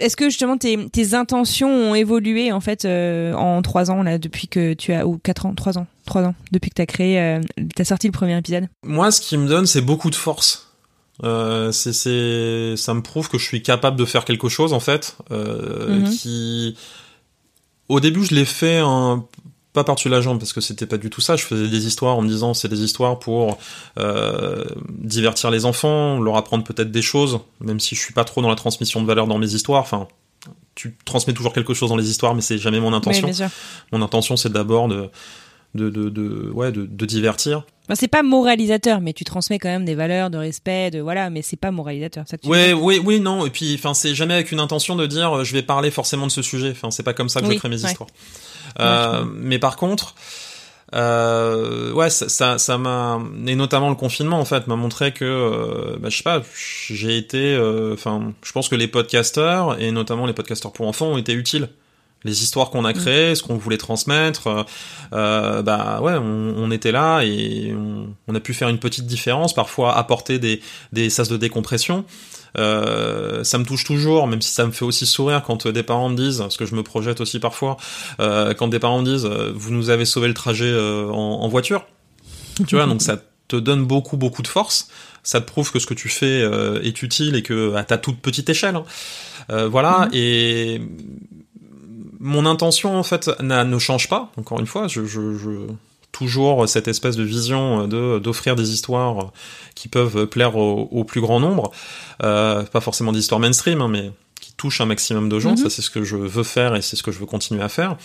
est-ce 0.00 0.16
que 0.16 0.24
justement 0.24 0.58
tes, 0.58 0.88
tes 0.88 1.14
intentions 1.14 1.70
ont 1.70 1.94
évolué 1.94 2.50
en 2.50 2.60
fait 2.60 2.84
en 2.86 3.62
trois 3.62 3.90
ans 3.92 4.02
là 4.02 4.18
depuis 4.18 4.48
que 4.48 4.74
tu 4.74 4.92
as 4.92 5.06
ou 5.06 5.18
quatre 5.18 5.46
ans 5.46 5.54
trois 5.54 5.78
ans 5.78 5.86
trois 6.06 6.22
ans 6.22 6.34
depuis 6.52 6.70
que 6.70 6.76
t'as 6.76 6.86
créé 6.86 7.20
euh, 7.20 7.40
t'as 7.74 7.84
sorti 7.84 8.06
le 8.06 8.12
premier 8.12 8.38
épisode? 8.38 8.68
Moi, 8.84 9.10
ce 9.10 9.20
qui 9.20 9.36
me 9.36 9.46
donne, 9.46 9.66
c'est 9.66 9.82
beaucoup 9.82 10.08
de 10.08 10.14
force. 10.14 10.65
Euh, 11.24 11.72
c'est, 11.72 12.76
ça 12.76 12.94
me 12.94 13.00
prouve 13.02 13.28
que 13.28 13.38
je 13.38 13.44
suis 13.44 13.62
capable 13.62 13.96
de 13.96 14.04
faire 14.04 14.24
quelque 14.24 14.48
chose 14.48 14.72
en 14.72 14.80
fait, 14.80 15.16
euh, 15.30 16.00
Mhm. 16.00 16.10
qui, 16.10 16.76
au 17.88 18.00
début, 18.00 18.24
je 18.24 18.34
l'ai 18.34 18.44
fait 18.44 18.82
pas 19.72 19.84
par-dessus 19.84 20.08
la 20.08 20.20
jambe 20.22 20.38
parce 20.38 20.52
que 20.54 20.60
c'était 20.60 20.86
pas 20.86 20.96
du 20.96 21.10
tout 21.10 21.20
ça. 21.20 21.36
Je 21.36 21.44
faisais 21.44 21.68
des 21.68 21.86
histoires 21.86 22.16
en 22.16 22.22
me 22.22 22.28
disant 22.28 22.54
c'est 22.54 22.68
des 22.68 22.80
histoires 22.80 23.18
pour 23.18 23.58
euh, 23.98 24.64
divertir 24.88 25.50
les 25.50 25.64
enfants, 25.66 26.18
leur 26.18 26.36
apprendre 26.36 26.64
peut-être 26.64 26.90
des 26.90 27.02
choses, 27.02 27.40
même 27.60 27.78
si 27.80 27.94
je 27.94 28.00
suis 28.00 28.14
pas 28.14 28.24
trop 28.24 28.40
dans 28.42 28.48
la 28.48 28.56
transmission 28.56 29.02
de 29.02 29.06
valeur 29.06 29.26
dans 29.26 29.38
mes 29.38 29.52
histoires. 29.54 29.82
Enfin, 29.82 30.08
tu 30.74 30.96
transmets 31.04 31.34
toujours 31.34 31.52
quelque 31.52 31.74
chose 31.74 31.88
dans 31.90 31.96
les 31.96 32.10
histoires, 32.10 32.34
mais 32.34 32.40
c'est 32.42 32.58
jamais 32.58 32.80
mon 32.80 32.92
intention. 32.92 33.26
Mon 33.92 34.02
intention, 34.02 34.36
c'est 34.36 34.52
d'abord 34.52 34.88
de, 34.88 35.08
de, 35.76 35.90
de, 35.90 36.08
de- 36.08 36.50
ouais, 36.52 36.72
de, 36.72 36.84
de 36.86 37.06
divertir. 37.06 37.64
Enfin, 37.84 37.94
c'est 37.94 38.08
pas 38.08 38.24
moralisateur, 38.24 39.00
mais 39.00 39.12
tu 39.12 39.22
transmets 39.24 39.60
quand 39.60 39.68
même 39.68 39.84
des 39.84 39.94
valeurs 39.94 40.28
de 40.30 40.38
respect, 40.38 40.90
de 40.90 40.98
voilà, 41.00 41.30
mais 41.30 41.42
c'est 41.42 41.56
pas 41.56 41.70
moralisateur. 41.70 42.24
Ça 42.26 42.36
tu 42.36 42.48
Ouais, 42.48 42.72
oui, 42.72 43.00
oui, 43.04 43.20
non. 43.20 43.46
Et 43.46 43.50
puis, 43.50 43.74
enfin, 43.76 43.94
c'est 43.94 44.14
jamais 44.14 44.34
avec 44.34 44.50
une 44.50 44.58
intention 44.58 44.96
de 44.96 45.06
dire 45.06 45.32
euh, 45.38 45.44
je 45.44 45.52
vais 45.52 45.62
parler 45.62 45.92
forcément 45.92 46.26
de 46.26 46.32
ce 46.32 46.42
sujet. 46.42 46.70
Enfin, 46.72 46.90
c'est 46.90 47.04
pas 47.04 47.14
comme 47.14 47.28
ça 47.28 47.40
que 47.40 47.46
Oui, 47.46 47.54
je 47.54 47.58
crée 47.60 47.68
mes 47.68 47.80
ouais. 47.84 47.88
histoires. 47.90 48.08
Ouais, 48.78 48.84
Euh, 48.84 49.24
mais 49.32 49.60
par 49.60 49.76
contre, 49.76 50.16
euh, 50.94 51.92
ouais, 51.92 52.10
ça, 52.10 52.58
ça, 52.58 52.78
m'a 52.78 53.20
et 53.46 53.54
notamment 53.54 53.88
le 53.88 53.94
confinement 53.96 54.38
en 54.40 54.44
fait 54.44 54.66
m'a 54.66 54.76
montré 54.76 55.12
que, 55.12 55.24
euh, 55.24 55.96
bah, 55.98 56.08
je 56.10 56.16
sais 56.16 56.22
pas, 56.22 56.42
j'ai 56.88 57.16
été, 57.16 57.56
enfin, 57.92 58.32
je 58.42 58.52
pense 58.52 58.68
que 58.68 58.74
les 58.76 58.88
podcasteurs 58.88 59.80
et 59.80 59.90
notamment 59.92 60.26
les 60.26 60.32
podcasteurs 60.32 60.72
pour 60.72 60.86
enfants 60.88 61.06
ont 61.08 61.18
été 61.18 61.32
utiles. 61.32 61.68
Les 62.24 62.42
histoires 62.42 62.70
qu'on 62.70 62.84
a 62.84 62.92
créées, 62.92 63.34
ce 63.36 63.42
qu'on 63.42 63.56
voulait 63.56 63.76
transmettre, 63.78 64.46
euh, 64.48 64.62
euh, 65.12 65.62
bah 65.62 66.00
ouais, 66.02 66.14
on, 66.14 66.54
on 66.56 66.70
était 66.72 66.90
là 66.90 67.22
et 67.22 67.72
on, 67.76 68.08
on 68.26 68.34
a 68.34 68.40
pu 68.40 68.52
faire 68.52 68.68
une 68.68 68.78
petite 68.78 69.06
différence, 69.06 69.54
parfois 69.54 69.96
apporter 69.96 70.38
des, 70.40 70.60
des 70.92 71.08
sas 71.08 71.28
de 71.28 71.36
décompression. 71.36 72.04
Euh, 72.58 73.44
ça 73.44 73.58
me 73.58 73.64
touche 73.64 73.84
toujours, 73.84 74.26
même 74.26 74.40
si 74.42 74.50
ça 74.50 74.66
me 74.66 74.72
fait 74.72 74.84
aussi 74.84 75.06
sourire 75.06 75.42
quand 75.46 75.68
des 75.68 75.82
parents 75.82 76.08
me 76.08 76.16
disent, 76.16 76.38
parce 76.38 76.56
que 76.56 76.66
je 76.66 76.74
me 76.74 76.82
projette 76.82 77.20
aussi 77.20 77.38
parfois, 77.38 77.76
euh, 78.18 78.54
quand 78.54 78.68
des 78.68 78.78
parents 78.80 79.00
me 79.02 79.04
disent, 79.04 79.26
vous 79.54 79.72
nous 79.72 79.90
avez 79.90 80.04
sauvé 80.06 80.26
le 80.26 80.34
trajet 80.34 80.74
en, 80.74 81.12
en 81.14 81.48
voiture. 81.48 81.86
tu 82.66 82.74
vois, 82.76 82.86
donc 82.86 83.02
ça 83.02 83.18
te 83.48 83.56
donne 83.56 83.84
beaucoup 83.84 84.16
beaucoup 84.16 84.42
de 84.42 84.48
force. 84.48 84.88
Ça 85.22 85.40
te 85.40 85.46
prouve 85.46 85.70
que 85.72 85.78
ce 85.80 85.86
que 85.86 85.94
tu 85.94 86.08
fais 86.08 86.40
euh, 86.42 86.80
est 86.82 87.02
utile 87.02 87.34
et 87.36 87.42
que 87.42 87.74
à 87.74 87.84
ta 87.84 87.98
toute 87.98 88.18
petite 88.20 88.48
échelle. 88.48 88.76
hein. 88.76 88.84
Euh, 89.50 89.68
voilà 89.68 90.08
et 90.12 90.80
mon 92.26 92.44
intention 92.46 92.98
en 92.98 93.02
fait 93.02 93.30
ne 93.40 93.78
change 93.78 94.08
pas. 94.08 94.30
Encore 94.36 94.60
une 94.60 94.66
fois, 94.66 94.88
je, 94.88 95.06
je, 95.06 95.36
je 95.36 95.50
toujours 96.12 96.68
cette 96.68 96.88
espèce 96.88 97.16
de 97.16 97.22
vision 97.22 97.86
de 97.86 98.18
d'offrir 98.18 98.56
des 98.56 98.72
histoires 98.72 99.32
qui 99.74 99.88
peuvent 99.88 100.26
plaire 100.26 100.56
au, 100.56 100.88
au 100.90 101.04
plus 101.04 101.20
grand 101.20 101.40
nombre. 101.40 101.70
Euh, 102.22 102.62
pas 102.64 102.80
forcément 102.80 103.12
des 103.12 103.20
histoires 103.20 103.40
mainstream, 103.40 103.80
hein, 103.80 103.88
mais 103.88 104.10
qui 104.40 104.52
touchent 104.52 104.80
un 104.80 104.86
maximum 104.86 105.28
de 105.28 105.38
gens. 105.38 105.52
Mhm. 105.52 105.56
Ça, 105.58 105.70
c'est 105.70 105.82
ce 105.82 105.90
que 105.90 106.04
je 106.04 106.16
veux 106.16 106.42
faire 106.42 106.74
et 106.74 106.82
c'est 106.82 106.96
ce 106.96 107.02
que 107.02 107.12
je 107.12 107.18
veux 107.18 107.26
continuer 107.26 107.62
à 107.62 107.68
faire. 107.68 107.96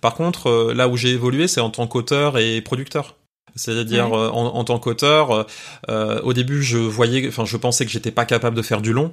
Par 0.00 0.14
contre, 0.14 0.48
euh, 0.48 0.74
là 0.74 0.88
où 0.88 0.96
j'ai 0.96 1.10
évolué, 1.10 1.48
c'est 1.48 1.60
en 1.60 1.70
tant 1.70 1.86
qu'auteur 1.86 2.38
et 2.38 2.60
producteur. 2.60 3.14
C'est-à-dire 3.54 4.16
euh, 4.16 4.30
en, 4.30 4.46
en 4.54 4.64
tant 4.64 4.78
qu'auteur, 4.78 5.30
euh, 5.30 5.44
euh, 5.90 6.20
au 6.22 6.32
début, 6.32 6.62
je 6.62 6.78
voyais, 6.78 7.28
enfin, 7.28 7.44
je 7.44 7.56
pensais 7.56 7.84
que 7.84 7.90
j'étais 7.90 8.10
pas 8.10 8.24
capable 8.24 8.56
de 8.56 8.62
faire 8.62 8.80
du 8.80 8.92
long. 8.92 9.10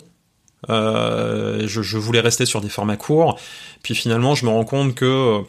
Euh, 0.69 1.67
je, 1.67 1.81
je 1.81 1.97
voulais 1.97 2.19
rester 2.19 2.45
sur 2.45 2.61
des 2.61 2.69
formats 2.69 2.97
courts. 2.97 3.39
Puis 3.83 3.95
finalement, 3.95 4.35
je 4.35 4.45
me 4.45 4.51
rends 4.51 4.65
compte 4.65 4.95
que 4.95 5.05
euh, 5.05 5.41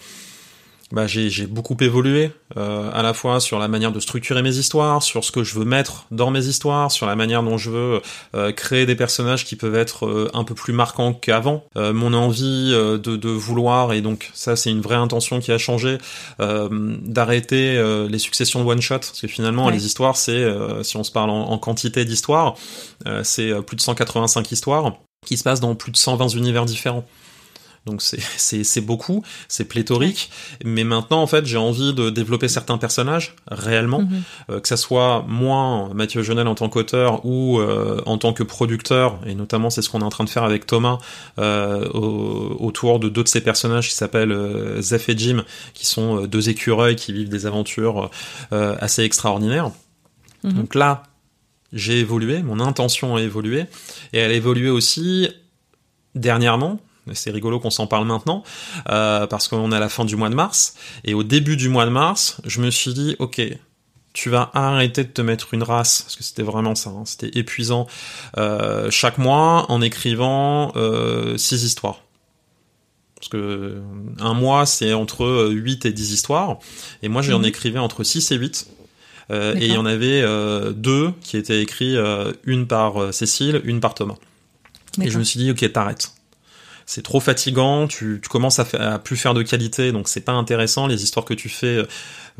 bah, 0.93 1.07
j'ai 1.07 1.47
beaucoup 1.47 1.77
évolué, 1.81 2.33
euh, 2.57 2.91
à 2.93 3.03
la 3.03 3.15
fois 3.15 3.39
sur 3.39 3.59
la 3.59 3.69
manière 3.69 3.93
de 3.93 4.01
structurer 4.01 4.43
mes 4.43 4.57
histoires, 4.57 5.03
sur 5.03 5.23
ce 5.25 5.31
que 5.31 5.45
je 5.45 5.55
veux 5.59 5.65
mettre 5.65 6.07
dans 6.11 6.31
mes 6.31 6.47
histoires, 6.47 6.91
sur 6.91 7.07
la 7.07 7.15
manière 7.15 7.43
dont 7.45 7.59
je 7.59 7.71
veux 7.71 8.03
euh, 8.35 8.51
créer 8.53 8.87
des 8.87 8.97
personnages 8.97 9.45
qui 9.45 9.55
peuvent 9.57 9.77
être 9.77 10.07
euh, 10.07 10.31
un 10.35 10.43
peu 10.45 10.55
plus 10.55 10.73
marquants 10.73 11.13
qu'avant. 11.15 11.65
Euh, 11.77 11.93
mon 11.93 12.13
envie 12.13 12.71
euh, 12.75 12.99
de, 12.99 13.17
de 13.17 13.29
vouloir, 13.29 13.93
et 13.93 14.01
donc 14.01 14.31
ça 14.35 14.57
c'est 14.57 14.71
une 14.71 14.81
vraie 14.81 14.97
intention 14.97 15.39
qui 15.39 15.53
a 15.53 15.59
changé, 15.59 15.99
euh, 16.41 16.69
d'arrêter 17.03 17.77
euh, 17.77 18.09
les 18.09 18.19
successions 18.19 18.65
de 18.65 18.69
one-shot, 18.69 18.99
parce 18.99 19.21
que 19.21 19.29
finalement 19.29 19.67
Ouais. 19.67 19.73
les 19.73 19.87
histoires, 19.87 20.17
c'est, 20.17 20.33
euh, 20.33 20.83
si 20.83 20.97
on 20.97 21.05
se 21.05 21.13
parle 21.13 21.31
en, 21.31 21.51
en 21.51 21.59
quantité 21.59 22.05
d'histoires, 22.05 22.55
euh, 23.07 23.21
c'est 23.25 23.53
plus 23.63 23.77
de 23.77 23.81
185 23.81 24.51
histoires 24.51 24.93
qui 25.27 25.37
se 25.37 25.43
passent 25.45 25.61
dans 25.61 25.75
plus 25.75 25.93
de 25.93 25.97
120 25.99 26.29
univers 26.35 26.65
différents. 26.65 27.05
Donc 27.87 28.03
c'est 28.37 28.81
beaucoup, 28.83 29.25
c'est 29.49 29.65
pléthorique, 29.65 30.31
mais 30.65 30.85
maintenant 30.85 31.23
en 31.23 31.27
fait 31.27 31.47
j'ai 31.47 31.57
envie 31.57 31.95
de 31.95 32.11
développer 32.11 32.47
certains 32.49 32.77
personnages 32.79 33.35
réellement, 33.51 34.03
Mhm. 34.03 34.23
euh, 34.51 34.61
que 34.61 34.69
ça 34.69 34.77
soit 34.77 35.25
moi 35.27 35.89
Mathieu 35.95 36.23
Jonel 36.23 36.47
en 36.47 36.55
tant 36.55 36.69
qu'auteur 36.69 37.25
ou 37.25 37.59
euh, 37.59 38.01
en 38.07 38.19
tant 38.19 38.33
que 38.35 38.43
producteur, 38.43 39.19
et 39.27 39.35
notamment 39.35 39.71
c'est 39.71 39.81
ce 39.83 39.89
qu'on 39.89 40.01
est 40.03 40.05
en 40.05 40.11
train 40.11 40.25
de 40.25 40.29
faire 40.31 40.45
avec 40.45 40.67
Thomas 40.67 40.99
euh, 41.39 41.89
au- 41.91 42.57
autour 42.61 43.01
de 43.01 43.09
deux 43.09 43.23
de 43.25 43.29
ces 43.29 43.41
personnages 43.41 43.89
qui 43.89 43.95
s'appellent 43.95 44.37
Zeph 44.81 45.09
et 45.09 45.17
Jim, 45.17 45.45
qui 45.73 45.87
sont 45.87 46.27
deux 46.27 46.51
écureuils 46.51 46.97
qui 46.97 47.13
vivent 47.15 47.31
des 47.31 47.47
aventures 47.47 48.11
assez 48.51 49.03
extraordinaires. 49.05 49.71
Mhm. 50.45 50.53
Donc 50.53 50.75
là 50.75 51.05
j'ai 51.73 52.01
évolué, 52.01 52.43
mon 52.43 52.59
intention 52.61 53.17
a 53.17 53.21
évolué, 53.23 53.61
et 54.13 54.19
elle 54.19 54.33
a 54.33 54.35
évolué 54.35 54.69
aussi 54.71 55.29
dernièrement, 56.15 56.81
c'est 57.15 57.31
rigolo 57.31 57.61
qu'on 57.61 57.71
s'en 57.71 57.87
parle 57.87 58.07
maintenant, 58.07 58.43
euh, 58.89 59.27
parce 59.27 59.49
qu'on 59.49 59.73
est 59.73 59.77
à 59.77 59.81
la 59.81 59.89
fin 59.89 60.05
du 60.05 60.17
mois 60.17 60.29
de 60.31 60.35
mars, 60.35 60.75
et 61.05 61.15
au 61.15 61.23
début 61.23 61.57
du 61.57 61.69
mois 61.69 61.85
de 61.85 61.91
mars, 61.91 62.41
je 62.47 62.61
me 62.61 62.71
suis 62.71 62.93
dit, 62.95 63.17
ok, 63.19 63.41
tu 64.13 64.29
vas 64.29 64.51
arrêter 64.55 65.05
de 65.05 65.09
te 65.11 65.23
mettre 65.23 65.55
une 65.55 65.63
race, 65.63 66.03
parce 66.03 66.17
que 66.17 66.25
c'était 66.25 66.43
vraiment 66.43 66.75
ça, 66.75 66.91
hein, 66.91 67.03
c'était 67.05 67.31
épuisant, 67.39 67.87
euh, 68.39 68.91
chaque 68.91 69.19
mois 69.19 69.67
en 69.71 69.81
écrivant 69.83 70.73
euh, 70.77 71.37
six 71.37 71.63
histoires. 71.65 72.01
Parce 73.17 73.29
que 73.29 73.81
un 74.19 74.33
mois, 74.35 74.65
c'est 74.65 74.95
entre 74.95 75.49
8 75.51 75.85
et 75.85 75.93
10 75.93 76.13
histoires, 76.13 76.59
et 77.03 77.09
moi 77.09 77.21
j'en 77.23 77.41
Mhm. 77.41 77.45
écrivais 77.45 77.79
entre 77.79 78.03
6 78.03 78.31
et 78.33 78.37
8. 78.37 78.67
Euh, 79.31 79.55
et 79.57 79.67
il 79.67 79.73
y 79.73 79.77
en 79.77 79.85
avait 79.87 80.23
deux 80.73 81.13
qui 81.21 81.37
étaient 81.37 81.61
écrits, 81.63 81.97
une 82.45 82.67
par 82.67 83.13
Cécile, 83.15 83.61
une 83.65 83.79
par 83.81 83.95
Thomas. 83.95 84.17
Et 85.03 85.11
je 85.11 85.19
me 85.19 85.23
suis 85.25 85.39
dit, 85.39 85.51
ok, 85.51 85.71
t'arrêtes. 85.71 86.13
C'est 86.93 87.03
trop 87.03 87.21
fatigant, 87.21 87.87
tu, 87.87 88.19
tu 88.21 88.29
commences 88.29 88.59
à, 88.59 88.67
à 88.73 88.99
plus 88.99 89.17
faire 89.17 89.33
de 89.33 89.45
qualité, 89.45 89.93
donc 89.93 90.09
c'est 90.09 90.23
pas 90.23 90.33
intéressant. 90.33 90.89
Les 90.89 91.05
histoires 91.05 91.25
que 91.25 91.35
tu 91.35 91.49
fais, 91.49 91.87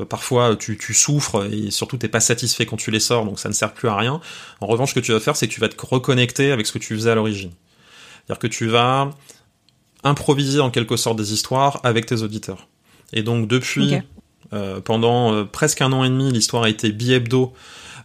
euh, 0.01 0.05
parfois 0.09 0.57
tu, 0.57 0.77
tu 0.77 0.93
souffres 0.93 1.47
et 1.49 1.71
surtout 1.71 1.95
t'es 1.95 2.09
pas 2.09 2.19
satisfait 2.19 2.65
quand 2.65 2.75
tu 2.75 2.91
les 2.91 2.99
sors, 2.99 3.23
donc 3.23 3.39
ça 3.39 3.47
ne 3.47 3.53
sert 3.53 3.71
plus 3.73 3.87
à 3.87 3.95
rien. 3.95 4.19
En 4.59 4.65
revanche, 4.67 4.89
ce 4.89 4.95
que 4.95 4.99
tu 4.99 5.13
vas 5.13 5.21
faire, 5.21 5.37
c'est 5.37 5.47
que 5.47 5.53
tu 5.53 5.61
vas 5.61 5.69
te 5.69 5.85
reconnecter 5.85 6.51
avec 6.51 6.67
ce 6.67 6.73
que 6.73 6.79
tu 6.79 6.93
faisais 6.95 7.11
à 7.11 7.15
l'origine. 7.15 7.51
C'est-à-dire 8.27 8.39
que 8.39 8.47
tu 8.47 8.67
vas 8.67 9.11
improviser 10.03 10.59
en 10.59 10.69
quelque 10.69 10.97
sorte 10.97 11.15
des 11.17 11.31
histoires 11.31 11.79
avec 11.83 12.05
tes 12.05 12.21
auditeurs. 12.21 12.67
Et 13.13 13.23
donc 13.23 13.47
depuis, 13.47 13.99
euh, 14.51 14.81
pendant 14.81 15.33
euh, 15.33 15.45
presque 15.45 15.79
un 15.79 15.93
an 15.93 16.03
et 16.03 16.09
demi, 16.09 16.29
l'histoire 16.29 16.63
a 16.63 16.69
été 16.69 16.91
bi-hebdo. 16.91 17.53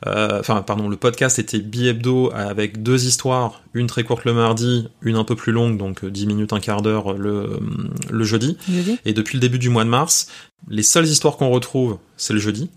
Euh, 0.06 0.40
Enfin, 0.40 0.62
pardon, 0.62 0.88
le 0.88 0.96
podcast 0.96 1.38
était 1.38 1.61
bi-hebdo 1.61 2.30
avec 2.35 2.82
deux 2.82 3.06
histoires, 3.06 3.62
une 3.74 3.87
très 3.87 4.04
courte 4.04 4.24
le 4.24 4.35
mardi, 4.35 4.88
une 5.00 5.16
un 5.16 5.24
peu 5.24 5.37
plus 5.37 5.52
longue, 5.52 5.78
donc 5.78 6.04
euh, 6.04 6.11
10 6.11 6.26
minutes, 6.26 6.52
un 6.52 6.61
quart 6.61 6.82
d'heure 6.82 7.12
euh, 7.12 7.16
le, 7.18 7.61
le 8.11 8.24
jeudi. 8.24 8.59
Jeudi 8.68 8.98
Et 9.04 9.12
depuis 9.12 9.37
le 9.37 9.40
début 9.40 9.59
du 9.59 9.68
mois 9.70 9.85
de 9.85 9.88
mars, 9.88 10.28
les 10.68 10.82
seules 10.82 11.06
histoires 11.06 11.37
qu'on 11.37 11.50
retrouve, 11.50 11.98
c'est 12.16 12.32
le 12.32 12.38
jeudi. 12.38 12.70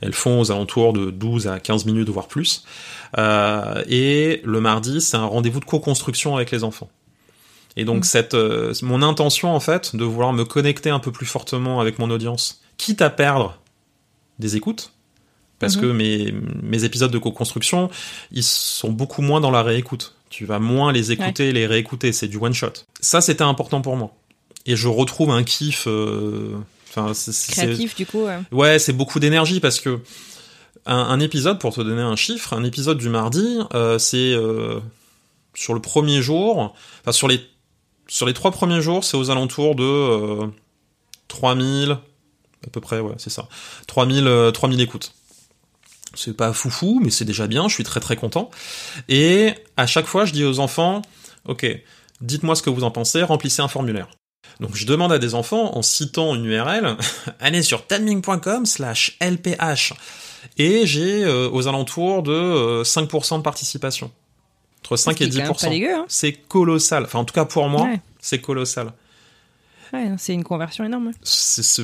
Elles 0.00 0.14
font 0.14 0.40
aux 0.40 0.50
alentours 0.50 0.92
de 0.92 1.10
12 1.10 1.46
à 1.48 1.58
15 1.60 1.84
minutes, 1.84 2.08
voire 2.08 2.26
plus. 2.28 2.64
Euh, 3.18 3.82
et 3.86 4.40
le 4.44 4.60
mardi, 4.60 5.00
c'est 5.00 5.16
un 5.16 5.26
rendez-vous 5.26 5.60
de 5.60 5.64
co-construction 5.66 6.36
avec 6.36 6.50
les 6.50 6.64
enfants. 6.64 6.88
Et 7.76 7.84
donc, 7.84 8.00
Mm. 8.00 8.04
cette, 8.04 8.34
euh, 8.34 8.72
mon 8.82 9.02
intention, 9.02 9.54
en 9.54 9.60
fait, 9.60 9.94
de 9.94 10.04
vouloir 10.04 10.32
me 10.32 10.44
connecter 10.44 10.90
un 10.90 11.00
peu 11.00 11.12
plus 11.12 11.26
fortement 11.26 11.80
avec 11.80 11.98
mon 11.98 12.10
audience, 12.10 12.62
quitte 12.78 13.02
à 13.02 13.10
perdre 13.10 13.58
des 14.38 14.56
écoutes, 14.56 14.92
parce 15.60 15.76
Mhm. 15.76 15.82
que 15.82 15.86
mes, 15.92 16.34
mes 16.62 16.82
épisodes 16.84 17.10
de 17.12 17.18
co-construction, 17.18 17.88
ils 18.32 18.42
sont 18.42 18.90
beaucoup 18.90 19.22
moins 19.22 19.40
dans 19.40 19.52
la 19.52 19.62
réécoute. 19.62 20.14
Tu 20.30 20.44
vas 20.46 20.58
moins 20.58 20.92
les 20.92 21.12
écouter, 21.12 21.52
les 21.52 21.66
réécouter, 21.68 22.12
c'est 22.12 22.26
du 22.28 22.36
one 22.38 22.52
shot. 22.54 22.72
Ça, 23.00 23.20
c'était 23.20 23.44
important 23.44 23.80
pour 23.82 23.96
moi. 23.96 24.12
Et 24.66 24.74
je 24.76 24.88
retrouve 24.88 25.30
un 25.30 25.44
kiff. 25.44 25.84
euh, 25.86 26.56
Enfin, 26.92 27.14
c'est- 27.14 27.52
Créatif, 27.52 27.94
du 27.94 28.04
coup. 28.04 28.26
euh. 28.26 28.40
Ouais, 28.50 28.80
c'est 28.80 28.92
beaucoup 28.92 29.20
d'énergie 29.20 29.60
parce 29.60 29.78
que 29.78 30.00
un, 30.86 30.96
un 30.96 31.20
épisode, 31.20 31.60
pour 31.60 31.72
te 31.72 31.80
donner 31.80 32.02
un 32.02 32.16
chiffre, 32.16 32.52
un 32.52 32.64
épisode 32.64 32.98
du 32.98 33.08
mardi, 33.08 33.58
euh, 33.74 33.96
c'est 33.98 34.32
euh, 34.32 34.80
sur 35.54 35.72
le 35.74 35.80
premier 35.80 36.20
jour, 36.20 36.74
enfin 37.02 37.12
sur 37.12 37.28
les 37.28 37.40
sur 38.08 38.26
les 38.26 38.32
trois 38.34 38.50
premiers 38.50 38.80
jours, 38.82 39.04
c'est 39.04 39.16
aux 39.16 39.30
alentours 39.30 39.76
de 39.76 39.84
euh, 39.84 40.46
3000 41.28 41.92
à 41.92 42.70
peu 42.72 42.80
près, 42.80 42.98
ouais, 43.00 43.14
c'est 43.18 43.30
ça. 43.30 43.48
3000 43.86 44.26
euh, 44.26 44.50
3000 44.50 44.80
écoutes. 44.80 45.12
C'est 46.14 46.36
pas 46.36 46.52
foufou, 46.52 47.00
mais 47.02 47.10
c'est 47.10 47.24
déjà 47.24 47.46
bien, 47.46 47.68
je 47.68 47.74
suis 47.74 47.84
très 47.84 48.00
très 48.00 48.16
content. 48.16 48.50
Et 49.08 49.54
à 49.76 49.86
chaque 49.86 50.06
fois, 50.06 50.24
je 50.24 50.32
dis 50.32 50.44
aux 50.44 50.58
enfants, 50.58 51.02
OK, 51.46 51.66
dites-moi 52.20 52.54
ce 52.56 52.62
que 52.62 52.70
vous 52.70 52.82
en 52.84 52.90
pensez, 52.90 53.22
remplissez 53.22 53.62
un 53.62 53.68
formulaire. 53.68 54.08
Donc 54.58 54.74
je 54.74 54.84
demande 54.86 55.12
à 55.12 55.18
des 55.18 55.34
enfants, 55.34 55.76
en 55.76 55.82
citant 55.82 56.34
une 56.34 56.44
URL, 56.44 56.96
allez 57.40 57.62
sur 57.62 57.86
timing.com 57.86 58.66
slash 58.66 59.16
LPH. 59.20 59.94
Et 60.58 60.86
j'ai 60.86 61.22
euh, 61.24 61.48
aux 61.50 61.68
alentours 61.68 62.22
de 62.22 62.32
euh, 62.32 62.82
5% 62.82 63.38
de 63.38 63.42
participation. 63.42 64.10
Entre 64.82 64.96
5 64.96 65.10
Ce 65.18 65.24
et 65.24 65.28
qui 65.30 65.38
est 65.38 65.42
quand 65.42 65.48
même 65.48 65.52
10%. 65.52 65.60
pas 65.64 65.68
dégueu, 65.70 65.94
hein. 65.94 66.04
C'est 66.08 66.32
colossal. 66.32 67.04
Enfin, 67.04 67.18
en 67.20 67.24
tout 67.24 67.34
cas 67.34 67.44
pour 67.44 67.68
moi, 67.68 67.82
Ouais. 67.84 68.00
c'est 68.20 68.40
colossal. 68.40 68.92
Ouais, 69.92 70.08
c'est 70.18 70.32
une 70.34 70.44
conversion 70.44 70.84
énorme. 70.84 71.10
C'est- 71.22 71.82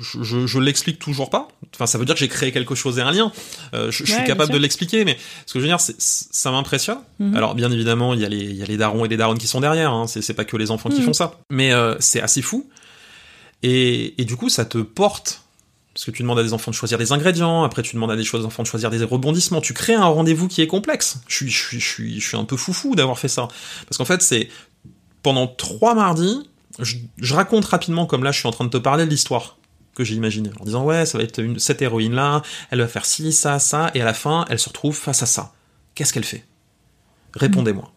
je 0.00 0.22
je, 0.22 0.46
je 0.46 0.58
l'explique 0.58 0.98
toujours 0.98 1.30
pas. 1.30 1.48
Enfin, 1.74 1.86
ça 1.86 1.98
veut 1.98 2.04
dire 2.04 2.14
que 2.16 2.20
j'ai 2.20 2.28
créé 2.28 2.50
quelque 2.50 2.74
chose 2.74 2.98
et 2.98 3.02
un 3.02 3.12
lien. 3.12 3.30
Euh, 3.74 3.90
je, 3.92 4.04
je 4.04 4.10
Ouais, 4.12 4.18
suis 4.18 4.26
capable 4.26 4.52
de 4.52 4.58
l'expliquer, 4.58 5.04
mais 5.04 5.16
ce 5.46 5.52
que 5.52 5.60
je 5.60 5.64
veux 5.64 5.68
dire, 5.70 5.78
ça 5.80 6.50
m'impressionne. 6.50 6.98
Mhm. 7.20 7.36
Alors, 7.36 7.54
bien 7.54 7.70
évidemment, 7.70 8.12
il 8.14 8.20
y 8.20 8.24
a 8.24 8.28
les, 8.28 8.38
il 8.42 8.56
y 8.56 8.62
a 8.62 8.66
les 8.66 8.76
darons 8.76 9.04
et 9.04 9.08
les 9.08 9.16
daronnes 9.16 9.38
qui 9.38 9.46
sont 9.46 9.60
derrière. 9.60 9.92
Hein. 9.92 10.06
C'est 10.08 10.34
pas 10.34 10.44
que 10.44 10.56
les 10.56 10.70
enfants 10.72 10.88
qui 10.88 10.98
Mhm. 10.98 11.06
font 11.06 11.12
ça, 11.12 11.38
mais 11.50 11.72
euh, 11.72 11.94
c'est 12.00 12.20
assez 12.20 12.42
fou. 12.42 12.68
Et, 13.62 14.20
et 14.20 14.24
du 14.24 14.36
coup, 14.36 14.48
ça 14.48 14.64
te 14.64 14.78
porte. 14.78 15.40
Parce 15.94 16.06
que 16.06 16.10
tu 16.10 16.22
demandes 16.22 16.40
à 16.40 16.42
des 16.42 16.52
enfants 16.54 16.72
de 16.72 16.76
choisir 16.76 16.98
des 16.98 17.12
ingrédients, 17.12 17.62
après 17.62 17.82
tu 17.82 17.94
demandes 17.94 18.10
à 18.10 18.16
des 18.16 18.24
choses- 18.24 18.44
enfants 18.44 18.64
de 18.64 18.68
choisir 18.68 18.90
des 18.90 19.04
rebondissements. 19.04 19.60
Tu 19.60 19.74
crées 19.74 19.94
un 19.94 20.06
rendez-vous 20.06 20.48
qui 20.48 20.60
est 20.60 20.66
complexe. 20.66 21.18
Je 21.28 21.36
suis, 21.36 21.48
je 21.50 21.56
suis, 21.68 21.78
je 21.80 21.88
suis, 21.88 22.20
je 22.20 22.26
suis 22.26 22.36
un 22.36 22.42
peu 22.44 22.56
foufou 22.56 22.96
d'avoir 22.96 23.16
fait 23.16 23.28
ça. 23.28 23.46
Parce 23.88 23.98
qu'en 23.98 24.04
fait, 24.04 24.20
c'est 24.20 24.48
pendant 25.22 25.46
trois 25.46 25.94
mardis, 25.94 26.50
je, 26.80 26.96
je 27.16 27.34
raconte 27.34 27.64
rapidement, 27.64 28.06
comme 28.06 28.24
là, 28.24 28.32
je 28.32 28.38
suis 28.38 28.48
en 28.48 28.52
train 28.52 28.64
de 28.64 28.70
te 28.70 28.78
parler 28.78 29.04
de 29.04 29.10
l'histoire 29.10 29.58
que 29.94 30.02
j'ai 30.02 30.14
imaginée. 30.14 30.50
En 30.60 30.64
disant, 30.64 30.84
ouais, 30.84 31.06
ça 31.06 31.18
va 31.18 31.24
être 31.24 31.38
une, 31.38 31.58
cette 31.58 31.80
héroïne-là, 31.80 32.42
elle 32.70 32.80
va 32.80 32.88
faire 32.88 33.06
ci, 33.06 33.32
ça, 33.32 33.58
ça, 33.58 33.90
et 33.94 34.00
à 34.00 34.04
la 34.04 34.14
fin, 34.14 34.44
elle 34.48 34.58
se 34.58 34.68
retrouve 34.68 34.96
face 34.96 35.22
à 35.22 35.26
ça. 35.26 35.52
Qu'est-ce 35.94 36.12
qu'elle 36.12 36.24
fait? 36.24 36.44
Répondez-moi. 37.34 37.90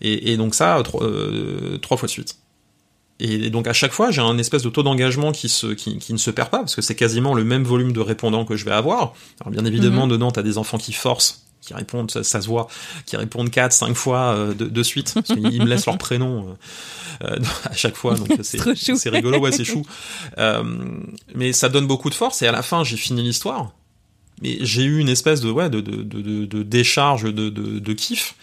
Et, 0.00 0.32
et 0.32 0.36
donc 0.36 0.54
ça, 0.54 0.80
trois, 0.84 1.02
euh, 1.02 1.78
trois 1.78 1.96
fois 1.96 2.06
de 2.06 2.12
suite. 2.12 2.38
Et 3.20 3.50
donc 3.50 3.66
à 3.66 3.72
chaque 3.72 3.90
fois, 3.90 4.12
j'ai 4.12 4.20
un 4.20 4.38
espèce 4.38 4.62
de 4.62 4.68
taux 4.68 4.84
d'engagement 4.84 5.32
qui, 5.32 5.48
se, 5.48 5.66
qui, 5.66 5.98
qui 5.98 6.12
ne 6.12 6.18
se 6.18 6.30
perd 6.30 6.50
pas, 6.50 6.58
parce 6.58 6.76
que 6.76 6.82
c'est 6.82 6.94
quasiment 6.94 7.34
le 7.34 7.42
même 7.42 7.64
volume 7.64 7.92
de 7.92 7.98
répondants 7.98 8.44
que 8.44 8.54
je 8.54 8.64
vais 8.64 8.70
avoir. 8.70 9.14
Alors 9.40 9.50
bien 9.50 9.64
évidemment, 9.64 10.06
dedans, 10.06 10.30
tu 10.30 10.38
as 10.38 10.44
des 10.44 10.56
enfants 10.56 10.78
qui 10.78 10.92
forcent, 10.92 11.47
qui 11.68 11.74
répondent, 11.74 12.10
ça, 12.10 12.24
ça 12.24 12.40
se 12.40 12.46
voit, 12.48 12.66
qui 13.06 13.16
répondent 13.16 13.50
4, 13.50 13.72
5 13.72 13.94
fois 13.94 14.32
euh, 14.34 14.54
de, 14.54 14.64
de 14.66 14.82
suite, 14.82 15.12
parce 15.14 15.28
qu'ils 15.28 15.62
me 15.62 15.66
laissent 15.66 15.84
leur 15.86 15.98
prénom 15.98 16.56
euh, 17.22 17.28
euh, 17.30 17.38
à 17.64 17.74
chaque 17.74 17.94
fois, 17.96 18.14
donc 18.14 18.28
c'est 18.42 19.10
rigolo, 19.10 19.38
ouais, 19.38 19.52
c'est 19.52 19.64
chou. 19.64 19.82
Mais 21.34 21.52
ça 21.52 21.68
donne 21.68 21.86
beaucoup 21.86 22.10
de 22.10 22.14
force, 22.14 22.42
et 22.42 22.46
à 22.46 22.52
la 22.52 22.62
fin, 22.62 22.84
j'ai 22.84 22.96
fini 22.96 23.22
l'histoire. 23.22 23.72
Mais 24.40 24.58
j'ai 24.60 24.82
eu 24.84 24.98
une 24.98 25.08
espèce 25.08 25.40
de, 25.40 25.50
ouais, 25.50 25.68
de, 25.68 25.80
de, 25.80 26.02
de, 26.46 26.62
décharge 26.62 27.24
de, 27.24 27.92
kiff 27.92 28.34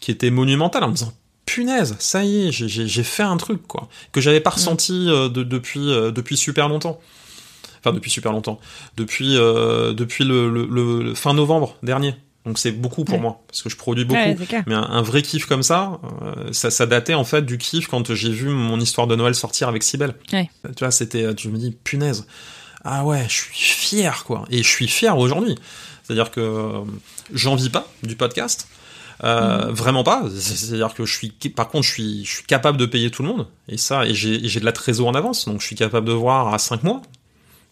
qui 0.00 0.10
était 0.10 0.30
monumentale 0.30 0.84
en 0.84 0.88
me 0.88 0.94
disant 0.94 1.12
punaise, 1.44 1.96
ça 1.98 2.24
y 2.24 2.48
est, 2.48 2.52
j'ai- 2.52 3.02
fait 3.02 3.22
un 3.24 3.36
truc 3.36 3.66
quoi 3.66 3.88
que 4.12 4.20
j'avais 4.20 4.40
pas 4.40 4.50
ressenti 4.50 5.06
euh, 5.10 5.28
de- 5.28 5.42
depuis 5.42 5.80
depuis 5.80 6.36
super 6.36 6.68
longtemps. 6.68 6.98
Enfin 7.80 7.92
depuis 7.92 8.10
super 8.12 8.32
longtemps, 8.32 8.58
depuis 8.96 9.36
euh, 9.36 9.92
depuis 9.92 10.24
le, 10.24 10.48
le, 10.48 10.66
le- 10.66 11.02
le 11.02 11.14
fin 11.14 11.34
novembre 11.34 11.76
dernier. 11.82 12.14
Donc 12.44 12.58
c'est 12.58 12.72
beaucoup 12.72 13.04
pour 13.04 13.14
Ouais. 13.14 13.20
moi 13.20 13.40
parce 13.46 13.62
que 13.62 13.70
je 13.70 13.76
produis 13.76 14.04
beaucoup. 14.04 14.18
Ouais. 14.20 14.36
Mais 14.66 14.74
un, 14.74 14.82
un 14.82 15.02
vrai 15.02 15.22
kiff 15.22 15.46
comme 15.46 15.62
ça, 15.62 16.00
euh, 16.22 16.52
ça, 16.52 16.70
ça 16.72 16.86
datait 16.86 17.14
en 17.14 17.24
fait 17.24 17.42
du 17.42 17.56
kiff 17.58 17.86
quand 17.86 18.12
j'ai 18.14 18.30
vu 18.30 18.48
mon 18.48 18.80
histoire 18.80 19.06
de 19.06 19.14
Noël 19.14 19.34
sortir 19.34 19.68
avec 19.68 19.82
Sibel. 19.84 20.14
Ouais. 20.32 20.50
Tu 20.64 20.80
vois, 20.80 20.90
c'était, 20.90 21.34
tu 21.36 21.48
me 21.48 21.56
dis, 21.56 21.70
punaise. 21.84 22.26
Ah 22.84 23.04
ouais, 23.04 23.24
je 23.28 23.34
suis 23.34 23.54
fier, 23.54 24.24
quoi. 24.24 24.44
Et 24.50 24.58
je 24.64 24.68
suis 24.68 24.88
fier 24.88 25.16
aujourd'hui. 25.16 25.54
C'est-à-dire 26.02 26.32
que 26.32 26.40
euh, 26.40 26.80
j'en 27.32 27.54
vis 27.54 27.68
pas 27.70 27.86
du 28.02 28.16
podcast. 28.16 28.66
Euh, 29.22 29.70
Vraiment 29.70 30.02
pas. 30.02 30.24
C'est- 30.34 30.56
C'est-à-dire 30.56 30.94
que 30.94 31.04
je 31.04 31.16
suis, 31.16 31.28
par 31.54 31.68
contre, 31.68 31.86
je 31.86 31.92
suis, 31.92 32.24
je 32.24 32.30
suis 32.36 32.44
capable 32.44 32.76
de 32.76 32.86
payer 32.86 33.12
tout 33.12 33.22
le 33.22 33.28
monde. 33.28 33.46
Et 33.68 33.76
ça, 33.76 34.04
et 34.04 34.14
j'ai 34.14 34.34
et 34.44 34.48
j'ai 34.48 34.58
de 34.58 34.64
la 34.64 34.72
trésor 34.72 35.06
en 35.06 35.14
avance. 35.14 35.44
Donc 35.44 35.60
je 35.60 35.66
suis 35.66 35.76
capable 35.76 36.08
de 36.08 36.12
voir 36.12 36.52
à 36.52 36.58
5 36.58 36.82
mois. 36.82 37.02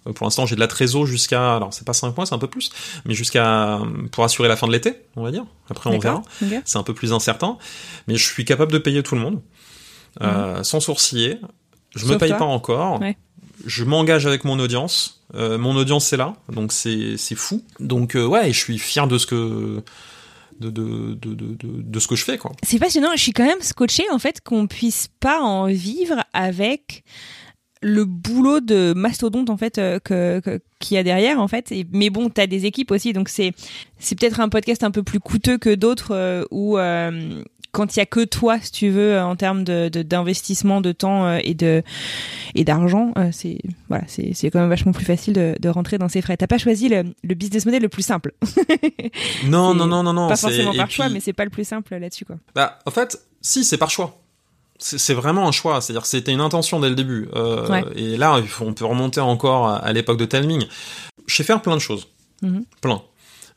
Euh, 0.06 0.12
Pour 0.12 0.26
l'instant, 0.26 0.46
j'ai 0.46 0.54
de 0.54 0.60
la 0.60 0.66
trésor 0.68 1.06
jusqu'à, 1.06 1.56
alors 1.56 1.72
c'est 1.74 1.84
pas 1.86 1.92
5 1.92 2.16
mois, 2.16 2.26
c'est 2.26 2.34
un 2.34 2.38
peu 2.38 2.46
plus, 2.46 2.70
mais 3.04 3.14
jusqu'à, 3.14 3.80
pour 4.12 4.24
assurer 4.24 4.48
la 4.48 4.56
fin 4.56 4.66
de 4.66 4.72
l'été, 4.72 4.94
on 5.16 5.22
va 5.22 5.30
dire. 5.30 5.44
Après, 5.68 5.90
on 5.90 5.98
verra 5.98 6.22
c'est 6.64 6.78
un 6.78 6.82
peu 6.82 6.94
plus 6.94 7.12
incertain, 7.12 7.58
mais 8.08 8.16
je 8.16 8.24
suis 8.24 8.44
capable 8.44 8.72
de 8.72 8.78
payer 8.78 9.02
tout 9.02 9.14
le 9.14 9.20
monde 9.20 9.40
euh, 10.22 10.62
sans 10.62 10.80
sourciller. 10.80 11.38
Je 11.94 12.04
me 12.06 12.12
Sauf 12.12 12.18
paye 12.20 12.28
toi. 12.30 12.38
pas 12.38 12.44
encore. 12.44 13.00
Ouais. 13.00 13.16
Je 13.66 13.84
m'engage 13.84 14.26
avec 14.26 14.44
mon 14.44 14.58
audience. 14.58 15.22
Euh, 15.34 15.58
mon 15.58 15.76
audience 15.76 16.06
c'est 16.06 16.16
là, 16.16 16.34
donc 16.50 16.72
c'est 16.72 17.16
c'est 17.16 17.34
fou. 17.34 17.62
Donc 17.78 18.16
euh, 18.16 18.24
ouais, 18.24 18.52
je 18.52 18.58
suis 18.58 18.78
fier 18.78 19.06
de 19.06 19.18
ce 19.18 19.26
que 19.26 19.82
de 20.60 20.70
de, 20.70 21.14
de, 21.14 21.34
de, 21.34 21.54
de, 21.54 21.82
de 21.82 22.00
ce 22.00 22.06
que 22.08 22.16
je 22.16 22.24
fais 22.24 22.38
quoi. 22.38 22.52
C'est 22.62 22.78
passionnant. 22.78 23.10
Je 23.14 23.22
suis 23.22 23.32
quand 23.32 23.44
même 23.46 23.60
scotché 23.60 24.04
en 24.12 24.18
fait 24.18 24.40
qu'on 24.40 24.66
puisse 24.66 25.08
pas 25.20 25.40
en 25.40 25.66
vivre 25.66 26.16
avec 26.32 27.04
le 27.82 28.04
boulot 28.04 28.60
de 28.60 28.92
mastodonte 28.94 29.48
en 29.50 29.56
fait 29.56 29.78
euh, 29.78 29.98
que 29.98 30.40
que- 30.40 30.60
qu'il 30.78 30.96
y 30.96 30.98
a 30.98 31.02
derrière 31.02 31.40
en 31.40 31.48
fait. 31.48 31.72
Et, 31.72 31.86
mais 31.92 32.10
bon, 32.10 32.28
t'as 32.28 32.46
des 32.46 32.66
équipes 32.66 32.90
aussi, 32.90 33.12
donc 33.12 33.28
c'est 33.28 33.52
c'est 33.98 34.18
peut-être 34.18 34.40
un 34.40 34.48
podcast 34.48 34.82
un 34.84 34.90
peu 34.90 35.02
plus 35.02 35.20
coûteux 35.20 35.56
que 35.58 35.74
d'autres 35.74 36.12
euh, 36.14 36.44
où 36.50 36.76
euh, 36.78 37.42
quand 37.72 37.94
il 37.94 38.00
y 38.00 38.02
a 38.02 38.06
que 38.06 38.24
toi, 38.24 38.58
si 38.60 38.72
tu 38.72 38.88
veux, 38.88 39.20
en 39.20 39.36
termes 39.36 39.62
de 39.64 39.88
de- 39.88 40.02
d'investissement 40.02 40.80
de, 40.80 40.90
temps 40.92 41.36
et 41.36 41.54
de 41.54 41.82
et 42.56 42.64
d'argent, 42.64 43.14
c'est 43.32 43.58
voilà, 43.88 44.04
c'est 44.08 44.32
c'est 44.34 44.50
quand 44.50 44.58
même 44.60 44.68
vachement 44.68 44.90
plus 44.92 45.04
facile 45.04 45.34
de, 45.34 45.54
de 45.60 45.68
rentrer 45.68 45.96
dans 45.96 46.08
ces 46.08 46.20
frais. 46.20 46.36
T'as 46.36 46.48
pas 46.48 46.58
choisi 46.58 46.88
le, 46.88 47.04
le 47.22 47.34
business 47.34 47.64
model 47.66 47.80
le 47.82 47.88
plus 47.88 48.02
simple. 48.02 48.32
Non 49.46 49.74
non 49.74 49.86
non 49.86 50.02
non 50.02 50.12
non. 50.12 50.28
pas 50.28 50.36
forcément 50.36 50.74
par 50.74 50.90
choix, 50.90 51.08
mais 51.08 51.20
c'est 51.20 51.32
pas 51.32 51.44
le 51.44 51.50
plus 51.50 51.64
simple 51.66 51.96
là-dessus 51.96 52.24
quoi. 52.24 52.36
Bah, 52.54 52.78
en 52.86 52.90
fait, 52.90 53.20
si, 53.40 53.64
c'est 53.64 53.78
par 53.78 53.90
choix. 53.90 54.20
C'est 54.80 55.14
vraiment 55.14 55.46
un 55.46 55.52
choix. 55.52 55.80
C'est-à-dire 55.80 56.02
que 56.02 56.08
c'était 56.08 56.32
une 56.32 56.40
intention 56.40 56.80
dès 56.80 56.88
le 56.88 56.94
début. 56.94 57.28
Euh, 57.36 57.68
Ouais. 57.68 57.84
Et 57.96 58.16
là, 58.16 58.40
on 58.60 58.72
peut 58.72 58.84
remonter 58.86 59.20
encore 59.20 59.68
à, 59.68 59.76
à 59.76 59.92
l'époque 59.92 60.18
de 60.18 60.24
Telming. 60.24 60.66
Je 61.26 61.36
sais 61.36 61.44
faire 61.44 61.62
plein 61.62 61.74
de 61.74 61.80
choses, 61.80 62.08
Mhm. 62.42 62.64
plein. 62.80 63.02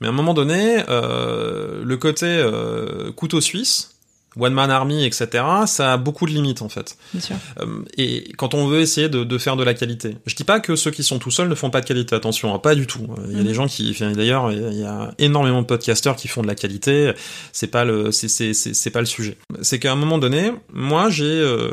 Mais 0.02 0.08
à 0.08 0.10
un 0.10 0.14
moment 0.14 0.34
donné, 0.34 0.84
euh, 0.90 1.82
le 1.84 1.98
côté 1.98 2.26
euh, 2.28 3.12
couteau 3.14 3.40
suisse, 3.42 3.93
one 4.38 4.54
man 4.54 4.72
army, 4.72 5.06
etc. 5.06 5.28
Ça 5.68 5.94
a 5.94 5.98
beaucoup 5.98 6.26
de 6.26 6.32
limites 6.32 6.62
en 6.62 6.70
fait. 6.70 6.98
Bien 7.14 7.22
sûr. 7.22 7.36
Euh, 7.60 7.84
et 7.98 8.32
quand 8.38 8.54
on 8.54 8.68
veut 8.68 8.80
essayer 8.80 9.10
de, 9.10 9.24
de 9.24 9.38
faire 9.38 9.56
de 9.56 9.64
la 9.64 9.74
qualité, 9.74 10.18
je 10.26 10.36
dis 10.36 10.44
pas 10.44 10.60
que 10.60 10.76
ceux 10.76 10.92
qui 10.92 11.04
sont 11.04 11.20
tout 11.20 11.32
seuls 11.32 11.50
ne 11.50 11.56
font 11.56 11.70
pas 11.70 11.82
de 11.82 11.86
qualité. 11.86 12.16
Attention, 12.16 12.54
hein, 12.54 12.60
pas 12.60 12.76
du 12.76 12.88
tout. 12.88 13.08
Euh, 13.18 13.24
Il 13.30 13.34
y 13.34 13.36
a 13.36 13.40
Mhm. 13.40 13.46
des 13.48 13.54
gens 13.54 13.68
qui, 13.68 13.96
d'ailleurs, 14.16 14.52
il 14.52 14.80
y 14.80 14.84
a 14.86 15.14
énormément 15.20 15.62
de 15.62 15.68
podcasteurs 15.68 16.16
qui 16.16 16.28
font 16.28 16.42
de 16.42 16.48
la 16.48 16.56
qualité. 16.56 17.14
C'est 17.52 17.68
pas 17.68 17.86
le, 17.86 18.12
c'est 18.12 18.90
pas 18.92 19.00
le 19.02 19.06
sujet. 19.06 19.38
C'est 19.62 19.80
qu'à 19.80 19.92
un 19.92 19.96
moment 19.96 20.18
donné, 20.18 20.52
moi, 20.74 21.10
j'ai 21.10 21.24
euh, 21.26 21.72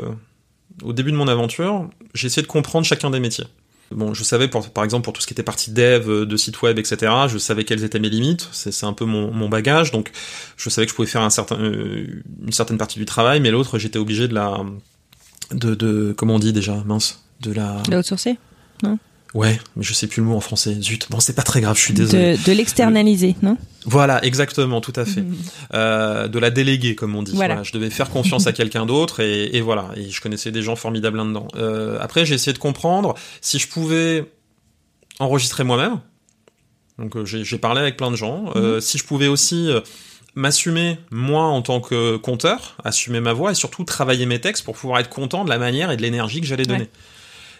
au 0.83 0.93
début 0.93 1.11
de 1.11 1.17
mon 1.17 1.27
aventure, 1.27 1.89
j'ai 2.13 2.27
essayé 2.27 2.41
de 2.41 2.47
comprendre 2.47 2.85
chacun 2.85 3.09
des 3.09 3.19
métiers. 3.19 3.45
Bon, 3.91 4.13
je 4.13 4.23
savais, 4.23 4.47
pour, 4.47 4.69
par 4.69 4.83
exemple, 4.83 5.03
pour 5.03 5.13
tout 5.13 5.21
ce 5.21 5.27
qui 5.27 5.33
était 5.33 5.43
partie 5.43 5.71
dev, 5.71 6.09
euh, 6.09 6.25
de 6.25 6.37
site 6.37 6.61
web, 6.61 6.79
etc., 6.79 7.11
je 7.27 7.37
savais 7.37 7.63
quelles 7.63 7.83
étaient 7.83 7.99
mes 7.99 8.09
limites. 8.09 8.47
C'est 8.51 8.85
un 8.85 8.93
peu 8.93 9.05
mon, 9.05 9.49
bagage. 9.49 9.91
Donc, 9.91 10.11
je 10.57 10.69
savais 10.69 10.85
que 10.85 10.91
je 10.91 10.95
pouvais 10.95 11.07
faire 11.07 11.27
euh, 11.51 12.05
une 12.45 12.51
certaine 12.51 12.77
partie 12.77 12.99
du 12.99 13.05
travail, 13.05 13.39
mais 13.39 13.51
l'autre, 13.51 13.77
j'étais 13.77 13.99
obligé 13.99 14.27
de 14.27 14.33
la, 14.33 14.63
de, 15.51 16.13
comment 16.17 16.35
on 16.35 16.39
dit 16.39 16.53
déjà, 16.53 16.83
mince, 16.85 17.23
de 17.41 17.51
la, 17.51 17.81
De 17.89 17.97
outsourcer? 17.97 18.37
Ouais, 19.33 19.59
mais 19.75 19.83
je 19.83 19.93
sais 19.93 20.07
plus 20.07 20.21
le 20.21 20.27
mot 20.27 20.35
en 20.35 20.41
français. 20.41 20.75
Zut. 20.81 21.07
Bon, 21.09 21.19
c'est 21.19 21.33
pas 21.33 21.43
très 21.43 21.61
grave, 21.61 21.77
je 21.77 21.81
suis 21.81 21.93
désolé. 21.93 22.37
De, 22.37 22.43
de 22.43 22.51
l'externaliser, 22.51 23.35
non? 23.41 23.57
Voilà, 23.85 24.23
exactement, 24.23 24.81
tout 24.81 24.93
à 24.95 25.05
fait. 25.05 25.21
Mhm. 25.21 25.37
Euh, 25.73 26.27
de 26.27 26.39
la 26.39 26.49
déléguer, 26.49 26.95
comme 26.95 27.15
on 27.15 27.23
dit. 27.23 27.33
Voilà. 27.33 27.55
Voilà, 27.55 27.63
je 27.63 27.71
devais 27.71 27.89
faire 27.89 28.09
confiance 28.09 28.47
à 28.47 28.53
quelqu'un 28.53 28.85
d'autre 28.85 29.19
et, 29.19 29.55
et 29.55 29.61
voilà. 29.61 29.89
Et 29.95 30.09
je 30.09 30.21
connaissais 30.21 30.51
des 30.51 30.61
gens 30.61 30.75
formidables 30.75 31.17
là-dedans. 31.17 31.47
Euh, 31.55 31.97
après, 31.99 32.25
j'ai 32.25 32.35
essayé 32.35 32.53
de 32.53 32.59
comprendre 32.59 33.15
si 33.41 33.57
je 33.59 33.67
pouvais 33.67 34.25
enregistrer 35.19 35.63
moi-même. 35.63 35.99
Donc, 36.99 37.15
euh, 37.15 37.25
j'ai 37.25 37.57
parlé 37.57 37.81
avec 37.81 37.97
plein 37.97 38.11
de 38.11 38.15
gens. 38.15 38.51
Euh, 38.55 38.79
si 38.79 38.99
je 38.99 39.03
pouvais 39.03 39.27
aussi 39.27 39.69
euh, 39.69 39.79
m'assumer 40.35 40.99
moi 41.09 41.45
en 41.45 41.63
tant 41.63 41.79
que 41.79 42.17
conteur, 42.17 42.77
assumer 42.83 43.19
ma 43.19 43.33
voix 43.33 43.51
et 43.51 43.55
surtout 43.55 43.83
travailler 43.83 44.27
mes 44.27 44.39
textes 44.39 44.63
pour 44.63 44.75
pouvoir 44.75 44.99
être 44.99 45.09
content 45.09 45.43
de 45.43 45.49
la 45.49 45.57
manière 45.57 45.89
et 45.89 45.97
de 45.97 46.01
l'énergie 46.03 46.41
que 46.41 46.47
j'allais 46.47 46.65
donner. 46.65 46.81
Ouais. 46.81 46.89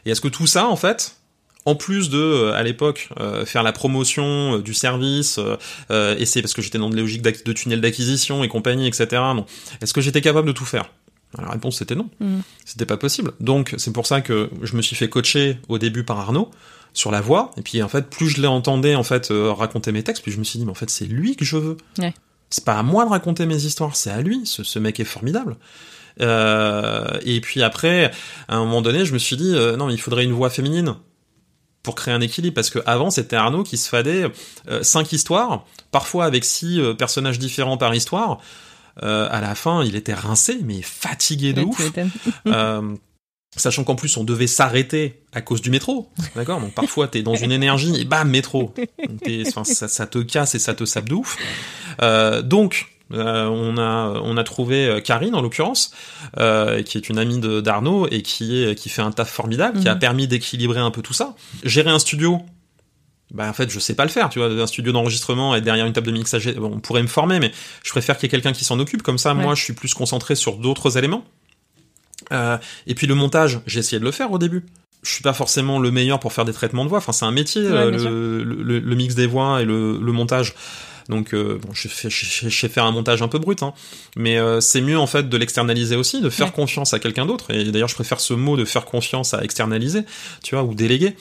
Et 0.06 0.12
est-ce 0.12 0.22
que 0.22 0.28
tout 0.28 0.46
ça, 0.48 0.68
en 0.68 0.76
fait, 0.76 1.18
en 1.66 1.76
plus 1.76 2.10
de, 2.10 2.18
euh, 2.18 2.54
à 2.54 2.64
l'époque, 2.64 3.10
euh, 3.20 3.46
faire 3.46 3.62
la 3.64 3.72
promotion 3.72 4.58
euh, 4.58 4.62
du 4.62 4.74
service, 4.74 5.38
euh, 5.38 5.58
euh, 5.92 6.16
et 6.18 6.26
c'est 6.26 6.42
parce 6.42 6.54
que 6.54 6.62
j'étais 6.62 6.78
dans 6.80 6.90
des 6.90 6.98
logiques 7.00 7.22
d'ac- 7.22 7.44
de 7.46 7.54
tunnel 7.54 7.82
d'acquisition 7.82 8.44
et 8.44 8.48
compagnie, 8.48 8.88
etc. 8.88 9.08
Non. 9.36 9.46
Est-ce 9.82 9.94
que 9.94 10.02
j'étais 10.02 10.22
capable 10.22 10.48
de 10.48 10.54
tout 10.54 10.66
faire? 10.66 10.90
Alors, 11.38 11.48
La 11.50 11.54
réponse 11.54 11.78
c'était 11.78 11.96
non. 11.96 12.10
Mhm. 12.20 12.42
C'était 12.66 12.86
pas 12.86 12.98
possible. 12.98 13.32
Donc 13.40 13.76
c'est 13.78 13.94
pour 13.94 14.06
ça 14.08 14.22
que 14.22 14.50
je 14.64 14.76
me 14.76 14.82
suis 14.82 14.96
fait 14.96 15.08
coacher 15.10 15.58
au 15.70 15.78
début 15.78 16.04
par 16.04 16.20
Arnaud 16.20 16.50
sur 16.94 17.10
la 17.12 17.22
voix. 17.22 17.52
Et 17.58 17.62
puis 17.62 17.82
en 17.84 17.88
fait, 17.88 18.10
plus 18.10 18.28
je 18.30 18.42
l'entendais 18.42 18.96
en 18.96 19.04
fait 19.04 19.32
euh, 19.32 19.52
raconter 19.54 19.92
mes 19.94 20.04
textes, 20.04 20.24
plus 20.24 20.32
je 20.34 20.40
me 20.40 20.44
suis 20.44 20.60
dit 20.60 20.66
mais 20.66 20.72
en 20.72 20.76
fait 20.76 20.90
c'est 20.90 21.06
lui 21.06 21.36
que 21.38 21.46
je 21.46 21.56
veux. 21.58 21.78
Ouais. 22.00 22.14
C'est 22.50 22.66
pas 22.66 22.78
à 22.78 22.84
moi 22.84 23.06
de 23.06 23.10
raconter 23.12 23.46
mes 23.46 23.64
histoires, 23.64 23.96
c'est 23.96 24.10
à 24.10 24.20
lui. 24.22 24.42
Ce, 24.46 24.64
ce 24.64 24.78
mec 24.80 25.00
est 25.00 25.06
formidable. 25.06 25.56
Euh, 26.20 27.08
et 27.24 27.40
puis 27.42 27.64
après, 27.64 28.12
à 28.48 28.58
un 28.58 28.60
moment 28.60 28.82
donné, 28.82 29.06
je 29.06 29.14
me 29.14 29.18
suis 29.20 29.38
dit 29.38 29.54
euh, 29.56 29.78
non, 29.78 29.88
mais 29.88 29.94
il 29.94 30.02
faudrait 30.02 30.24
une 30.26 30.34
voix 30.34 30.50
féminine 30.50 30.96
pour 31.84 31.96
créer 31.96 32.14
un 32.14 32.22
équilibre 32.22 32.56
parce 32.56 32.70
que 32.70 32.80
avant 32.86 33.10
c'était 33.10 33.36
Arnaud 33.36 33.64
qui 33.64 33.78
se 33.78 33.90
fadait 33.90 34.26
euh, 34.68 34.84
cinq 34.84 35.14
histoires, 35.14 35.66
parfois 35.92 36.26
avec 36.26 36.46
six 36.46 36.80
euh, 36.80 36.94
personnages 36.94 37.40
différents 37.40 37.78
par 37.78 37.94
histoire. 37.94 38.40
Euh, 39.04 39.28
à 39.32 39.40
la 39.40 39.56
fin, 39.56 39.86
il 39.86 39.96
était 39.96 40.14
rincé, 40.14 40.60
mais 40.64 40.82
fatigué 40.82 41.54
de 41.54 41.62
Ouais, 41.62 41.68
ouf. 41.68 41.92
sachant 43.58 43.84
qu'en 43.84 43.96
plus 43.96 44.16
on 44.16 44.24
devait 44.24 44.48
s'arrêter 44.48 45.24
à 45.34 45.42
cause 45.42 45.62
du 45.62 45.72
métro, 45.72 46.10
d'accord? 46.36 46.62
Donc 46.62 46.74
parfois 46.74 47.08
t'es 47.08 47.22
dans 47.22 47.36
une 47.36 47.52
énergie 47.52 48.00
et 48.00 48.06
bam 48.06 48.30
métro, 48.30 48.74
ça, 49.64 49.88
ça 49.88 50.08
te 50.08 50.20
casse 50.20 50.56
et 50.56 50.60
ça 50.60 50.74
te 50.74 50.86
sape 50.86 51.10
de 51.10 51.16
ouf. 51.16 51.38
Donc 52.44 52.88
euh, 53.14 53.48
on 53.48 53.78
a 53.78 54.20
on 54.24 54.38
a 54.38 54.44
trouvé 54.44 54.86
euh, 54.88 55.00
Karine 55.02 55.36
en 55.36 55.42
l'occurrence, 55.42 55.92
euh, 56.40 56.82
qui 56.84 56.98
est 56.98 57.10
une 57.10 57.18
amie 57.18 57.40
d'Arnaud 57.40 58.08
et 58.12 58.22
qui 58.22 58.64
est 58.64 58.76
qui 58.76 58.90
fait 58.90 59.02
un 59.02 59.12
taf 59.12 59.30
formidable, 59.30 59.80
qui 59.80 59.88
a 59.88 59.94
Mhm. 59.94 60.00
permis 60.00 60.28
d'équilibrer 60.28 60.80
un 60.80 60.92
peu 60.92 61.02
tout 61.02 61.14
ça. 61.14 61.36
Gérer 61.64 61.90
un 61.90 62.00
studio. 62.00 62.42
Bah 63.34 63.48
en 63.50 63.54
fait 63.54 63.70
je 63.70 63.80
sais 63.80 63.96
pas 63.96 64.04
le 64.04 64.10
faire 64.12 64.28
tu 64.28 64.40
vois 64.40 64.50
un 64.50 64.68
studio 64.68 64.92
d'enregistrement 64.92 65.56
et 65.56 65.62
derrière 65.62 65.86
une 65.86 65.94
table 65.94 66.08
de 66.08 66.12
mixage 66.12 66.54
bon, 66.56 66.70
on 66.76 66.80
pourrait 66.82 67.02
me 67.02 67.08
former 67.08 67.40
mais 67.40 67.54
je 67.82 67.90
préfère 67.92 68.18
qu'il 68.18 68.24
y 68.24 68.28
ait 68.28 68.30
quelqu'un 68.30 68.52
qui 68.52 68.66
s'en 68.66 68.78
occupe 68.78 69.04
comme 69.04 69.18
ça 69.18 69.34
Ouais. 69.34 69.42
moi 69.42 69.56
je 69.56 69.64
suis 69.64 69.72
plus 69.72 69.94
concentré 69.94 70.36
sur 70.36 70.58
d'autres 70.58 70.98
éléments 70.98 71.24
euh, 72.34 72.58
et 72.88 72.94
puis 72.96 73.08
le 73.08 73.16
montage, 73.16 73.60
j'ai 73.68 73.80
essayé 73.80 74.00
de 74.02 74.06
le 74.06 74.12
faire 74.12 74.32
au 74.32 74.38
début. 74.38 74.66
Je 75.04 75.10
suis 75.12 75.24
pas 75.24 75.34
forcément 75.34 75.80
le 75.80 75.92
meilleur 75.92 76.20
pour 76.20 76.32
faire 76.34 76.46
des 76.46 76.54
traitements 76.54 76.84
de 76.84 76.90
voix. 76.90 77.00
Enfin, 77.00 77.12
c'est 77.12 77.26
un 77.26 77.32
métier, 77.32 77.62
Ouais, 77.64 77.90
le, 77.90 78.44
le- 78.44 78.80
le 78.80 78.96
mix 78.96 79.16
des 79.16 79.26
voix 79.26 79.62
et 79.62 79.66
le 79.66 79.98
montage. 80.12 80.54
Donc, 81.10 81.34
euh, 81.34 81.60
bon, 81.62 81.70
je, 81.74 81.88
fais, 81.88 82.10
je, 82.10 82.50
sais 82.50 82.70
faire 82.70 82.86
un 82.86 82.92
montage 82.92 83.22
un 83.22 83.28
peu 83.28 83.40
brut, 83.40 83.64
hein. 83.64 83.74
mais 84.16 84.38
euh, 84.38 84.62
c'est 84.62 84.82
mieux 84.82 84.98
en 84.98 85.08
fait 85.08 85.30
de 85.30 85.38
l'externaliser 85.38 85.96
aussi, 85.96 86.22
de 86.22 86.30
faire 86.30 86.48
Ouais. 86.48 86.54
confiance 86.54 86.94
à 86.94 87.00
quelqu'un 87.00 87.26
d'autre. 87.26 87.52
Et 87.52 87.72
d'ailleurs, 87.72 87.90
je 87.90 87.96
préfère 87.96 88.20
ce 88.20 88.34
mot 88.34 88.58
de 88.58 88.66
faire 88.66 88.86
confiance 88.86 89.34
à 89.34 89.44
externaliser, 89.44 90.02
tu 90.44 90.56
vois, 90.56 90.64
ou 90.64 90.74
déléguer, 90.74 91.16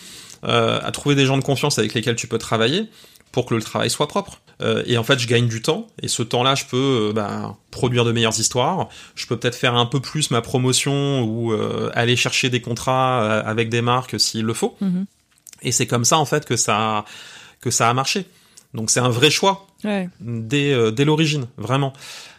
euh, 0.44 0.80
à 0.82 0.90
trouver 0.92 1.14
des 1.14 1.26
gens 1.26 1.38
de 1.38 1.44
confiance 1.44 1.78
avec 1.78 1.94
lesquels 1.94 2.16
tu 2.16 2.26
peux 2.26 2.38
travailler 2.38 2.86
pour 3.32 3.46
que 3.46 3.54
le 3.54 3.62
travail 3.62 3.90
soit 3.90 4.08
propre. 4.08 4.40
Euh, 4.62 4.82
et 4.86 4.98
en 4.98 5.04
fait, 5.04 5.18
je 5.18 5.26
gagne 5.26 5.48
du 5.48 5.62
temps, 5.62 5.86
et 6.02 6.08
ce 6.08 6.22
temps-là, 6.22 6.54
je 6.54 6.64
peux 6.64 7.08
euh, 7.08 7.12
bah, 7.12 7.56
produire 7.70 8.04
de 8.04 8.12
meilleures 8.12 8.38
histoires. 8.38 8.88
Je 9.14 9.26
peux 9.26 9.36
peut-être 9.38 9.54
faire 9.54 9.74
un 9.74 9.86
peu 9.86 10.00
plus 10.00 10.30
ma 10.30 10.42
promotion 10.42 11.22
ou 11.22 11.52
euh, 11.52 11.90
aller 11.94 12.16
chercher 12.16 12.50
des 12.50 12.60
contrats 12.60 13.38
avec 13.40 13.70
des 13.70 13.80
marques 13.80 14.18
s'il 14.20 14.44
le 14.44 14.54
faut. 14.54 14.76
Mhm. 14.80 15.06
Et 15.62 15.72
c'est 15.72 15.86
comme 15.86 16.04
ça 16.04 16.18
en 16.18 16.24
fait 16.24 16.46
que 16.46 16.56
ça 16.56 17.04
que 17.60 17.70
ça 17.70 17.88
a 17.88 17.94
marché. 17.94 18.24
Donc 18.74 18.90
c'est 18.90 19.00
un 19.00 19.10
vrai 19.10 19.30
choix 19.30 19.66
Ouais. 19.84 20.08
dès, 20.20 20.72
euh, 20.72 20.90
dès 20.90 21.04
l'origine, 21.04 21.46
vraiment. 21.56 21.92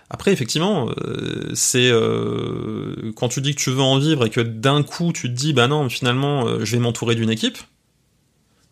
Après, 0.10 0.34
effectivement, 0.34 0.90
euh, 0.90 1.52
c'est 1.54 1.90
euh, 1.90 3.14
quand 3.16 3.30
tu 3.30 3.40
dis 3.42 3.56
que 3.56 3.62
tu 3.62 3.72
veux 3.72 3.82
en 3.82 3.98
vivre 3.98 4.26
et 4.26 4.30
que 4.30 4.42
d'un 4.42 4.84
coup 4.84 5.14
tu 5.14 5.30
te 5.30 5.34
dis, 5.34 5.54
bah 5.54 5.68
non, 5.70 5.88
finalement, 5.88 6.46
euh, 6.46 6.66
je 6.66 6.74
vais 6.76 6.82
m'entourer 6.82 7.16
d'une 7.16 7.30
équipe. 7.30 7.58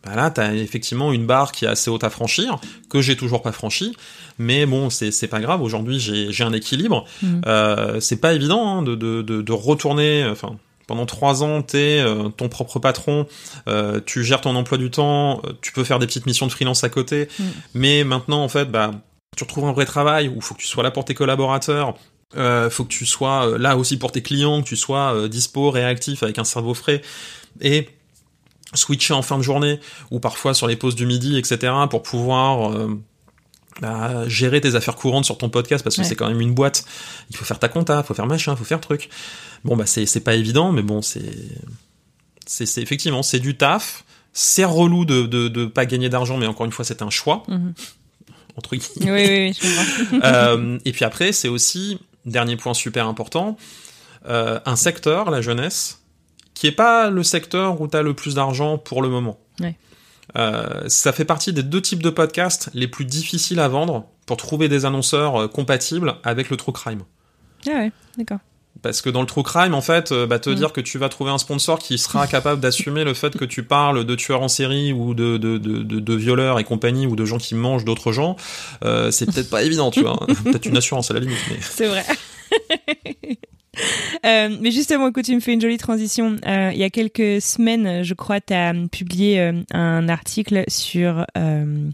Bah 0.04 0.16
là, 0.16 0.30
t'as 0.32 0.54
effectivement 0.54 1.12
une 1.12 1.26
barre 1.26 1.52
qui 1.52 1.66
est 1.66 1.68
assez 1.68 1.90
haute 1.90 2.04
à 2.04 2.10
franchir, 2.10 2.60
que 2.90 3.02
j'ai 3.02 3.18
toujours 3.18 3.42
pas 3.42 3.52
franchi, 3.52 3.96
mais 4.38 4.66
bon, 4.66 4.90
c'est 4.90 5.12
c'est 5.12 5.28
pas 5.28 5.42
grave. 5.42 5.62
Aujourd'hui, 5.62 6.00
j'ai 6.00 6.32
j'ai 6.32 6.44
un 6.44 6.54
équilibre. 6.54 7.06
Mhm. 7.22 7.42
Euh, 7.46 8.00
c'est 8.00 8.18
pas 8.22 8.34
évident 8.34 8.78
hein, 8.78 8.82
de, 8.82 8.96
de, 8.96 9.22
de, 9.22 9.42
de 9.42 9.52
retourner. 9.52 10.26
Enfin, 10.26 10.58
pendant 10.90 11.06
trois 11.06 11.44
ans, 11.44 11.62
t'es 11.62 12.00
euh, 12.00 12.28
ton 12.30 12.50
propre 12.50 12.80
patron, 12.80 13.26
euh, 13.70 14.02
tu 14.06 14.24
gères 14.26 14.42
ton 14.42 14.56
emploi 14.58 14.78
du 14.78 14.90
temps, 14.92 15.40
euh, 15.46 15.54
tu 15.62 15.72
peux 15.72 15.84
faire 15.86 16.00
des 16.00 16.08
petites 16.08 16.26
missions 16.26 16.48
de 16.48 16.52
freelance 16.52 16.84
à 16.84 16.90
côté, 16.90 17.30
Mhm. 17.40 17.46
mais 17.76 18.04
maintenant, 18.04 18.44
en 18.44 18.50
fait, 18.50 18.66
bah, 18.70 18.92
tu 19.38 19.44
retrouves 19.46 19.66
un 19.66 19.72
vrai 19.72 19.86
travail 19.86 20.28
où 20.28 20.42
faut 20.42 20.56
que 20.56 20.60
tu 20.60 20.68
sois 20.68 20.84
là 20.84 20.92
pour 20.92 21.06
tes 21.06 21.14
collaborateurs. 21.14 21.94
Euh, 22.38 22.70
faut 22.70 22.84
que 22.84 22.90
tu 22.90 23.06
sois 23.06 23.48
euh, 23.48 23.58
là 23.58 23.78
aussi 23.78 23.98
pour 23.98 24.12
tes 24.12 24.22
clients, 24.22 24.62
que 24.62 24.68
tu 24.68 24.76
sois 24.76 25.14
euh, 25.16 25.28
dispo, 25.28 25.72
réactif, 25.72 26.22
avec 26.24 26.38
un 26.40 26.44
cerveau 26.44 26.74
frais, 26.74 27.02
et 27.62 27.88
switcher 28.76 29.14
en 29.14 29.22
fin 29.24 29.38
de 29.38 29.44
journée 29.44 29.80
ou 30.12 30.20
parfois 30.20 30.54
sur 30.54 30.68
les 30.68 30.76
pauses 30.76 30.96
du 30.96 31.06
midi, 31.08 31.38
etc. 31.40 31.74
pour 31.90 32.04
pouvoir 32.04 32.72
euh, 32.72 33.00
bah, 33.82 34.28
gérer 34.28 34.62
tes 34.62 34.76
affaires 34.76 34.96
courantes 34.96 35.26
sur 35.26 35.38
ton 35.38 35.50
podcast 35.50 35.84
parce 35.84 35.96
que 35.96 36.02
Ouais. 36.02 36.08
c'est 36.08 36.16
quand 36.16 36.28
même 36.28 36.42
une 36.42 36.54
boîte. 36.54 36.84
Il 37.32 37.38
faut 37.38 37.46
faire 37.46 37.58
ta 37.60 37.68
compta, 37.70 38.04
faut 38.04 38.14
faire 38.14 38.28
machin, 38.28 38.56
faut 38.56 38.66
faire 38.66 38.82
truc. 38.82 39.10
Bon 39.64 39.76
bah 39.76 39.86
c'est 39.86 40.06
c'est 40.06 40.20
pas 40.22 40.36
évident, 40.36 40.72
mais 40.72 40.82
bon 40.82 41.02
c'est 41.02 41.34
c'est 42.46 42.66
c'est- 42.66 42.82
effectivement 42.82 43.24
c'est 43.24 43.40
du 43.40 43.56
taf. 43.58 44.06
C'est 44.34 44.64
relou 44.66 45.06
de, 45.06 45.24
de 45.24 45.48
de 45.48 45.66
pas 45.66 45.86
gagner 45.86 46.10
d'argent, 46.10 46.38
mais 46.38 46.48
encore 46.48 46.66
une 46.66 46.72
fois 46.72 46.86
c'est 46.86 47.02
un 47.02 47.10
choix 47.10 47.44
Mhm. 47.48 47.74
entre 48.56 48.76
guillemets. 48.76 49.12
Oui, 49.12 49.28
oui, 49.28 49.40
oui, 49.50 49.54
je 49.54 50.10
comprends. 50.12 50.30
Euh, 50.34 50.80
et 50.86 50.92
puis 50.92 51.04
après, 51.06 51.32
c'est 51.32 51.48
aussi, 51.50 52.00
dernier 52.26 52.56
point 52.58 52.74
super 52.74 53.08
important, 53.08 53.58
euh, 54.28 54.60
un 54.66 54.76
secteur, 54.76 55.32
la 55.32 55.42
jeunesse, 55.42 56.04
qui 56.54 56.68
est 56.68 56.72
pas 56.72 57.10
le 57.10 57.24
secteur 57.24 57.82
où 57.82 57.88
tu 57.88 57.98
as 57.98 58.02
le 58.02 58.14
plus 58.14 58.36
d'argent 58.36 58.78
pour 58.78 59.02
le 59.02 59.10
moment. 59.10 59.40
Ouais. 59.60 59.76
Euh, 60.38 60.84
ça 60.88 61.12
fait 61.12 61.26
partie 61.26 61.54
des 61.54 61.64
deux 61.64 61.82
types 61.82 62.04
de 62.04 62.10
podcasts 62.12 62.70
les 62.74 62.88
plus 62.88 63.06
difficiles 63.06 63.60
à 63.60 63.68
vendre 63.68 64.06
pour 64.28 64.38
trouver 64.38 64.70
des 64.70 64.86
annonceurs 64.86 65.50
compatibles 65.52 66.16
avec 66.24 66.50
le 66.52 66.58
true 66.58 66.72
crime. 66.74 67.02
Ah 67.68 67.72
ouais, 67.72 67.92
d'accord. 68.18 68.38
Parce 68.82 69.02
que 69.02 69.10
dans 69.10 69.20
le 69.20 69.28
true 69.28 69.44
crime, 69.44 69.74
en 69.74 69.82
fait, 69.82 70.12
euh, 70.14 70.26
bah, 70.26 70.40
te 70.40 70.50
Mm. 70.50 70.56
dire 70.56 70.72
que 70.74 70.80
tu 70.80 70.98
vas 70.98 71.10
trouver 71.10 71.32
un 71.32 71.38
sponsor 71.38 71.80
qui 71.80 71.98
sera 71.98 72.28
capable 72.28 72.62
d'assumer 72.62 73.04
le 73.04 73.14
fait 73.14 73.36
que 73.38 73.44
tu 73.44 73.64
parles 73.64 74.06
de 74.06 74.16
tueurs 74.16 74.42
en 74.42 74.48
série 74.48 74.94
ou 74.94 75.14
de, 75.14 75.38
de, 75.38 75.58
de, 75.58 75.84
de, 75.84 76.00
de 76.00 76.14
violeurs 76.16 76.60
et 76.60 76.64
compagnie 76.64 77.06
ou 77.06 77.16
de 77.18 77.26
gens 77.26 77.40
qui 77.40 77.56
mangent 77.56 77.84
d'autres 77.84 78.14
gens, 78.14 78.38
euh, 78.86 79.12
c'est 79.12 79.26
peut-être 79.26 79.50
pas 79.50 79.64
évident, 79.64 79.92
tu 79.92 80.02
vois. 80.02 80.18
peut-être 80.46 80.66
une 80.66 80.78
assurance 80.78 81.12
à 81.12 81.14
la 81.16 81.20
limite, 81.20 81.40
mais 81.50 81.58
C'est 81.62 81.88
vrai. 81.88 82.06
Euh, 84.26 84.50
mais 84.60 84.72
justement, 84.72 85.08
écoute, 85.08 85.24
tu 85.26 85.34
me 85.34 85.40
fais 85.40 85.54
une 85.54 85.62
jolie 85.62 85.78
transition. 85.78 86.36
Euh, 86.46 86.72
il 86.74 86.80
y 86.80 86.84
a 86.84 86.90
quelques 86.90 87.42
semaines, 87.42 88.04
je 88.04 88.14
crois, 88.14 88.42
tu 88.42 88.54
as 88.54 88.74
publié 88.92 89.40
euh, 89.40 89.62
un 89.72 90.10
article 90.10 90.66
sur 90.68 91.26
euh, 91.38 91.90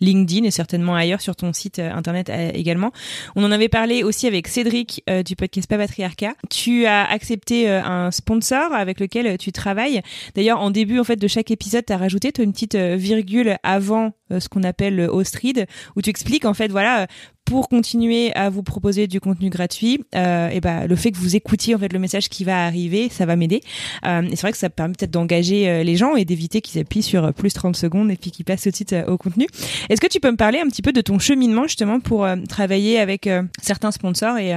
LinkedIn 0.00 0.44
et 0.44 0.50
certainement 0.50 0.96
ailleurs 0.96 1.20
sur 1.20 1.36
ton 1.36 1.52
site 1.52 1.78
euh, 1.78 1.92
internet 1.92 2.30
également. 2.52 2.90
On 3.36 3.44
en 3.44 3.52
avait 3.52 3.68
parlé 3.68 4.02
aussi 4.02 4.26
avec 4.26 4.48
Cédric 4.48 5.04
du 5.24 5.36
podcast 5.36 5.68
Pas 5.68 5.78
Patriarcat. 5.78 6.34
Tu 6.50 6.86
as 6.86 7.04
accepté 7.04 7.68
un 7.68 8.10
sponsor 8.10 8.72
avec 8.72 9.00
lequel 9.00 9.38
tu 9.38 9.52
travailles. 9.52 10.02
D'ailleurs, 10.34 10.60
en 10.60 10.70
début 10.70 10.98
en 10.98 11.04
fait 11.04 11.16
de 11.16 11.28
chaque 11.28 11.50
épisode, 11.50 11.86
tu 11.86 11.92
as 11.92 11.96
rajouté 11.96 12.32
une 12.42 12.52
petite 12.52 12.76
virgule 12.76 13.56
avant 13.62 14.12
ce 14.30 14.48
qu'on 14.48 14.62
appelle 14.62 14.96
le 14.96 15.06
host 15.06 15.36
read, 15.36 15.66
où 15.96 16.02
tu 16.02 16.10
expliques 16.10 16.44
en 16.44 16.54
fait 16.54 16.68
voilà 16.68 17.06
pour 17.48 17.70
continuer 17.70 18.30
à 18.34 18.50
vous 18.50 18.62
proposer 18.62 19.06
du 19.06 19.20
contenu 19.20 19.48
gratuit, 19.48 20.04
euh, 20.14 20.50
et 20.50 20.60
ben 20.60 20.86
le 20.86 20.96
fait 20.96 21.10
que 21.10 21.16
vous 21.16 21.34
écoutiez 21.34 21.74
en 21.74 21.78
fait 21.78 21.90
le 21.90 21.98
message 21.98 22.28
qui 22.28 22.44
va 22.44 22.66
arriver, 22.66 23.08
ça 23.08 23.24
va 23.24 23.36
m'aider. 23.36 23.62
Euh, 24.04 24.20
et 24.22 24.36
c'est 24.36 24.42
vrai 24.42 24.52
que 24.52 24.58
ça 24.58 24.68
permet 24.68 24.92
peut-être 24.92 25.10
d'engager 25.10 25.66
euh, 25.68 25.82
les 25.82 25.96
gens 25.96 26.14
et 26.14 26.26
d'éviter 26.26 26.60
qu'ils 26.60 26.78
appuient 26.78 27.02
sur 27.02 27.24
euh, 27.24 27.32
plus 27.32 27.54
30 27.54 27.74
secondes 27.74 28.10
et 28.10 28.16
puis 28.16 28.30
qu'ils 28.30 28.44
passent 28.44 28.64
tout 28.64 28.70
de 28.70 28.74
suite 28.74 28.92
euh, 28.92 29.06
au 29.06 29.16
contenu. 29.16 29.46
Est-ce 29.88 30.00
que 30.00 30.06
tu 30.06 30.20
peux 30.20 30.30
me 30.30 30.36
parler 30.36 30.60
un 30.60 30.66
petit 30.66 30.82
peu 30.82 30.92
de 30.92 31.00
ton 31.00 31.18
cheminement 31.18 31.62
justement 31.62 32.00
pour 32.00 32.26
travailler 32.48 32.98
avec 32.98 33.28
certains 33.62 33.92
sponsors 33.92 34.36
et, 34.36 34.50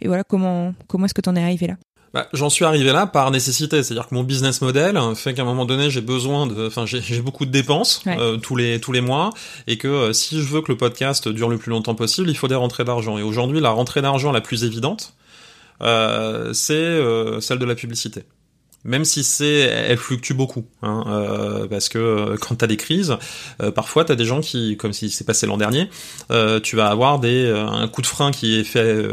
et 0.00 0.08
voilà 0.08 0.24
comment 0.24 0.74
comment 0.86 1.04
est-ce 1.04 1.14
que 1.14 1.20
tu 1.20 1.28
en 1.28 1.36
es 1.36 1.42
arrivé 1.42 1.66
là? 1.66 1.76
Bah, 2.14 2.28
j'en 2.32 2.48
suis 2.48 2.64
arrivé 2.64 2.92
là 2.92 3.06
par 3.06 3.30
nécessité, 3.32 3.82
c'est-à-dire 3.82 4.08
que 4.08 4.14
mon 4.14 4.22
business 4.22 4.60
model 4.62 4.98
fait 5.16 5.34
qu'à 5.34 5.42
un 5.42 5.44
moment 5.44 5.64
donné 5.66 5.90
j'ai 5.90 6.00
besoin 6.00 6.46
de, 6.46 6.68
enfin 6.68 6.86
j'ai 6.86 7.20
beaucoup 7.20 7.44
de 7.44 7.50
dépenses 7.50 8.02
Ouais. 8.06 8.16
euh, 8.18 8.36
tous 8.36 8.54
les 8.54 8.80
tous 8.80 8.92
les 8.92 9.00
mois 9.00 9.30
et 9.66 9.76
que 9.78 9.88
euh, 9.88 10.12
si 10.12 10.40
je 10.40 10.46
veux 10.46 10.62
que 10.62 10.70
le 10.70 10.78
podcast 10.78 11.26
dure 11.28 11.48
le 11.48 11.58
plus 11.58 11.70
longtemps 11.70 11.96
possible, 11.96 12.30
il 12.30 12.36
faut 12.36 12.46
des 12.48 12.54
rentrées 12.54 12.84
d'argent. 12.84 13.18
Et 13.18 13.22
aujourd'hui, 13.22 13.60
la 13.60 13.70
rentrée 13.70 14.00
d'argent 14.00 14.30
la 14.30 14.40
plus 14.40 14.62
évidente, 14.64 15.14
euh, 15.82 16.52
c'est 16.52 16.74
euh, 16.74 17.40
celle 17.40 17.58
de 17.58 17.64
la 17.66 17.74
publicité. 17.74 18.22
Même 18.86 19.06
si 19.06 19.24
c'est, 19.24 19.60
elle 19.60 19.96
fluctue 19.96 20.34
beaucoup, 20.34 20.66
hein, 20.82 21.04
euh, 21.06 21.66
parce 21.66 21.88
que 21.88 21.98
euh, 21.98 22.36
quand 22.38 22.56
t'as 22.56 22.66
des 22.66 22.76
crises, 22.76 23.16
euh, 23.62 23.70
parfois 23.70 24.04
t'as 24.04 24.14
des 24.14 24.26
gens 24.26 24.42
qui, 24.42 24.76
comme 24.76 24.92
si 24.92 25.08
c'est 25.08 25.24
passé 25.24 25.46
l'an 25.46 25.56
dernier, 25.56 25.88
euh, 26.30 26.60
tu 26.60 26.76
vas 26.76 26.88
avoir 26.88 27.18
des 27.18 27.46
euh, 27.46 27.66
un 27.66 27.88
coup 27.88 28.02
de 28.02 28.06
frein 28.06 28.30
qui 28.30 28.58
est 28.58 28.64
fait 28.64 29.06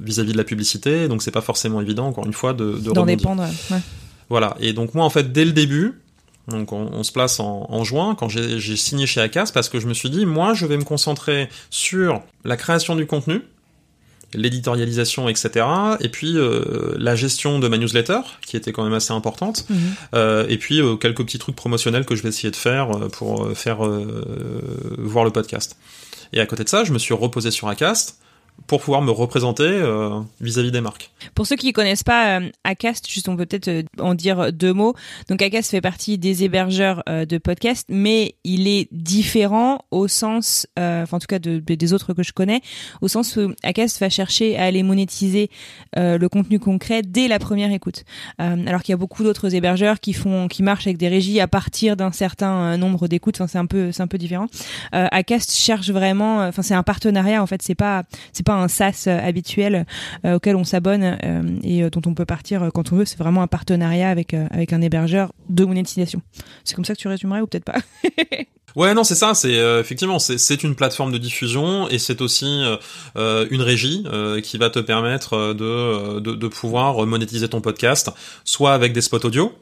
vis-à-vis 0.00 0.32
de 0.32 0.38
la 0.38 0.44
publicité, 0.44 1.06
donc 1.06 1.22
c'est 1.22 1.30
pas 1.30 1.42
forcément 1.42 1.82
évident, 1.82 2.06
encore 2.06 2.24
une 2.24 2.32
fois, 2.32 2.54
de, 2.54 2.72
de 2.78 2.92
D'en 2.92 3.04
dépendre. 3.04 3.44
Ouais. 3.70 3.80
Voilà. 4.30 4.56
Et 4.58 4.72
donc 4.72 4.94
moi, 4.94 5.04
en 5.04 5.10
fait, 5.10 5.32
dès 5.32 5.44
le 5.44 5.52
début, 5.52 6.00
donc 6.48 6.72
on, 6.72 6.88
on 6.90 7.02
se 7.02 7.12
place 7.12 7.40
en, 7.40 7.66
en 7.68 7.84
juin, 7.84 8.14
quand 8.14 8.30
j'ai 8.30 8.58
j'ai 8.58 8.76
signé 8.76 9.06
chez 9.06 9.20
Acas, 9.20 9.50
parce 9.52 9.68
que 9.68 9.80
je 9.80 9.86
me 9.86 9.92
suis 9.92 10.08
dit, 10.08 10.24
moi, 10.24 10.54
je 10.54 10.64
vais 10.64 10.78
me 10.78 10.84
concentrer 10.84 11.50
sur 11.68 12.22
la 12.44 12.56
création 12.56 12.96
du 12.96 13.04
contenu, 13.04 13.42
l'éditorialisation, 14.34 15.28
etc. 15.28 15.66
Et 16.00 16.08
puis 16.08 16.36
euh, 16.36 16.94
la 16.98 17.16
gestion 17.16 17.58
de 17.58 17.68
ma 17.68 17.78
newsletter, 17.78 18.20
qui 18.46 18.56
était 18.56 18.72
quand 18.72 18.84
même 18.84 18.92
assez 18.92 19.12
importante. 19.12 19.66
Mhm. 19.68 19.78
Euh, 20.14 20.46
et 20.48 20.58
puis 20.58 20.80
euh, 20.80 20.96
quelques 20.96 21.24
petits 21.24 21.38
trucs 21.38 21.56
promotionnels 21.56 22.04
que 22.04 22.14
je 22.14 22.22
vais 22.22 22.28
essayer 22.28 22.50
de 22.50 22.56
faire 22.56 22.90
euh, 22.90 23.08
pour 23.08 23.50
faire 23.56 23.84
euh, 23.84 24.96
voir 24.98 25.24
le 25.24 25.30
podcast. 25.30 25.76
Et 26.32 26.40
à 26.40 26.46
côté 26.46 26.64
de 26.64 26.68
ça, 26.68 26.84
je 26.84 26.92
me 26.92 26.98
suis 26.98 27.14
reposé 27.14 27.50
sur 27.50 27.68
Acast 27.68 28.19
pour 28.66 28.80
pouvoir 28.80 29.02
me 29.02 29.10
représenter 29.10 29.64
euh, 29.64 30.20
vis-à-vis 30.40 30.70
des 30.70 30.80
marques. 30.80 31.10
Pour 31.34 31.46
ceux 31.46 31.56
qui 31.56 31.72
connaissent 31.72 32.04
pas 32.04 32.38
euh, 32.40 32.48
Acast, 32.64 33.10
juste 33.10 33.28
on 33.28 33.36
peut 33.36 33.46
peut-être 33.46 33.68
euh, 33.68 33.82
en 33.98 34.14
dire 34.14 34.52
deux 34.52 34.72
mots. 34.72 34.94
Donc 35.28 35.42
Acast 35.42 35.70
fait 35.70 35.80
partie 35.80 36.18
des 36.18 36.44
hébergeurs 36.44 37.02
de 37.08 37.38
podcasts, 37.38 37.86
mais 37.88 38.36
il 38.44 38.68
est 38.68 38.88
différent 38.92 39.80
au 39.90 40.08
sens, 40.08 40.66
enfin 40.76 41.16
en 41.16 41.18
tout 41.18 41.26
cas 41.26 41.38
de- 41.38 41.58
de- 41.58 41.74
des 41.74 41.92
autres 41.92 42.12
que 42.14 42.22
je 42.22 42.32
connais, 42.32 42.60
au 43.00 43.08
sens 43.08 43.36
où 43.36 43.52
Acast 43.62 43.98
va 44.00 44.08
chercher 44.08 44.56
à 44.56 44.64
aller 44.64 44.82
monétiser 44.82 45.50
le 45.96 46.26
contenu 46.28 46.58
concret 46.58 47.02
dès 47.02 47.28
la 47.28 47.38
première 47.38 47.72
écoute. 47.72 48.04
Alors 48.38 48.82
qu'il 48.82 48.92
y 48.92 48.94
a 48.94 48.96
beaucoup 48.98 49.24
d'autres 49.24 49.54
hébergeurs 49.54 50.00
qui 50.00 50.12
font, 50.12 50.48
qui 50.48 50.62
marchent 50.62 50.86
avec 50.86 50.96
des 50.98 51.08
régies 51.08 51.40
à 51.40 51.48
partir 51.48 51.96
d'un 51.96 52.12
certain 52.12 52.76
nombre 52.76 53.08
d'écoutes. 53.08 53.36
Enfin 53.40 53.46
c'est 53.48 53.58
un 53.58 53.66
peu, 53.66 53.92
c'est 53.92 54.02
un 54.02 54.06
peu 54.08 54.18
différent. 54.18 54.46
Acast 54.92 55.52
cherche 55.52 55.90
vraiment, 55.90 56.46
enfin 56.46 56.62
c'est 56.62 56.74
un 56.74 56.82
partenariat 56.82 57.42
en 57.42 57.46
fait. 57.46 57.62
C'est 57.62 57.74
pas, 57.74 58.04
c'est 58.32 58.44
pas 58.46 58.49
un 58.54 58.68
SaaS 58.68 59.04
euh, 59.06 59.18
habituel 59.20 59.86
euh, 60.24 60.36
auquel 60.36 60.56
on 60.56 60.64
s'abonne 60.64 61.18
euh, 61.24 61.42
et 61.62 61.88
dont 61.90 62.02
on 62.06 62.14
peut 62.14 62.24
partir 62.24 62.70
quand 62.74 62.92
on 62.92 62.96
veut. 62.96 63.04
C'est 63.04 63.18
vraiment 63.18 63.42
un 63.42 63.46
partenariat 63.46 64.10
avec 64.10 64.34
avec 64.34 64.72
un 64.72 64.80
hébergeur 64.80 65.32
de 65.48 65.64
monétisation. 65.64 66.22
C'est 66.64 66.74
comme 66.74 66.84
ça 66.84 66.94
que 66.94 67.00
tu 67.00 67.08
résumerais 67.08 67.40
ou 67.40 67.46
peut-être 67.46 67.64
pas? 67.64 67.78
Ouais, 68.76 68.94
non, 68.94 69.02
c'est 69.02 69.16
ça. 69.16 69.34
C'est 69.34 69.54
effectivement, 69.80 70.20
c'est 70.20 70.62
une 70.62 70.76
plateforme 70.76 71.10
de 71.10 71.18
diffusion 71.18 71.88
et 71.88 71.98
c'est 71.98 72.20
aussi 72.20 72.62
une 73.16 73.62
régie 73.62 74.04
qui 74.44 74.58
va 74.58 74.70
te 74.70 74.78
permettre 74.78 75.54
de 75.54 76.20
de 76.20 76.46
pouvoir 76.48 77.04
monétiser 77.04 77.48
ton 77.48 77.60
podcast, 77.60 78.12
soit 78.44 78.72
avec 78.72 78.92
des 78.92 79.00
spots 79.00 79.26
audio. 79.26 79.52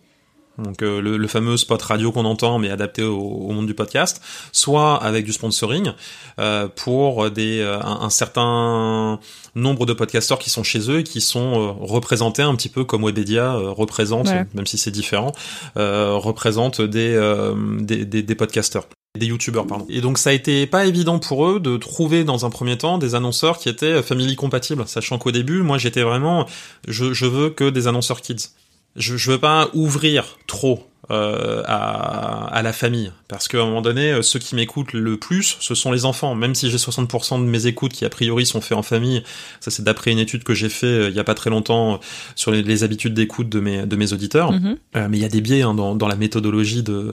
Donc 0.59 0.83
euh, 0.83 1.01
le, 1.01 1.17
le 1.17 1.29
fameux 1.29 1.57
spot 1.57 1.81
radio 1.81 2.11
qu'on 2.11 2.25
entend 2.25 2.59
mais 2.59 2.71
adapté 2.71 3.03
au, 3.03 3.17
au 3.17 3.53
monde 3.53 3.67
du 3.67 3.75
podcast, 3.75 4.21
soit 4.53 4.97
avec 5.03 5.25
du 5.25 5.33
sponsoring 5.33 5.93
euh, 6.41 6.69
pour 6.69 7.31
des 7.31 7.61
euh, 7.61 7.81
un, 7.81 8.01
un 8.03 8.11
certain 8.11 9.21
nombre 9.55 9.87
de 9.87 9.93
podcasteurs 9.93 10.39
qui 10.39 10.51
sont 10.51 10.65
chez 10.65 10.91
eux 10.91 10.99
et 11.01 11.05
qui 11.05 11.21
sont 11.21 11.53
euh, 11.61 11.71
représentés 11.81 12.43
un 12.43 12.55
petit 12.57 12.69
peu 12.69 12.85
comme 12.85 13.05
Webedia 13.05 13.55
euh, 13.55 13.71
représente, 13.71 14.27
même 14.55 14.67
si 14.67 14.79
c'est 14.79 14.91
différent, 14.91 15.33
euh, 15.77 16.15
représente 16.15 16.81
des, 16.81 17.15
euh, 17.15 17.55
des, 17.81 18.05
des 18.05 18.23
des 18.23 18.35
podcasteurs 18.35 18.87
des 19.19 19.27
youtubeurs 19.27 19.67
pardon. 19.67 19.87
Et 19.89 20.01
donc 20.01 20.19
ça 20.19 20.31
a 20.31 20.33
été 20.33 20.67
pas 20.67 20.87
évident 20.87 21.19
pour 21.19 21.47
eux 21.49 21.61
de 21.61 21.77
trouver 21.77 22.25
dans 22.25 22.45
un 22.47 22.51
premier 22.51 22.77
temps 22.79 22.99
des 22.99 23.15
annonceurs 23.15 23.59
qui 23.59 23.69
étaient 23.69 24.03
family 24.03 24.37
compatibles, 24.37 24.87
sachant 24.87 25.19
qu'au 25.19 25.31
début, 25.33 25.63
moi 25.63 25.79
j'étais 25.79 26.03
vraiment 26.03 26.47
je, 26.87 27.13
je 27.13 27.27
veux 27.27 27.51
que 27.51 27.71
des 27.71 27.87
annonceurs 27.89 28.21
kids. 28.21 28.51
Je, 28.97 29.17
je 29.17 29.31
veux 29.31 29.39
pas 29.39 29.69
ouvrir 29.75 30.39
trop 30.47 30.85
euh, 31.11 31.63
à, 31.67 32.49
à 32.55 32.61
la 32.63 32.73
famille 32.75 33.13
parce 33.29 33.49
qu'à 33.49 33.59
un 33.59 33.65
moment 33.65 33.81
donné, 33.81 34.11
euh, 34.13 34.21
ceux 34.23 34.39
qui 34.39 34.55
m'écoutent 34.57 34.93
le 34.93 35.17
plus, 35.17 35.57
ce 35.61 35.75
sont 35.75 35.91
les 35.93 36.05
enfants. 36.05 36.35
Même 36.35 36.55
si 36.55 36.71
j'ai 36.71 36.77
60% 36.77 37.41
de 37.41 37.49
mes 37.49 37.67
écoutes 37.67 37.93
qui 37.93 38.05
a 38.05 38.11
priori 38.11 38.45
sont 38.45 38.61
faits 38.61 38.77
en 38.77 38.83
famille, 38.83 39.23
ça 39.61 39.71
c'est 39.71 39.83
d'après 39.83 40.11
une 40.11 40.19
étude 40.19 40.45
que 40.45 40.53
j'ai 40.53 40.69
fait 40.69 40.87
euh, 40.87 41.09
il 41.09 41.15
y 41.17 41.21
a 41.21 41.25
pas 41.25 41.35
très 41.35 41.49
longtemps 41.49 41.95
euh, 41.95 41.97
sur 42.35 42.51
les, 42.51 42.63
les 42.63 42.85
habitudes 42.85 43.15
d'écoute 43.15 43.49
de 43.49 43.61
mes 43.61 43.87
de 43.87 43.97
mes 43.97 44.13
auditeurs. 44.13 44.53
Mhm. 44.53 44.77
Euh, 44.97 45.07
mais 45.09 45.17
il 45.19 45.23
y 45.23 45.27
a 45.27 45.29
des 45.31 45.41
biais 45.41 45.63
hein, 45.63 45.73
dans, 45.75 45.95
dans 45.95 46.09
la 46.09 46.17
méthodologie 46.17 46.83
de 46.83 47.11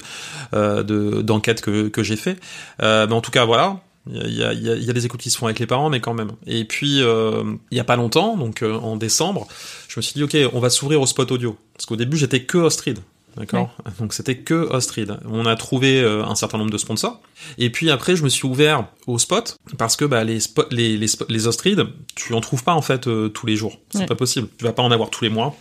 euh, 0.53 0.83
de- 0.83 1.21
d'enquête 1.21 1.61
que, 1.61 1.87
que 1.87 2.03
j'ai 2.03 2.17
fait. 2.17 2.37
Euh, 2.81 3.05
mais 3.07 3.13
en 3.13 3.21
tout 3.21 3.31
cas, 3.31 3.45
voilà. 3.45 3.79
Il 4.07 4.17
y 4.37 4.43
a, 4.43 4.53
il 4.53 4.61
y, 4.63 4.69
a, 4.69 4.75
il 4.75 4.83
y 4.83 4.89
a 4.89 4.93
des 4.93 5.05
écoutes 5.05 5.21
qui 5.21 5.29
se 5.31 5.37
font 5.37 5.47
avec 5.47 5.57
les 5.59 5.65
parents, 5.65 5.89
mais 5.89 5.99
quand 5.99 6.13
même. 6.13 6.31
Et 6.45 6.63
puis, 6.65 7.01
euh, 7.01 7.43
il 7.71 7.77
y 7.77 7.79
a 7.79 7.83
pas 7.83 7.95
longtemps, 7.95 8.37
donc 8.37 8.61
euh, 8.61 8.75
en 8.75 8.97
décembre, 8.97 9.47
je 9.87 9.99
me 9.99 10.01
suis 10.03 10.13
dit, 10.13 10.23
ok, 10.23 10.51
on 10.53 10.59
va 10.59 10.69
s'ouvrir 10.69 11.01
au 11.01 11.05
spot 11.07 11.31
audio. 11.31 11.57
Parce 11.73 11.85
qu'au 11.87 11.95
début, 11.95 12.15
j'étais 12.17 12.43
que 12.43 12.57
Ostrid. 12.59 12.99
D'accord 13.35 13.75
Donc 13.99 14.13
c'était 14.13 14.37
que 14.37 14.53
Ostrid. 14.53 15.17
On 15.29 15.45
a 15.45 15.55
trouvé 15.57 15.99
euh, 16.01 16.23
un 16.23 16.35
certain 16.35 16.57
nombre 16.57 16.71
de 16.71 16.77
sponsors. 16.77 17.19
Et 17.57 17.69
puis 17.69 17.91
après, 17.91 18.15
je 18.15 18.23
me 18.23 18.29
suis 18.29 18.47
ouvert 18.47 18.87
au 19.07 19.19
spot 19.19 19.57
parce 19.77 19.97
que 19.97 20.05
bah, 20.05 20.23
les, 20.23 20.39
spo- 20.39 20.67
les, 20.71 20.95
les, 20.97 21.07
les 21.27 21.47
Ostrid, 21.47 21.85
tu 22.15 22.33
en 22.33 22.39
trouves 22.39 22.63
pas 22.63 22.73
en 22.73 22.81
fait 22.81 23.07
euh, 23.07 23.27
tous 23.27 23.45
les 23.45 23.57
jours. 23.57 23.77
C'est 23.89 24.05
pas 24.07 24.15
possible. 24.15 24.47
Tu 24.57 24.63
vas 24.63 24.71
pas 24.71 24.83
en 24.83 24.91
avoir 24.91 25.09
tous 25.09 25.23
les 25.25 25.29
mois. 25.29 25.53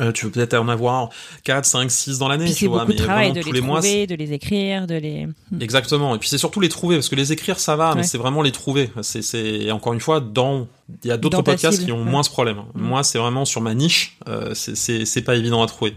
Euh, 0.00 0.12
tu 0.12 0.24
veux 0.24 0.30
peut-être 0.30 0.54
en 0.54 0.68
avoir 0.68 1.10
4, 1.44 1.64
5, 1.64 1.90
6 1.90 2.18
dans 2.18 2.28
l'année, 2.28 2.52
tu 2.52 2.68
vois, 2.68 2.80
beaucoup 2.80 2.92
de 2.92 2.98
mais 2.98 3.04
travail 3.04 3.32
de 3.32 3.42
tous 3.42 3.52
les, 3.52 3.60
les 3.60 3.66
mois, 3.66 3.80
trouver, 3.80 4.06
de 4.06 4.14
les 4.14 4.32
écrire, 4.32 4.86
de 4.86 4.94
les. 4.94 5.26
Exactement. 5.60 6.14
Et 6.14 6.18
puis 6.18 6.28
c'est 6.28 6.38
surtout 6.38 6.60
les 6.60 6.68
trouver, 6.68 6.96
parce 6.96 7.08
que 7.08 7.16
les 7.16 7.32
écrire 7.32 7.58
ça 7.58 7.76
va, 7.76 7.94
mais 7.94 8.02
c'est 8.02 8.18
vraiment 8.18 8.42
les 8.42 8.52
trouver. 8.52 8.90
C'est, 9.02 9.22
c'est 9.22 9.70
encore 9.70 9.92
une 9.92 10.00
fois 10.00 10.20
dans 10.20 10.68
il 11.04 11.08
y 11.08 11.12
a 11.12 11.16
d'autres 11.16 11.42
podcasts 11.42 11.78
cible, 11.78 11.86
qui 11.86 11.92
ont 11.92 12.04
ouais. 12.04 12.10
moins 12.10 12.22
ce 12.22 12.30
problème. 12.30 12.62
Moi, 12.74 13.02
c'est 13.02 13.18
vraiment 13.18 13.44
sur 13.44 13.60
ma 13.60 13.74
niche. 13.74 14.18
Euh, 14.28 14.54
c'est, 14.54 14.76
c'est 14.76 15.04
c'est 15.04 15.22
pas 15.22 15.36
évident 15.36 15.62
à 15.62 15.66
trouver. 15.66 15.94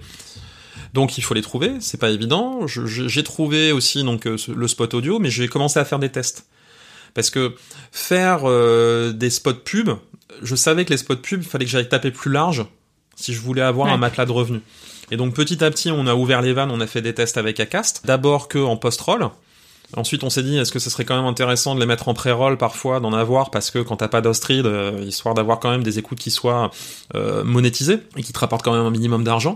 Donc 0.93 1.17
il 1.17 1.21
faut 1.21 1.33
les 1.33 1.41
trouver. 1.41 1.73
C'est 1.79 1.99
pas 1.99 2.09
évident. 2.09 2.65
J'ai 2.67 3.23
trouvé 3.23 3.71
aussi 3.71 4.03
donc 4.03 4.25
euh, 4.25 4.37
le 4.55 4.67
spot 4.67 4.93
audio, 4.93 5.19
mais 5.19 5.29
j'ai 5.29 5.47
commencé 5.47 5.79
à 5.79 5.85
faire 5.85 5.99
des 5.99 6.09
tests 6.09 6.47
parce 7.13 7.29
que 7.29 7.55
faire 7.91 8.41
euh, 8.43 9.11
des 9.11 9.29
spots 9.29 9.53
pub, 9.53 9.89
je 10.41 10.55
savais 10.55 10.85
que 10.85 10.91
les 10.91 10.97
spots 10.97 11.17
pub, 11.17 11.43
fallait 11.43 11.65
que 11.65 11.71
j'aille 11.71 11.89
taper 11.89 12.11
plus 12.11 12.31
large 12.31 12.65
si 13.15 13.33
je 13.33 13.39
voulais 13.41 13.61
avoir 13.61 13.87
Ouais. 13.87 13.93
un 13.93 13.97
matelas 13.97 14.25
de 14.25 14.31
revenus. 14.31 14.61
Et 15.11 15.17
donc 15.17 15.33
petit 15.33 15.63
à 15.63 15.69
petit, 15.69 15.91
on 15.91 16.07
a 16.07 16.15
ouvert 16.15 16.41
les 16.41 16.53
vannes, 16.53 16.71
on 16.71 16.79
a 16.79 16.87
fait 16.87 17.01
des 17.01 17.13
tests 17.13 17.37
avec 17.37 17.59
Acast. 17.59 18.01
D'abord 18.05 18.47
que 18.47 18.59
en 18.59 18.77
post-roll. 18.77 19.29
Ensuite, 19.95 20.23
on 20.23 20.31
s'est 20.31 20.41
dit, 20.41 20.57
est-ce 20.57 20.71
que 20.71 20.79
ce 20.79 20.89
serait 20.89 21.05
quand 21.05 21.15
même 21.15 21.27
intéressant 21.27 21.75
de 21.75 21.79
les 21.79 21.85
mettre 21.85 22.07
en 22.07 22.15
pré-roll 22.15 22.57
parfois, 22.57 22.99
d'en 22.99 23.13
avoir, 23.13 23.51
parce 23.51 23.69
que 23.69 23.77
quand 23.77 23.97
t'as 23.97 24.07
pas 24.07 24.21
d'Ostrid, 24.21 24.65
euh, 24.65 25.03
histoire 25.05 25.35
d'avoir 25.35 25.59
quand 25.59 25.69
même 25.69 25.83
des 25.83 25.99
écoutes 25.99 26.17
qui 26.17 26.31
soient 26.31 26.71
euh, 27.13 27.43
monétisées 27.43 27.99
et 28.17 28.23
qui 28.23 28.33
te 28.33 28.39
rapportent 28.39 28.63
quand 28.63 28.73
même 28.73 28.85
un 28.85 28.89
minimum 28.89 29.23
d'argent. 29.23 29.55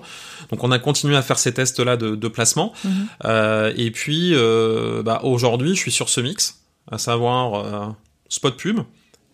Donc 0.51 0.63
on 0.63 0.71
a 0.71 0.77
continué 0.77 1.15
à 1.15 1.23
faire 1.23 1.39
ces 1.39 1.53
tests-là 1.55 1.97
de, 1.97 2.13
de 2.13 2.27
placement. 2.27 2.71
Mhm. 2.83 2.91
Euh, 3.25 3.73
et 3.77 3.89
puis, 3.89 4.33
euh, 4.35 5.01
bah, 5.01 5.21
aujourd'hui, 5.23 5.69
je 5.75 5.79
suis 5.79 5.91
sur 5.91 6.07
ce 6.07 6.21
mix, 6.21 6.59
à 6.91 6.99
savoir 6.99 7.55
euh, 7.55 7.87
spot 8.29 8.57
pub 8.57 8.81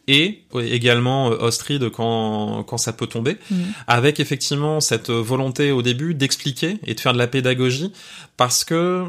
et 0.07 0.43
également 0.61 1.31
euh, 1.31 1.37
Ostrid 1.39 1.89
quand, 1.89 2.63
quand 2.63 2.77
ça 2.77 2.91
peut 2.93 3.07
tomber, 3.07 3.37
Mhm. 3.49 3.73
avec 3.87 4.19
effectivement 4.19 4.79
cette 4.81 5.09
volonté 5.09 5.71
au 5.71 5.81
début 5.81 6.13
d'expliquer 6.13 6.77
et 6.85 6.93
de 6.93 6.99
faire 6.99 7.13
de 7.13 7.17
la 7.17 7.27
pédagogie, 7.27 7.91
parce 8.37 8.63
que 8.63 9.05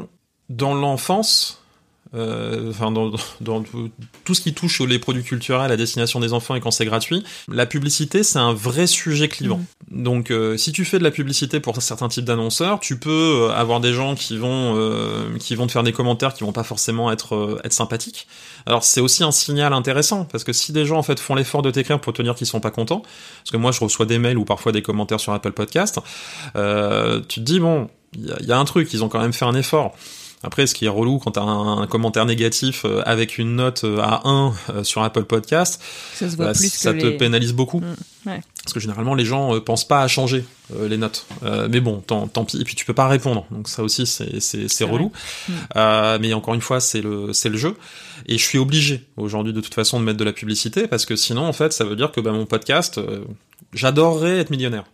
dans 0.49 0.73
l'enfance, 0.73 1.61
euh, 1.61 1.64
enfin 2.15 2.91
dans, 2.91 3.11
dans, 3.41 3.63
tout 4.23 4.33
ce 4.33 4.41
qui 4.41 4.53
touche 4.53 4.81
les 4.81 4.99
produits 4.99 5.23
culturels 5.23 5.71
à 5.71 5.77
destination 5.77 6.19
des 6.19 6.33
enfants 6.33 6.55
et 6.55 6.59
quand 6.59 6.71
c'est 6.71 6.85
gratuit, 6.85 7.23
la 7.51 7.65
publicité 7.65 8.23
c'est 8.23 8.39
un 8.39 8.53
vrai 8.53 8.87
sujet 8.87 9.27
clivant. 9.27 9.57
Mm. 9.89 10.03
Donc 10.03 10.31
euh, 10.31 10.57
si 10.57 10.71
tu 10.71 10.85
fais 10.85 10.99
de 10.99 11.03
la 11.03 11.11
publicité 11.11 11.59
pour 11.59 11.81
certains 11.81 12.07
types 12.07 12.25
d'annonceurs, 12.25 12.79
tu 12.79 12.97
peux 12.97 13.49
euh, 13.49 13.53
avoir 13.53 13.79
des 13.79 13.93
gens 13.93 14.15
qui 14.15 14.37
vont 14.37 14.75
euh, 14.77 15.37
qui 15.39 15.55
vont 15.55 15.67
te 15.67 15.71
faire 15.71 15.83
des 15.83 15.91
commentaires 15.91 16.33
qui 16.33 16.43
vont 16.43 16.51
pas 16.51 16.63
forcément 16.63 17.11
être 17.11 17.35
euh, 17.35 17.61
être 17.63 17.73
sympathiques. 17.73 18.27
Alors 18.65 18.83
c'est 18.83 19.01
aussi 19.01 19.23
un 19.23 19.31
signal 19.31 19.73
intéressant 19.73 20.25
parce 20.25 20.43
que 20.43 20.53
si 20.53 20.71
des 20.71 20.85
gens 20.85 20.97
en 20.97 21.03
fait 21.03 21.19
font 21.19 21.35
l'effort 21.35 21.61
de 21.61 21.71
t'écrire 21.71 21.99
pour 21.99 22.13
te 22.13 22.21
dire 22.21 22.35
qu'ils 22.35 22.47
sont 22.47 22.59
pas 22.59 22.71
contents, 22.71 23.01
parce 23.01 23.51
que 23.51 23.57
moi 23.57 23.71
je 23.71 23.79
reçois 23.79 24.05
des 24.05 24.19
mails 24.19 24.37
ou 24.37 24.45
parfois 24.45 24.71
des 24.71 24.81
commentaires 24.81 25.19
sur 25.19 25.33
Apple 25.33 25.51
Podcast, 25.51 25.99
euh, 26.55 27.21
tu 27.27 27.39
te 27.39 27.45
dis 27.45 27.59
bon 27.59 27.89
il 28.17 28.25
y 28.25 28.31
a, 28.31 28.41
y 28.41 28.51
a 28.51 28.57
un 28.57 28.65
truc, 28.65 28.93
ils 28.93 29.03
ont 29.03 29.09
quand 29.09 29.19
même 29.19 29.33
fait 29.33 29.45
un 29.45 29.55
effort. 29.55 29.93
Après, 30.43 30.67
ce 30.67 30.75
qui 30.75 30.85
est 30.85 30.89
relou 30.89 31.19
quand 31.19 31.31
t'as 31.31 31.41
un, 31.41 31.81
un 31.81 31.87
commentaire 31.87 32.25
négatif 32.25 32.83
euh, 32.85 33.01
avec 33.05 33.37
une 33.37 33.55
note 33.55 33.83
euh, 33.83 33.99
à 33.99 34.21
1 34.27 34.53
euh, 34.69 34.83
sur 34.83 35.01
Apple 35.03 35.23
Podcast, 35.23 35.81
Ça 36.13 36.29
se 36.29 36.35
voit 36.35 36.47
bah, 36.47 36.53
plus 36.53 36.71
ça 36.71 36.93
que 36.93 36.99
te 36.99 37.05
les... 37.07 37.17
pénalise 37.17 37.53
beaucoup. 37.53 37.79
Mm, 37.79 38.29
ouais. 38.29 38.41
Parce 38.63 38.73
que 38.73 38.79
généralement, 38.79 39.15
les 39.15 39.25
gens 39.25 39.55
euh, 39.55 39.59
pensent 39.59 39.87
pas 39.87 40.01
à 40.01 40.07
changer 40.07 40.45
euh, 40.73 40.87
les 40.87 40.97
notes. 40.97 41.25
Euh, 41.43 41.67
mais 41.69 41.79
bon, 41.79 42.01
tant, 42.05 42.27
tant 42.27 42.45
pis. 42.45 42.59
Et 42.59 42.63
puis 42.63 42.75
tu 42.75 42.85
peux 42.85 42.93
pas 42.93 43.07
répondre. 43.07 43.45
Donc 43.51 43.67
ça 43.67 43.83
aussi, 43.83 44.05
c'est 44.07 44.83
relou. 44.83 45.11
Mm. 45.47 45.53
Euh, 45.75 46.17
mais 46.19 46.33
encore 46.33 46.53
une 46.53 46.61
fois, 46.61 46.79
c'est 46.79 47.01
le 47.01 47.33
c'est 47.33 47.49
le 47.49 47.57
jeu. 47.57 47.75
Et 48.27 48.37
je 48.37 48.43
suis 48.43 48.57
obligé 48.57 49.05
aujourd'hui 49.17 49.53
de 49.53 49.61
toute 49.61 49.73
façon 49.73 49.99
de 49.99 50.05
mettre 50.05 50.17
de 50.17 50.23
la 50.23 50.33
publicité 50.33 50.87
parce 50.87 51.05
que 51.05 51.15
sinon, 51.15 51.45
en 51.45 51.53
fait, 51.53 51.73
ça 51.73 51.85
veut 51.85 51.95
dire 51.95 52.11
que 52.11 52.21
bah, 52.21 52.31
mon 52.31 52.45
podcast, 52.45 52.97
euh, 52.97 53.23
j'adorerais 53.73 54.39
être 54.39 54.49
millionnaire. 54.49 54.85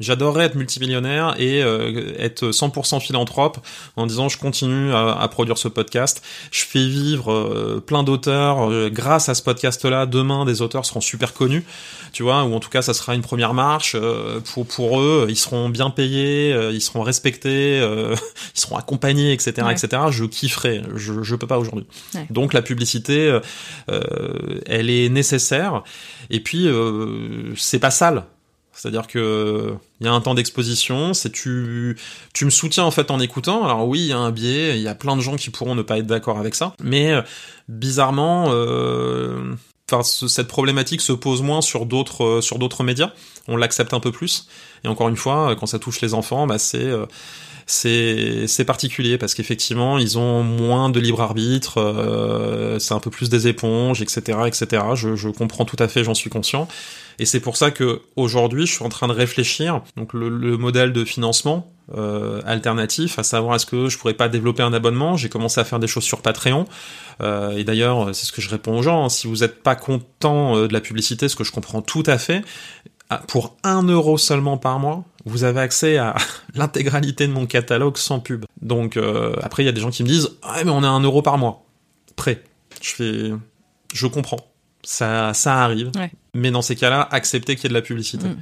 J'adorerais 0.00 0.46
être 0.46 0.56
multimillionnaire 0.56 1.36
et 1.38 1.62
euh, 1.62 2.12
être 2.18 2.48
100% 2.50 3.00
philanthrope 3.00 3.58
en 3.96 4.06
disant 4.06 4.28
je 4.28 4.38
continue 4.38 4.92
à, 4.92 5.12
à 5.20 5.28
produire 5.28 5.56
ce 5.56 5.68
podcast. 5.68 6.20
Je 6.50 6.64
fais 6.64 6.84
vivre 6.86 7.32
euh, 7.32 7.80
plein 7.84 8.02
d'auteurs 8.02 8.70
euh, 8.70 8.90
grâce 8.90 9.28
à 9.28 9.34
ce 9.34 9.42
podcast-là. 9.42 10.06
Demain, 10.06 10.44
des 10.44 10.62
auteurs 10.62 10.84
seront 10.84 11.00
super 11.00 11.32
connus, 11.32 11.64
tu 12.12 12.24
vois, 12.24 12.42
ou 12.44 12.54
en 12.54 12.60
tout 12.60 12.70
cas, 12.70 12.82
ça 12.82 12.92
sera 12.92 13.14
une 13.14 13.22
première 13.22 13.54
marche 13.54 13.94
euh, 13.94 14.40
pour 14.40 14.66
pour 14.66 15.00
eux. 15.00 15.26
Ils 15.28 15.36
seront 15.36 15.68
bien 15.68 15.90
payés, 15.90 16.52
euh, 16.52 16.72
ils 16.72 16.80
seront 16.80 17.02
respectés, 17.02 17.78
euh, 17.80 18.16
ils 18.56 18.60
seront 18.60 18.76
accompagnés, 18.76 19.32
etc., 19.32 19.52
Ouais. 19.64 19.72
etc. 19.74 20.02
Je 20.10 20.24
kifferais. 20.24 20.82
Je 20.96 21.22
je 21.22 21.36
peux 21.36 21.46
pas 21.46 21.58
aujourd'hui. 21.58 21.86
Ouais. 22.14 22.26
Donc 22.30 22.52
la 22.52 22.62
publicité, 22.62 23.38
elle 24.66 24.90
est 24.90 25.08
nécessaire. 25.08 25.82
Et 26.30 26.40
puis 26.40 26.66
euh, 26.66 27.54
c'est 27.56 27.78
pas 27.78 27.90
sale. 27.90 28.24
C'est-à-dire 28.76 29.06
que 29.06 29.74
il 30.00 30.06
y 30.06 30.08
a 30.08 30.12
un 30.12 30.20
temps 30.20 30.34
d'exposition, 30.34 31.14
c'est 31.14 31.30
tu 31.30 31.96
tu 32.32 32.44
me 32.44 32.50
soutiens 32.50 32.84
en 32.84 32.90
fait 32.90 33.10
en 33.10 33.20
écoutant. 33.20 33.64
Alors 33.64 33.86
oui, 33.86 34.00
il 34.00 34.06
y 34.06 34.12
a 34.12 34.18
un 34.18 34.30
biais, 34.30 34.76
il 34.76 34.82
y 34.82 34.88
a 34.88 34.94
plein 34.94 35.16
de 35.16 35.20
gens 35.20 35.36
qui 35.36 35.50
pourront 35.50 35.74
ne 35.74 35.82
pas 35.82 35.98
être 35.98 36.06
d'accord 36.06 36.38
avec 36.38 36.54
ça, 36.54 36.74
mais 36.82 37.14
bizarrement 37.68 38.46
euh, 38.48 39.54
cette 40.02 40.48
problématique 40.48 41.00
se 41.00 41.12
pose 41.12 41.42
moins 41.42 41.60
sur 41.60 41.86
d'autres 41.86 42.24
euh, 42.24 42.40
sur 42.40 42.58
d'autres 42.58 42.82
médias. 42.84 43.12
On 43.48 43.56
l'accepte 43.56 43.92
un 43.92 44.00
peu 44.00 44.12
plus. 44.12 44.48
Et 44.84 44.88
encore 44.88 45.08
une 45.08 45.16
fois, 45.16 45.54
quand 45.58 45.66
ça 45.66 45.78
touche 45.78 46.00
les 46.00 46.14
enfants, 46.14 46.46
bah 46.46 46.58
c'est 46.58 46.78
euh, 46.78 47.06
c'est 47.66 48.46
c'est 48.46 48.64
particulier 48.64 49.18
parce 49.18 49.34
qu'effectivement 49.34 49.98
ils 49.98 50.18
ont 50.18 50.42
moins 50.42 50.90
de 50.90 51.00
libre 51.00 51.20
arbitre, 51.20 51.78
euh, 51.78 52.78
c'est 52.78 52.94
un 52.94 53.00
peu 53.00 53.10
plus 53.10 53.28
des 53.28 53.48
éponges, 53.48 54.02
etc., 54.02 54.38
etc. 54.46 54.82
Je 54.94 55.28
comprends 55.28 55.64
tout 55.64 55.76
à 55.78 55.88
fait, 55.88 56.04
j'en 56.04 56.14
suis 56.14 56.30
conscient. 56.30 56.68
Et 57.18 57.26
c'est 57.26 57.40
pour 57.40 57.56
ça 57.56 57.70
que 57.70 58.02
aujourd'hui, 58.16 58.66
je 58.66 58.72
suis 58.72 58.84
en 58.84 58.88
train 58.88 59.08
de 59.08 59.12
réfléchir 59.12 59.82
donc 59.96 60.12
le, 60.14 60.28
le 60.28 60.56
modèle 60.56 60.92
de 60.92 61.04
financement 61.04 61.70
euh, 61.96 62.40
alternatif, 62.46 63.18
à 63.18 63.22
savoir 63.22 63.56
est-ce 63.56 63.66
que 63.66 63.88
je 63.88 63.98
pourrais 63.98 64.14
pas 64.14 64.28
développer 64.28 64.62
un 64.62 64.72
abonnement? 64.72 65.16
J'ai 65.16 65.28
commencé 65.28 65.60
à 65.60 65.64
faire 65.64 65.78
des 65.78 65.86
choses 65.86 66.04
sur 66.04 66.22
Patreon. 66.22 66.66
Euh, 67.22 67.50
et 67.56 67.64
d'ailleurs, 67.64 68.14
c'est 68.14 68.26
ce 68.26 68.32
que 68.32 68.40
je 68.40 68.48
réponds 68.50 68.78
aux 68.78 68.82
gens. 68.82 69.04
hein. 69.04 69.08
Si 69.08 69.26
vous 69.26 69.36
n'êtes 69.38 69.62
pas 69.62 69.76
content 69.76 70.56
euh, 70.56 70.68
de 70.68 70.72
la 70.72 70.80
publicité, 70.80 71.28
ce 71.28 71.36
que 71.36 71.44
je 71.44 71.52
comprends 71.52 71.82
tout 71.82 72.02
à 72.06 72.18
fait, 72.18 72.42
ah, 73.10 73.22
pour 73.28 73.56
un 73.64 73.82
euro 73.82 74.16
seulement 74.16 74.56
par 74.56 74.78
mois, 74.78 75.04
vous 75.26 75.44
avez 75.44 75.60
accès 75.60 75.98
à 75.98 76.14
l'intégralité 76.54 77.26
de 77.26 77.32
mon 77.32 77.46
catalogue 77.46 77.98
sans 77.98 78.18
pub. 78.18 78.44
Donc 78.62 78.96
euh, 78.96 79.34
après, 79.42 79.62
il 79.62 79.66
y 79.66 79.68
a 79.68 79.72
des 79.72 79.80
gens 79.80 79.90
qui 79.90 80.02
me 80.02 80.08
disent 80.08 80.30
ah 80.42 80.64
mais 80.64 80.70
on 80.70 80.82
a 80.82 80.88
un 80.88 81.00
euro 81.00 81.20
par 81.22 81.36
mois. 81.38 81.64
Prêt. 82.16 82.42
Je 82.80 82.90
fais, 82.90 83.30
je 83.92 84.06
comprends. 84.06 84.38
Ça, 84.84 85.34
ça 85.34 85.62
arrive. 85.62 85.90
Ouais. 85.96 86.10
Mais 86.34 86.50
dans 86.50 86.62
ces 86.62 86.76
cas-là, 86.76 87.08
acceptez 87.10 87.56
qu'il 87.56 87.64
y 87.64 87.66
ait 87.66 87.68
de 87.70 87.74
la 87.74 87.82
publicité. 87.82 88.26
Mm. 88.26 88.36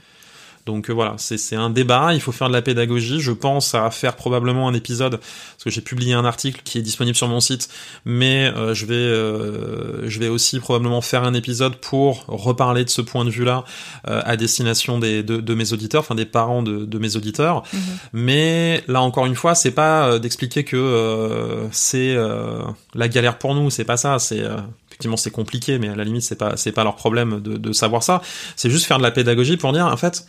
Donc 0.64 0.90
euh, 0.90 0.92
voilà, 0.92 1.14
c'est 1.18 1.38
c'est 1.38 1.56
un 1.56 1.70
débat, 1.70 2.14
il 2.14 2.20
faut 2.20 2.30
faire 2.30 2.46
de 2.46 2.52
la 2.52 2.62
pédagogie. 2.62 3.20
Je 3.20 3.32
pense 3.32 3.74
à 3.74 3.90
faire 3.90 4.14
probablement 4.14 4.68
un 4.68 4.74
épisode, 4.74 5.18
parce 5.18 5.64
que 5.64 5.70
j'ai 5.70 5.80
publié 5.80 6.14
un 6.14 6.24
article 6.24 6.60
qui 6.64 6.78
est 6.78 6.82
disponible 6.82 7.16
sur 7.16 7.26
mon 7.26 7.40
site, 7.40 7.68
mais 8.04 8.52
euh, 8.56 8.72
je 8.72 8.86
vais 8.86 8.94
euh, 8.94 10.08
je 10.08 10.20
vais 10.20 10.28
aussi 10.28 10.60
probablement 10.60 11.00
faire 11.00 11.24
un 11.24 11.34
épisode 11.34 11.74
pour 11.76 12.26
reparler 12.28 12.84
de 12.84 12.90
ce 12.90 13.00
point 13.00 13.24
de 13.24 13.30
vue-là 13.30 13.64
euh, 14.06 14.22
à 14.24 14.36
destination 14.36 15.00
des, 15.00 15.24
de, 15.24 15.40
de 15.40 15.54
mes 15.54 15.72
auditeurs, 15.72 16.02
enfin 16.02 16.14
des 16.14 16.26
parents 16.26 16.62
de, 16.62 16.84
de 16.84 16.98
mes 16.98 17.16
auditeurs. 17.16 17.64
Mhm. 17.72 17.80
Mais 18.12 18.84
là 18.86 19.02
encore 19.02 19.26
une 19.26 19.34
fois, 19.34 19.56
c'est 19.56 19.72
pas 19.72 20.06
euh, 20.06 20.18
d'expliquer 20.20 20.62
que 20.62 20.76
euh, 20.76 21.66
c'est 21.72 22.14
euh, 22.14 22.62
la 22.94 23.08
galère 23.08 23.38
pour 23.38 23.56
nous, 23.56 23.68
c'est 23.70 23.84
pas 23.84 23.96
ça, 23.96 24.20
c'est 24.20 24.42
euh, 24.42 24.58
effectivement 24.92 25.16
c'est 25.16 25.30
compliqué, 25.30 25.78
mais 25.78 25.88
à 25.88 25.96
la 25.96 26.04
limite 26.04 26.22
c'est 26.22 26.36
pas 26.36 26.56
c'est 26.56 26.72
pas 26.72 26.84
leur 26.84 26.96
problème 26.96 27.40
de, 27.40 27.56
de 27.56 27.72
savoir 27.72 28.02
ça. 28.02 28.20
C'est 28.56 28.70
juste 28.70 28.84
faire 28.86 28.98
de 28.98 29.02
la 29.02 29.10
pédagogie 29.10 29.56
pour 29.56 29.72
dire 29.72 29.86
en 29.86 29.96
fait, 29.96 30.26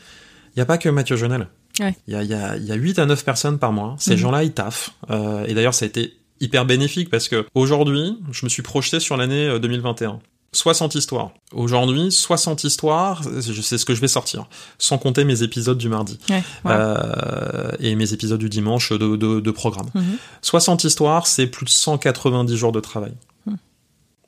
il 0.55 0.59
y 0.59 0.61
a 0.61 0.65
pas 0.65 0.77
que 0.77 0.89
Mathieu 0.89 1.15
Jonel. 1.17 1.47
Ouais. 1.79 1.95
Il 2.07 2.13
y 2.13 2.17
a 2.17 2.23
il 2.23 2.29
y 2.29 2.33
a 2.33 2.55
il 2.57 2.63
y 2.65 2.71
a 2.71 2.75
8 2.75 2.99
à 2.99 3.05
9 3.05 3.23
personnes 3.25 3.59
par 3.59 3.71
mois. 3.73 3.95
Ces 3.99 4.11
Mhm. 4.11 4.17
gens-là 4.17 4.43
ils 4.43 4.53
taffent. 4.53 4.91
Euh, 5.09 5.45
et 5.45 5.53
d'ailleurs 5.53 5.73
ça 5.73 5.85
a 5.85 5.87
été 5.87 6.13
hyper 6.39 6.65
bénéfique 6.65 7.09
parce 7.09 7.27
que 7.29 7.45
aujourd'hui, 7.55 8.17
je 8.31 8.45
me 8.45 8.49
suis 8.49 8.61
projeté 8.63 8.99
sur 8.99 9.17
l'année 9.17 9.47
euh, 9.47 9.59
2021. 9.59 10.19
60 10.55 10.93
histoires. 10.93 11.31
Aujourd'hui, 11.51 12.11
60 12.11 12.63
histoires, 12.63 13.23
sais 13.23 13.77
ce 13.79 13.85
que 13.85 13.95
je 13.95 14.01
vais 14.01 14.07
sortir, 14.07 14.45
sans 14.77 14.99
compter 14.99 15.23
mes 15.23 15.41
épisodes 15.41 15.79
du 15.79 15.89
mardi 15.89 16.19
Ouais, 16.29 16.43
wow. 16.63 16.71
euh, 16.71 17.71
et 17.79 17.95
mes 17.95 18.13
épisodes 18.13 18.39
du 18.39 18.49
dimanche 18.49 18.91
de, 18.91 19.15
de, 19.15 19.39
de 19.39 19.51
programme. 19.51 19.89
Mhm. 19.95 20.03
60 20.43 20.83
histoires, 20.83 21.25
c'est 21.25 21.47
plus 21.47 21.65
de 21.65 21.71
190 21.71 22.55
jours 22.55 22.71
de 22.71 22.79
travail. 22.81 23.13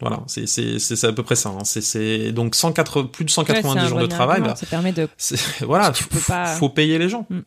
Voilà, 0.02 0.24
c'est 0.28 0.46
c'est 0.48 1.04
à 1.06 1.14
peu 1.14 1.24
près 1.24 1.36
ça. 1.36 1.50
hein. 1.50 1.64
C'est 1.64 2.32
donc 2.34 2.56
180 2.56 3.06
plus 3.12 3.24
de 3.26 3.30
Ouais, 3.30 3.34
c'est 3.34 3.54
190 3.54 3.80
un 3.80 3.88
jours 3.88 4.00
de 4.00 4.06
travail. 4.08 4.42
bah, 4.42 4.56
Ça 4.56 4.66
permet 4.66 4.92
de. 4.92 5.08
voilà, 5.62 5.92
Tu 5.92 6.04
peux 6.06 6.20
pas- 6.20 6.48
faut 6.56 6.70
payer 6.70 6.98
les 7.00 7.08
gens. 7.10 7.26
Mm. 7.30 7.40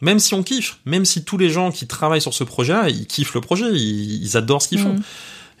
Même 0.00 0.18
si 0.18 0.34
on 0.34 0.42
kiffe, 0.42 0.78
même 0.84 1.04
si 1.04 1.24
tous 1.24 1.38
les 1.38 1.50
gens 1.50 1.70
qui 1.72 1.86
travaillent 1.86 2.20
sur 2.20 2.34
ce 2.34 2.44
projet-là, 2.44 2.88
ils 2.88 3.06
kiffent 3.06 3.34
le 3.34 3.40
projet, 3.40 3.66
ils, 3.72 4.22
ils 4.22 4.36
adorent 4.36 4.62
ce 4.62 4.68
qu'ils 4.68 4.80
font. 4.80 4.94
Mm. 4.94 5.02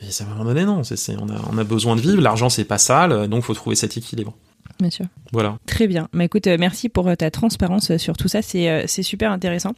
Mais 0.02 0.08
à 0.20 0.24
un 0.24 0.26
moment 0.28 0.44
donné, 0.44 0.64
non, 0.64 0.82
c'est 0.84 1.16
on, 1.18 1.28
a, 1.28 1.40
on 1.52 1.58
a 1.58 1.64
besoin 1.64 1.96
de 1.96 2.00
vivre, 2.00 2.20
l'argent 2.20 2.48
c'est 2.48 2.64
pas 2.64 2.78
sale, 2.78 3.26
donc 3.28 3.42
faut 3.42 3.54
trouver 3.54 3.74
cet 3.74 3.96
équilibre. 3.96 4.32
Bien 4.78 4.90
sûr. 4.90 5.06
Voilà. 5.32 5.58
Très 5.66 5.88
bien. 5.88 6.08
Bah, 6.12 6.22
écoute, 6.22 6.46
euh, 6.46 6.56
merci 6.58 6.88
pour 6.88 7.08
euh, 7.08 7.16
ta 7.16 7.32
transparence 7.32 7.90
euh, 7.90 7.98
sur 7.98 8.16
tout 8.16 8.28
ça. 8.28 8.42
C'est 8.42 8.86
super 9.02 9.32
intéressant. 9.32 9.72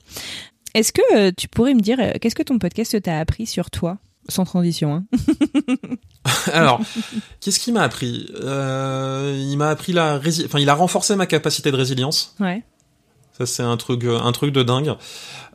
Est-ce 0.74 0.92
que 0.92 1.30
tu 1.30 1.48
pourrais 1.48 1.72
me 1.74 1.80
dire, 1.80 1.96
qu'est-ce 2.20 2.34
que 2.34 2.42
ton 2.42 2.58
podcast 2.58 3.00
t'a 3.02 3.18
appris 3.18 3.46
sur 3.46 3.70
toi? 3.70 3.96
Sans 4.28 4.44
transition, 4.44 4.94
hein. 4.94 5.04
Alors, 6.52 6.80
qu'est-ce 7.40 7.58
qu'il 7.58 7.72
m'a 7.74 7.82
appris 7.82 8.30
Euh, 8.42 9.34
Il 9.38 9.56
m'a 9.56 9.70
appris 9.70 9.92
la 9.92 10.18
rési- 10.18 10.44
enfin, 10.46 10.58
il 10.58 10.68
a 10.68 10.74
renforcé 10.74 11.16
ma 11.16 11.26
capacité 11.26 11.70
de 11.70 11.76
résilience. 11.76 12.34
Ouais. 12.40 12.62
Ça, 13.38 13.46
c'est 13.46 13.62
un 13.62 13.76
truc, 13.76 14.04
euh, 14.04 14.18
un 14.20 14.32
truc 14.32 14.52
de 14.52 14.62
dingue. 14.62 14.94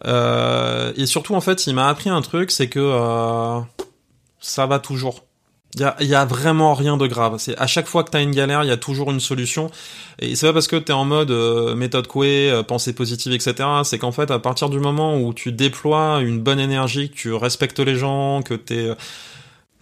Euh, 0.06 0.92
et 0.98 1.06
surtout, 1.06 1.36
en 1.36 1.42
fait, 1.42 1.68
il 1.68 1.76
m'a 1.76 1.88
appris 1.88 2.10
un 2.10 2.22
truc, 2.22 2.52
c'est 2.52 2.68
que 2.68 2.80
euh, 2.80 3.60
ça 4.40 4.66
va 4.66 4.80
toujours. 4.80 5.24
Il 5.76 5.82
y 5.82 5.84
a, 5.84 5.96
il 6.00 6.08
y 6.08 6.16
a 6.16 6.24
vraiment 6.26 6.74
rien 6.74 6.96
de 6.96 7.06
grave. 7.06 7.36
C'est 7.38 7.58
à 7.58 7.68
chaque 7.68 7.86
fois 7.88 8.04
que 8.06 8.10
t'as 8.10 8.22
une 8.24 8.32
galère, 8.32 8.64
il 8.64 8.68
y 8.68 8.72
a 8.72 8.78
toujours 8.78 9.12
une 9.12 9.20
solution. 9.20 9.70
Et 10.20 10.36
c'est 10.36 10.48
pas 10.48 10.54
parce 10.54 10.68
que 10.68 10.78
t'es 10.78 10.94
en 10.94 11.04
mode 11.04 11.32
euh, 11.32 11.76
méthode 11.76 12.08
Coué, 12.08 12.50
euh, 12.50 12.64
pensée 12.64 12.94
positive, 12.94 13.34
etc. 13.34 13.56
C'est 13.84 14.00
qu'en 14.00 14.14
fait, 14.14 14.32
à 14.32 14.40
partir 14.40 14.70
du 14.70 14.80
moment 14.80 15.18
où 15.20 15.34
tu 15.34 15.52
déploies 15.52 16.22
une 16.22 16.40
bonne 16.40 16.60
énergie, 16.62 17.10
que 17.10 17.16
tu 17.16 17.34
respectes 17.34 17.80
les 17.80 17.96
gens, 17.98 18.42
que 18.42 18.54
t'es, 18.54 18.88
euh, 18.88 18.96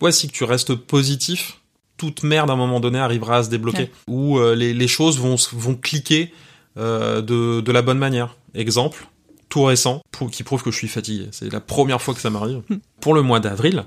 ouais, 0.03 0.11
si 0.11 0.27
que 0.27 0.33
tu 0.33 0.43
restes 0.43 0.75
positif, 0.75 1.59
toute 1.97 2.23
merde 2.23 2.49
à 2.49 2.53
un 2.53 2.57
moment 2.57 2.79
donné 2.79 2.99
arrivera 2.99 3.37
à 3.37 3.43
se 3.43 3.49
débloquer. 3.49 3.83
Ouais. 3.83 3.91
Où 4.07 4.37
euh, 4.37 4.55
les, 4.55 4.73
les 4.73 4.87
choses 4.87 5.19
vont 5.19 5.75
cliquer 5.75 6.33
euh, 6.77 7.21
de 7.21 7.61
de 7.61 7.71
la 7.71 7.81
bonne 7.81 7.97
manière. 7.99 8.35
Exemple, 8.55 9.07
tout 9.49 9.63
récent, 9.63 10.01
pour- 10.11 10.29
qui 10.31 10.43
prouve 10.43 10.61
que 10.63 10.71
je 10.71 10.77
suis 10.77 10.87
fatigué. 10.87 11.27
C'est 11.31 11.51
la 11.51 11.59
première 11.59 12.01
fois 12.01 12.13
que 12.13 12.21
ça 12.21 12.29
m'arrive. 12.29 12.61
Pour 13.01 13.13
le 13.13 13.21
mois 13.21 13.39
d'avril, 13.39 13.85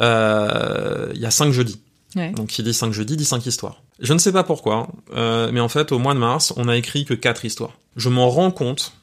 euh, 0.00 1.10
il 1.14 1.20
y 1.20 1.26
a 1.26 1.30
cinq 1.30 1.52
jeudis. 1.52 1.80
Ouais. 2.16 2.30
Donc 2.32 2.46
qui 2.48 2.62
dit 2.62 2.72
5 2.72 2.90
jeudis 2.92 3.18
dit 3.18 3.24
5 3.26 3.44
histoires. 3.44 3.82
Je 4.00 4.14
ne 4.14 4.18
sais 4.18 4.32
pas 4.32 4.42
pourquoi, 4.42 4.88
mais 5.14 5.60
en 5.60 5.68
fait 5.68 5.92
au 5.92 5.98
mois 5.98 6.14
de 6.14 6.18
mars, 6.18 6.54
on 6.56 6.66
a 6.66 6.76
écrit 6.76 7.04
que 7.04 7.12
4 7.12 7.44
histoires. 7.44 7.72
Je 7.96 8.08
m'en 8.08 8.30
rends 8.30 8.50
compte 8.50 8.94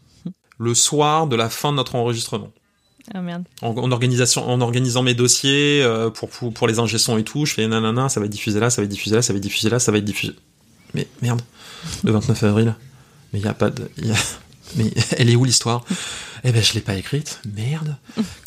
le 0.58 0.74
soir 0.74 1.28
de 1.28 1.36
la 1.36 1.50
fin 1.50 1.72
de 1.72 1.78
notre 1.78 1.94
enregistrement. 1.96 2.50
Ah 3.14 3.22
merde. 3.22 3.43
En, 3.62 3.70
en 3.70 3.91
organisation, 3.91 4.47
en 4.49 4.60
organisant 4.62 5.03
mes 5.03 5.14
dossiers 5.14 5.82
euh, 5.84 6.10
pour, 6.10 6.30
pour 6.30 6.53
pour 6.53 6.68
les 6.68 6.80
ingé-sons 6.80 7.18
et 7.18 7.24
tout, 7.24 7.45
je 7.45 7.53
fais 7.53 7.68
nanana, 7.68 8.10
ça 8.10 8.20
va 8.20 8.26
être 8.26 8.32
diffusé 8.32 8.60
là, 8.60 8.70
ça 8.70 8.82
va 8.82 8.86
être 8.86 8.91
diffusé 8.91 9.16
là, 9.16 9.22
ça 9.22 9.32
va 9.34 9.38
être 9.38 9.43
diffusé 9.43 9.70
là, 9.70 9.80
ça 9.80 9.91
va 9.91 9.97
être 9.99 10.06
diffusé. 10.06 10.34
Mais 10.93 11.08
merde, 11.22 11.41
le 12.03 12.12
29 12.12 12.43
avril. 12.43 12.76
Mais 13.34 13.39
il 13.39 13.45
y 13.45 13.47
a 13.47 13.53
pas 13.53 13.70
de, 13.70 13.89
il 13.97 14.08
y 14.08 14.12
a- 14.12 14.16
mais 14.76 14.91
elle 15.18 15.30
est 15.30 15.36
où 15.36 15.45
l'histoire? 15.45 15.84
Eh 16.43 16.51
ben, 16.51 16.62
je 16.64 16.74
l'ai 16.74 16.82
pas 16.82 16.95
écrite. 16.95 17.41
Merde. 17.56 17.95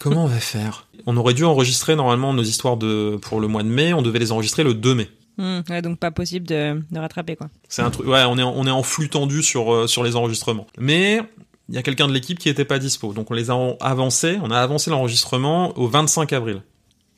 Comment 0.00 0.24
on 0.24 0.28
va 0.28 0.38
faire? 0.40 0.86
On 1.06 1.16
aurait 1.16 1.34
dû 1.34 1.44
enregistrer 1.44 1.96
normalement 1.96 2.32
nos 2.32 2.42
histoires 2.42 2.76
de 2.76 3.16
pour 3.22 3.40
le 3.40 3.48
mois 3.48 3.62
de 3.62 3.68
mai. 3.68 3.92
On 3.94 4.02
devait 4.02 4.18
les 4.18 4.30
enregistrer 4.32 4.62
le 4.64 4.74
2 4.74 4.94
mai. 4.94 5.08
Hmm, 5.36 5.60
ouais, 5.70 5.82
donc 5.82 5.98
pas 5.98 6.10
possible 6.10 6.46
de, 6.48 6.82
de 6.90 6.98
rattraper 6.98 7.36
quoi. 7.36 7.48
C'est 7.68 7.82
un 7.82 7.90
truc. 7.90 8.06
Ouais, 8.08 8.24
on 8.28 8.36
est 8.38 8.42
en- 8.42 8.52
on 8.56 8.66
est 8.66 8.70
en 8.72 8.82
flux 8.82 9.08
tendu 9.08 9.42
sur 9.42 9.72
euh, 9.72 9.86
sur 9.86 10.02
les 10.02 10.16
enregistrements. 10.16 10.66
Mais 10.78 11.20
il 11.68 11.74
y 11.74 11.78
a 11.78 11.82
quelqu'un 11.82 12.08
de 12.08 12.12
l'équipe 12.12 12.38
qui 12.38 12.48
était 12.48 12.64
pas 12.64 12.78
dispo, 12.78 13.12
donc 13.12 13.30
on 13.30 13.34
les 13.34 13.50
a 13.50 13.76
avancés. 13.80 14.38
On 14.42 14.50
a 14.50 14.58
avancé 14.58 14.90
l'enregistrement 14.90 15.76
au 15.78 15.86
25 15.86 16.32
avril. 16.32 16.62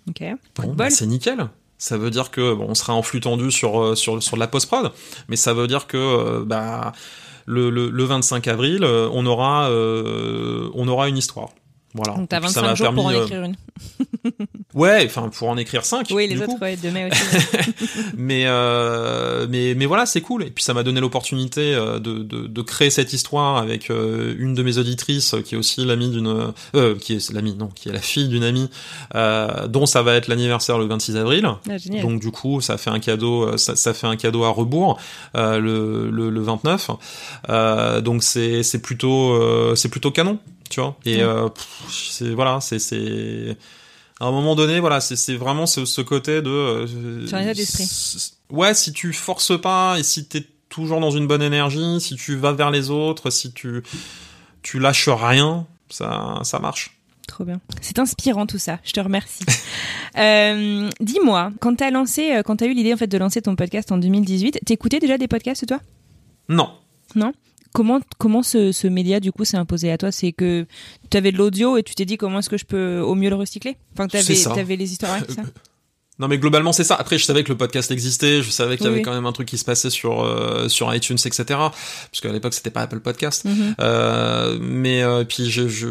Ok. 0.08 0.22
Bon, 0.56 0.74
bah, 0.74 0.90
c'est 0.90 1.06
nickel. 1.06 1.48
Ça 1.78 1.96
veut 1.96 2.10
dire 2.10 2.30
que 2.30 2.54
bon, 2.54 2.66
on 2.68 2.74
sera 2.74 2.92
en 2.94 3.02
flux 3.02 3.20
tendu 3.20 3.50
sur 3.50 3.80
euh, 3.80 3.94
sur 3.94 4.22
sur 4.22 4.36
de 4.36 4.40
la 4.40 4.48
post 4.48 4.66
prod, 4.66 4.92
mais 5.28 5.36
ça 5.36 5.54
veut 5.54 5.66
dire 5.66 5.86
que 5.86 5.96
euh, 5.96 6.44
bah 6.44 6.92
le, 7.46 7.70
le, 7.70 7.88
le 7.88 8.04
25 8.04 8.46
avril, 8.48 8.84
euh, 8.84 9.08
on 9.12 9.24
aura 9.24 9.70
euh, 9.70 10.68
on 10.74 10.88
aura 10.88 11.08
une 11.08 11.16
histoire. 11.16 11.50
Voilà. 11.94 12.14
Donc 12.14 12.28
t'as 12.28 12.38
Et 12.38 12.40
puis, 12.40 12.50
ça 12.50 12.60
25 12.62 12.68
m'a 12.70 12.74
jours 12.76 12.94
pour 12.94 13.06
en 13.06 13.10
euh, 13.12 13.24
écrire 13.24 13.42
une. 13.42 13.56
Ouais, 14.74 15.02
enfin 15.06 15.28
pour 15.30 15.48
en 15.48 15.56
écrire 15.56 15.84
5 15.84 16.06
Oui, 16.12 16.28
les 16.28 16.40
autres, 16.40 16.60
ouais, 16.60 16.76
de 16.76 16.90
mai 16.90 17.10
aussi. 17.10 17.46
mais 18.16 18.44
euh, 18.46 19.46
mais 19.50 19.74
mais 19.74 19.86
voilà 19.86 20.06
c'est 20.06 20.20
cool 20.20 20.44
et 20.44 20.50
puis 20.50 20.62
ça 20.62 20.74
m'a 20.74 20.84
donné 20.84 21.00
l'opportunité 21.00 21.74
euh, 21.74 21.98
de, 21.98 22.18
de 22.18 22.46
de 22.46 22.62
créer 22.62 22.90
cette 22.90 23.12
histoire 23.12 23.56
avec 23.56 23.90
euh, 23.90 24.36
une 24.38 24.54
de 24.54 24.62
mes 24.62 24.78
auditrices 24.78 25.34
qui 25.44 25.56
est 25.56 25.58
aussi 25.58 25.84
l'amie 25.84 26.08
d'une 26.10 26.52
euh, 26.76 26.94
qui 27.00 27.14
est 27.14 27.32
l'amie 27.32 27.56
non 27.56 27.66
qui 27.74 27.88
est 27.88 27.92
la 27.92 27.98
fille 28.00 28.28
d'une 28.28 28.44
amie 28.44 28.70
euh, 29.16 29.66
dont 29.66 29.86
ça 29.86 30.02
va 30.02 30.14
être 30.14 30.28
l'anniversaire 30.28 30.78
le 30.78 30.84
26 30.86 31.16
avril 31.16 31.48
Ah, 31.68 31.76
génial. 31.76 32.02
donc 32.02 32.20
du 32.20 32.30
coup 32.30 32.60
ça 32.60 32.78
fait 32.78 32.90
un 32.90 33.00
cadeau 33.00 33.56
ça, 33.56 33.74
ça 33.74 33.92
fait 33.92 34.06
un 34.06 34.16
cadeau 34.16 34.44
à 34.44 34.50
rebours 34.50 35.00
euh, 35.36 35.58
le, 35.58 36.10
le 36.10 36.30
le 36.30 36.40
29 36.40 36.90
euh, 37.48 38.00
donc 38.00 38.22
c'est 38.22 38.62
c'est 38.62 38.80
plutôt 38.80 39.32
euh, 39.32 39.74
c'est 39.74 39.88
plutôt 39.88 40.12
canon 40.12 40.38
tu 40.70 40.80
vois 40.80 40.96
et 41.04 41.20
euh, 41.22 41.48
c'est 41.90 42.30
voilà 42.30 42.60
c'est 42.60 42.78
c'est 42.78 43.56
à 44.20 44.26
un 44.26 44.32
moment 44.32 44.54
donné, 44.54 44.80
voilà, 44.80 45.00
c'est 45.00 45.16
c'est 45.16 45.34
vraiment 45.34 45.64
ce, 45.64 45.86
ce 45.86 46.02
côté 46.02 46.42
de. 46.42 46.50
euh, 46.50 47.26
un 47.32 47.40
état 47.40 47.54
d'esprit. 47.54 47.88
Ouais, 48.50 48.74
si 48.74 48.92
tu 48.92 49.14
forces 49.14 49.58
pas 49.58 49.96
et 49.98 50.02
si 50.02 50.26
t'es 50.28 50.46
toujours 50.68 51.00
dans 51.00 51.10
une 51.10 51.26
bonne 51.26 51.40
énergie, 51.40 52.00
si 52.02 52.16
tu 52.16 52.36
vas 52.36 52.52
vers 52.52 52.70
les 52.70 52.90
autres, 52.90 53.30
si 53.30 53.50
tu 53.52 53.82
tu 54.62 54.78
lâches 54.78 55.08
rien, 55.08 55.66
ça 55.88 56.38
ça 56.42 56.58
marche. 56.58 56.98
Trop 57.26 57.44
bien. 57.44 57.60
C'est 57.80 57.98
inspirant 57.98 58.46
tout 58.46 58.58
ça. 58.58 58.78
Je 58.84 58.92
te 58.92 59.00
remercie. 59.00 59.44
euh, 60.18 60.90
Dis-moi, 61.00 61.52
quand 61.60 61.76
t'as 61.76 61.90
lancé, 61.90 62.42
quand 62.44 62.56
t'as 62.56 62.66
eu 62.66 62.74
l'idée 62.74 62.92
en 62.92 62.98
fait 62.98 63.06
de 63.06 63.16
lancer 63.16 63.40
ton 63.40 63.56
podcast 63.56 63.90
en 63.90 63.96
2018, 63.96 64.60
t'écoutais 64.66 64.98
déjà 64.98 65.16
des 65.16 65.28
podcasts 65.28 65.66
toi? 65.66 65.80
Non. 66.50 66.72
Non? 67.14 67.32
Comment 67.72 68.00
comment 68.18 68.42
ce, 68.42 68.72
ce 68.72 68.88
média 68.88 69.20
du 69.20 69.30
coup 69.32 69.44
s'est 69.44 69.56
imposé 69.56 69.92
à 69.92 69.98
toi? 69.98 70.10
C'est 70.10 70.32
que 70.32 70.66
tu 71.08 71.16
avais 71.16 71.30
de 71.32 71.38
l'audio 71.38 71.76
et 71.76 71.82
tu 71.82 71.94
t'es 71.94 72.04
dit 72.04 72.16
comment 72.16 72.40
est-ce 72.40 72.50
que 72.50 72.58
je 72.58 72.64
peux 72.64 73.00
au 73.00 73.14
mieux 73.14 73.30
le 73.30 73.36
recycler? 73.36 73.76
Enfin 73.92 74.08
t'avais 74.08 74.34
ça. 74.34 74.50
t'avais 74.52 74.76
les 74.76 74.86
c'est 74.86 75.30
ça 75.30 75.42
Non 76.20 76.28
mais 76.28 76.36
globalement 76.38 76.72
c'est 76.72 76.84
ça. 76.84 76.94
Après 76.96 77.16
je 77.18 77.24
savais 77.24 77.42
que 77.44 77.48
le 77.48 77.56
podcast 77.56 77.90
existait, 77.90 78.42
je 78.42 78.50
savais 78.50 78.76
qu'il 78.76 78.84
y 78.84 78.88
avait 78.88 78.98
oui. 78.98 79.02
quand 79.02 79.14
même 79.14 79.24
un 79.26 79.32
truc 79.32 79.48
qui 79.48 79.56
se 79.58 79.64
passait 79.64 79.88
sur 79.90 80.22
euh, 80.22 80.68
sur 80.68 80.94
iTunes 80.94 81.16
etc. 81.24 81.44
Parce 81.48 82.20
qu'à 82.20 82.30
l'époque 82.30 82.52
c'était 82.54 82.70
pas 82.70 82.82
Apple 82.82 83.00
Podcast. 83.00 83.46
Mhm. 83.46 83.74
Euh, 83.80 84.58
mais 84.60 85.02
euh, 85.02 85.24
puis 85.24 85.50
je, 85.50 85.66
je 85.66 85.88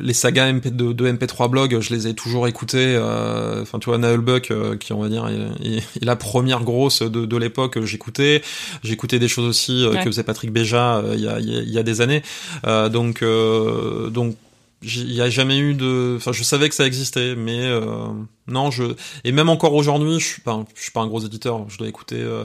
les 0.00 0.12
sagas 0.12 0.52
MP 0.52 0.68
de, 0.68 0.92
de 0.92 1.10
MP3 1.10 1.48
blog, 1.48 1.78
je 1.80 1.94
les 1.94 2.06
ai 2.06 2.14
toujours 2.14 2.46
écoutés. 2.46 2.94
euh, 2.96 3.62
Enfin 3.62 3.78
tu 3.78 3.86
vois 3.88 3.96
Naël 3.98 4.20
Buck 4.20 4.50
euh, 4.50 4.76
qui 4.76 4.92
on 4.92 5.00
va 5.00 5.08
dire 5.08 5.26
est, 5.28 5.66
est- 5.66 5.76
est 5.78 6.04
la 6.04 6.16
première 6.16 6.62
grosse 6.64 7.00
de, 7.02 7.24
de 7.24 7.36
l'époque. 7.38 7.78
euh, 7.78 7.86
J'écoutais, 7.86 8.42
j'écoutais 8.84 9.18
des 9.18 9.28
choses 9.28 9.46
aussi 9.48 9.86
Ouais. 9.86 9.96
que 9.98 10.04
faisait 10.04 10.22
Patrick 10.22 10.52
Béja 10.52 11.02
il 11.14 11.20
y 11.20 11.28
a 11.28 11.40
il 11.40 11.48
y 11.50 11.56
a- 11.56 11.62
il 11.62 11.70
y 11.70 11.78
a 11.78 11.82
des 11.82 12.00
années. 12.02 12.22
Euh, 12.66 12.88
donc 12.90 13.22
euh, 13.22 14.10
donc 14.10 14.36
il 14.82 15.12
y 15.12 15.20
a 15.20 15.30
jamais 15.30 15.58
eu 15.58 15.74
de 15.74 16.14
enfin 16.16 16.32
je 16.32 16.42
savais 16.42 16.68
que 16.68 16.74
ça 16.74 16.86
existait 16.86 17.34
mais 17.36 17.60
euh, 17.60 18.06
non 18.46 18.70
je 18.70 18.94
et 19.24 19.32
même 19.32 19.48
encore 19.48 19.74
aujourd'hui 19.74 20.18
je 20.18 20.26
suis 20.26 20.42
pas 20.42 20.64
je 20.74 20.82
suis 20.82 20.90
pas 20.90 21.00
un 21.00 21.06
gros 21.06 21.20
éditeur 21.20 21.68
je 21.68 21.78
dois 21.78 21.88
écouter 21.88 22.16
euh, 22.16 22.44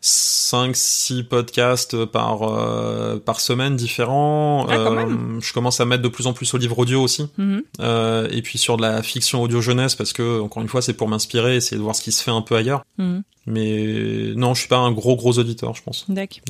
5 0.00 0.76
6 0.76 1.24
podcasts 1.24 2.04
par 2.04 2.42
euh, 2.42 3.18
par 3.18 3.40
semaine 3.40 3.76
différents 3.76 4.66
Ah, 4.68 4.74
Euh, 4.76 5.40
je 5.40 5.52
commence 5.52 5.80
à 5.80 5.84
mettre 5.84 6.02
de 6.02 6.08
plus 6.08 6.26
en 6.26 6.32
plus 6.32 6.52
au 6.54 6.58
livre 6.58 6.78
audio 6.78 7.02
aussi 7.02 7.28
Mhm. 7.38 7.62
Euh, 7.80 8.28
et 8.30 8.42
puis 8.42 8.58
sur 8.58 8.76
de 8.76 8.82
la 8.82 9.02
fiction 9.02 9.42
audio 9.42 9.60
jeunesse 9.60 9.94
parce 9.94 10.12
que 10.12 10.40
encore 10.40 10.62
une 10.62 10.68
fois 10.68 10.82
c'est 10.82 10.92
pour 10.94 11.08
m'inspirer 11.08 11.56
essayer 11.56 11.76
de 11.76 11.82
voir 11.82 11.96
ce 11.96 12.02
qui 12.02 12.12
se 12.12 12.22
fait 12.22 12.30
un 12.30 12.42
peu 12.42 12.54
ailleurs 12.56 12.84
Mhm. 12.98 13.22
mais 13.46 14.32
non 14.36 14.54
je 14.54 14.60
suis 14.60 14.68
pas 14.68 14.76
un 14.78 14.92
gros 14.92 15.16
gros 15.16 15.38
auditeur 15.38 15.74
je 15.74 15.82
pense 15.82 16.04
D'accord. 16.08 16.40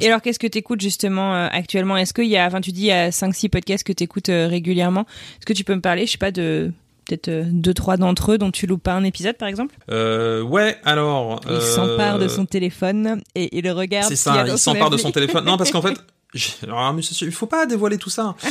Et 0.00 0.06
alors, 0.08 0.20
qu'est-ce 0.22 0.38
que 0.38 0.46
tu 0.46 0.58
écoutes 0.58 0.80
justement 0.80 1.34
euh, 1.34 1.48
actuellement? 1.52 1.96
Est-ce 1.96 2.12
qu'il 2.14 2.26
y 2.26 2.36
a, 2.36 2.46
enfin, 2.46 2.60
tu 2.60 2.72
dis, 2.72 2.82
il 2.82 2.86
y 2.86 2.92
a 2.92 3.10
5-6 3.10 3.48
podcasts 3.48 3.84
que 3.84 3.92
tu 3.92 4.02
écoutes 4.04 4.28
régulièrement? 4.28 5.02
Est-ce 5.38 5.46
que 5.46 5.52
tu 5.52 5.62
peux 5.64 5.74
me 5.74 5.80
parler, 5.80 6.06
je 6.06 6.12
sais 6.12 6.18
pas, 6.18 6.30
de 6.32 6.72
peut-être 7.04 7.28
euh, 7.28 7.44
deux, 7.46 7.74
trois 7.74 7.96
d'entre 7.96 8.32
eux 8.32 8.38
dont 8.38 8.50
tu 8.50 8.66
loupes 8.66 8.82
pas 8.82 8.94
un 8.94 9.04
épisode, 9.04 9.36
par 9.36 9.48
exemple? 9.48 9.74
Euh, 9.90 10.42
ouais 10.42 10.76
alors 10.84 11.40
Il 11.46 11.52
euh, 11.52 11.60
s'empare 11.60 12.18
de 12.18 12.28
son 12.28 12.46
téléphone 12.46 13.22
et 13.34 13.56
il 13.56 13.70
regarde. 13.70 14.08
C'est 14.08 14.16
ça, 14.16 14.44
il 14.46 14.58
s'empare 14.58 14.90
de 14.90 14.96
son 14.96 15.10
téléphone. 15.10 15.44
Non, 15.44 15.56
parce 15.56 15.70
qu'en 15.70 15.82
fait, 15.82 15.94
alors, 16.62 16.92
mais 16.92 17.02
il 17.02 17.32
faut 17.32 17.46
pas 17.46 17.66
dévoiler 17.66 17.98
tout 17.98 18.10
ça. 18.10 18.34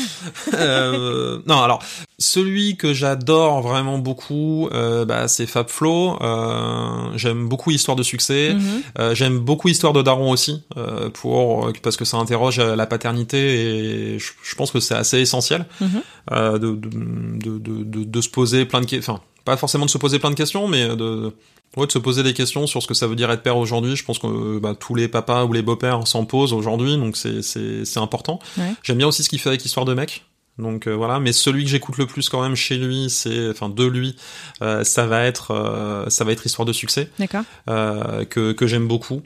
Euh, 0.53 1.39
non, 1.47 1.61
alors 1.61 1.81
celui 2.19 2.77
que 2.77 2.93
j'adore 2.93 3.61
vraiment 3.61 3.97
beaucoup, 3.97 4.69
euh, 4.71 5.03
bah, 5.05 5.27
c'est 5.27 5.45
Fab 5.47 5.67
Flo. 5.69 6.17
Euh, 6.21 7.09
j'aime 7.15 7.47
beaucoup 7.47 7.71
Histoire 7.71 7.95
de 7.95 8.03
succès. 8.03 8.53
Mhm. 8.53 8.81
Euh, 8.99 9.15
j'aime 9.15 9.39
beaucoup 9.39 9.67
Histoire 9.69 9.93
de 9.93 10.01
Daron 10.01 10.31
aussi, 10.31 10.61
euh, 10.77 11.09
pour 11.09 11.71
parce 11.81 11.97
que 11.97 12.05
ça 12.05 12.17
interroge 12.17 12.59
la 12.59 12.85
paternité 12.85 14.13
et 14.15 14.19
je, 14.19 14.31
je 14.43 14.55
pense 14.55 14.71
que 14.71 14.79
c'est 14.79 14.95
assez 14.95 15.19
essentiel 15.19 15.65
Mhm. 15.81 15.89
euh, 16.31 16.57
de, 16.59 16.75
de, 16.75 16.89
de, 16.89 17.57
de, 17.59 17.83
de- 17.83 18.03
de 18.03 18.21
se 18.21 18.29
poser 18.29 18.65
plein 18.65 18.81
de 18.81 18.85
questions. 18.85 19.13
Enfin, 19.13 19.21
pas 19.45 19.57
forcément 19.57 19.85
de 19.85 19.89
se 19.91 19.97
poser 19.97 20.19
plein 20.19 20.29
de 20.31 20.35
questions, 20.35 20.67
mais 20.67 20.95
de 20.95 21.33
Ouais, 21.75 21.87
de 21.87 21.91
se 21.91 21.97
poser 21.99 22.21
des 22.23 22.33
questions 22.33 22.67
sur 22.67 22.83
ce 22.83 22.87
que 22.87 22.93
ça 22.93 23.07
veut 23.07 23.15
dire 23.15 23.31
être 23.31 23.41
père 23.41 23.57
aujourd'hui. 23.57 23.95
Je 23.95 24.05
pense 24.05 24.19
que 24.19 24.27
euh, 24.27 24.59
bah, 24.59 24.75
tous 24.79 24.93
les 24.95 25.07
papas 25.07 25.45
ou 25.45 25.53
les 25.53 25.61
beaux-pères 25.63 26.05
s'en 26.07 26.25
posent 26.25 26.53
aujourd'hui, 26.53 26.97
donc 26.97 27.17
c'est 27.17 27.97
important. 27.97 28.39
Ouais. 28.57 28.73
J'aime 28.83 28.97
bien 28.97 29.07
aussi 29.07 29.23
ce 29.23 29.29
qu'il 29.29 29.39
fait 29.39 29.49
avec 29.49 29.65
Histoire 29.65 29.85
de 29.85 29.93
mec. 29.93 30.23
Donc 30.59 30.85
euh, 30.85 30.91
voilà, 30.93 31.19
mais 31.19 31.33
celui 31.33 31.63
que 31.63 31.69
j'écoute 31.71 31.97
le 31.97 32.05
plus 32.05 32.29
quand 32.29 32.43
même 32.43 32.55
chez 32.55 32.77
lui, 32.77 33.09
c'est 33.09 33.49
enfin 33.49 33.69
de 33.69 33.83
lui, 33.85 34.15
euh, 34.61 34.83
ça 34.83 35.07
va 35.07 35.23
être 35.23 35.49
euh, 35.49 36.07
ça 36.09 36.23
va 36.25 36.31
être 36.31 36.45
Histoire 36.45 36.67
de 36.67 36.73
succès 36.73 37.09
D'accord. 37.17 37.41
euh, 37.71 38.23
que 38.23 38.51
que 38.51 38.67
j'aime 38.67 38.87
beaucoup. 38.87 39.23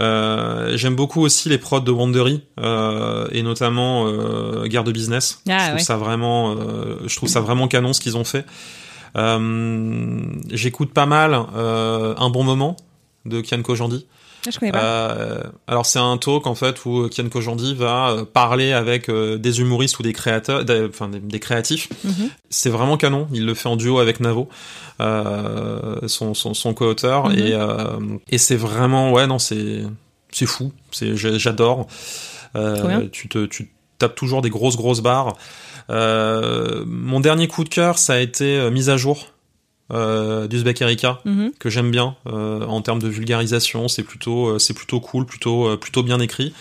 Euh, 0.00 0.76
j'aime 0.76 0.94
beaucoup 0.94 1.22
aussi 1.22 1.48
les 1.48 1.58
prods 1.58 1.80
de 1.80 1.90
Wandery 1.90 2.42
euh, 2.60 3.26
et 3.32 3.42
notamment 3.42 4.06
euh, 4.06 4.66
Guerre 4.66 4.84
de 4.84 4.92
business. 4.92 5.42
Ah, 5.48 5.58
je 5.58 5.64
trouve 5.64 5.74
ouais. 5.78 5.82
ça 5.82 5.96
vraiment, 5.96 6.52
euh, 6.52 6.98
je 7.04 7.16
trouve 7.16 7.28
ça 7.28 7.40
vraiment 7.40 7.66
canon 7.66 7.92
ce 7.92 8.00
qu'ils 8.00 8.16
ont 8.16 8.22
fait. 8.22 8.46
Euh, 9.16 10.20
J'écoute 10.50 10.92
pas 10.92 11.06
mal 11.06 11.38
euh, 11.56 12.14
un 12.16 12.30
bon 12.30 12.44
moment 12.44 12.76
de 13.26 13.40
Kian 13.40 13.62
Kojandi. 13.62 14.06
Ah, 14.46 14.50
je 14.50 14.58
connais 14.58 14.72
pas. 14.72 14.80
Euh, 14.82 15.42
alors 15.66 15.84
c'est 15.84 15.98
un 15.98 16.16
talk 16.16 16.46
en 16.46 16.54
fait 16.54 16.86
où 16.86 17.08
Kian 17.10 17.28
Kojandi 17.28 17.74
va 17.74 18.24
parler 18.32 18.72
avec 18.72 19.10
euh, 19.10 19.36
des 19.36 19.60
humoristes 19.60 19.98
ou 19.98 20.02
des 20.02 20.14
créateurs, 20.14 20.64
des- 20.64 20.86
enfin 20.88 21.08
des, 21.08 21.20
des 21.20 21.40
créatifs. 21.40 21.90
Mhm. 22.04 22.30
C'est 22.48 22.70
vraiment 22.70 22.96
canon. 22.96 23.26
Il 23.34 23.44
le 23.44 23.52
fait 23.52 23.68
en 23.68 23.76
duo 23.76 23.98
avec 23.98 24.18
Navo, 24.20 24.48
euh, 25.00 25.96
son, 26.06 26.32
son, 26.34 26.54
son 26.54 26.72
co-auteur, 26.74 27.28
Mhm. 27.28 27.38
et, 27.38 27.54
et 28.34 28.38
c'est 28.38 28.56
vraiment 28.56 29.12
ouais 29.12 29.26
non 29.26 29.38
c'est 29.38 29.82
c'est 30.30 30.46
fou. 30.46 30.72
C'est 30.90 31.16
j'adore. 31.16 31.86
Trop 32.54 32.88
bien. 32.88 33.02
tu 33.12 33.28
te 33.28 33.44
tu 33.46 33.70
tapes 34.00 34.16
toujours 34.16 34.42
des 34.42 34.50
grosses 34.50 34.76
grosses 34.76 35.00
barres. 35.00 35.36
Euh, 35.90 36.84
mon 36.86 37.20
dernier 37.20 37.48
coup 37.48 37.64
de 37.64 37.68
cœur 37.68 37.98
ça 37.98 38.14
a 38.14 38.18
été 38.18 38.56
euh, 38.58 38.70
mise 38.70 38.90
à 38.90 38.96
jour. 38.96 39.26
Euh, 39.92 40.46
d'Uzbek 40.46 40.82
Erika 40.82 41.18
Mhm. 41.24 41.50
que 41.58 41.68
j'aime 41.68 41.90
bien 41.90 42.14
euh, 42.28 42.64
en 42.64 42.80
termes 42.80 43.00
de 43.00 43.08
vulgarisation 43.08 43.88
c'est 43.88 44.04
plutôt 44.04 44.56
c'est 44.60 44.72
plutôt 44.72 45.00
cool 45.00 45.26
plutôt 45.26 45.76
plutôt 45.78 46.04
bien 46.04 46.20
écrit 46.20 46.54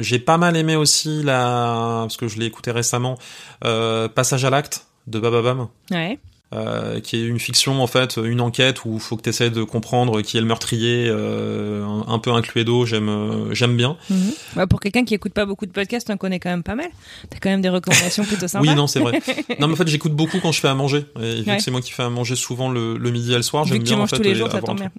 j'ai 0.00 0.18
pas 0.18 0.36
mal 0.36 0.58
aimé 0.58 0.76
aussi 0.76 1.22
la 1.22 2.00
parce 2.02 2.18
que 2.18 2.28
je 2.28 2.38
l'ai 2.38 2.44
écouté 2.44 2.70
récemment 2.70 3.16
Passage 3.62 4.44
à 4.44 4.50
l'acte 4.50 4.86
de 5.06 5.18
Bababam 5.18 5.68
Ouais. 5.90 6.18
Euh, 6.54 7.00
qui 7.00 7.16
est 7.16 7.24
une 7.24 7.40
fiction 7.40 7.82
en 7.82 7.88
fait 7.88 8.18
une 8.22 8.40
enquête 8.40 8.84
où 8.84 8.94
il 8.94 9.00
faut 9.00 9.16
que 9.16 9.22
tu 9.22 9.30
essaies 9.30 9.50
de 9.50 9.64
comprendre 9.64 10.20
qui 10.22 10.36
est 10.36 10.40
le 10.40 10.46
meurtrier 10.46 11.06
euh, 11.08 11.84
un, 11.84 12.04
un 12.06 12.18
peu 12.20 12.30
un 12.30 12.40
cluedo 12.40 12.86
j'aime 12.86 13.08
euh, 13.08 13.52
j'aime 13.52 13.76
bien 13.76 13.96
Mhm. 14.08 14.32
Ouais, 14.56 14.66
pour 14.68 14.78
quelqu'un 14.78 15.04
qui 15.04 15.14
écoute 15.14 15.32
pas 15.32 15.44
beaucoup 15.44 15.66
de 15.66 15.72
podcasts, 15.72 16.08
on 16.08 16.16
connaît 16.16 16.38
quand 16.38 16.50
même 16.50 16.62
pas 16.62 16.76
mal. 16.76 16.86
T'as 17.30 17.38
quand 17.40 17.50
même 17.50 17.62
des 17.62 17.68
recommandations 17.68 18.24
plutôt 18.30 18.46
sympas. 18.46 18.64
oui 18.68 18.74
non 18.76 18.86
c'est 18.86 19.00
vrai 19.00 19.20
non 19.58 19.66
mais 19.66 19.72
en 19.72 19.76
fait 19.76 19.88
j'écoute 19.88 20.12
beaucoup 20.12 20.38
quand 20.40 20.52
je 20.52 20.60
fais 20.60 20.68
à 20.68 20.74
manger 20.74 21.04
et 21.20 21.42
vu 21.42 21.50
Ouais. 21.50 21.56
que 21.56 21.62
c'est 21.64 21.72
moi 21.72 21.80
qui 21.80 21.90
fais 21.90 22.04
à 22.04 22.10
manger 22.10 22.36
souvent 22.36 22.70
le, 22.70 22.96
le 22.96 23.10
midi 23.10 23.32
et 23.32 23.36
le 23.36 23.42
soir 23.42 23.64
Vu 23.64 23.70
j'aime 23.72 23.78
que 23.82 23.88
tu 23.88 23.94
bien 23.94 24.02
en 24.02 24.06
fait 24.06 24.16
tous 24.16 24.22
les 24.22 24.34
jours, 24.36 24.50
ça 24.52 24.60
tombe 24.62 24.78
bien. 24.78 24.92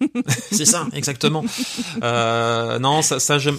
C'est 0.50 0.64
ça, 0.64 0.86
exactement. 0.92 1.44
euh, 2.02 2.78
non, 2.78 3.02
ça, 3.02 3.20
ça 3.20 3.38
j'aime, 3.38 3.58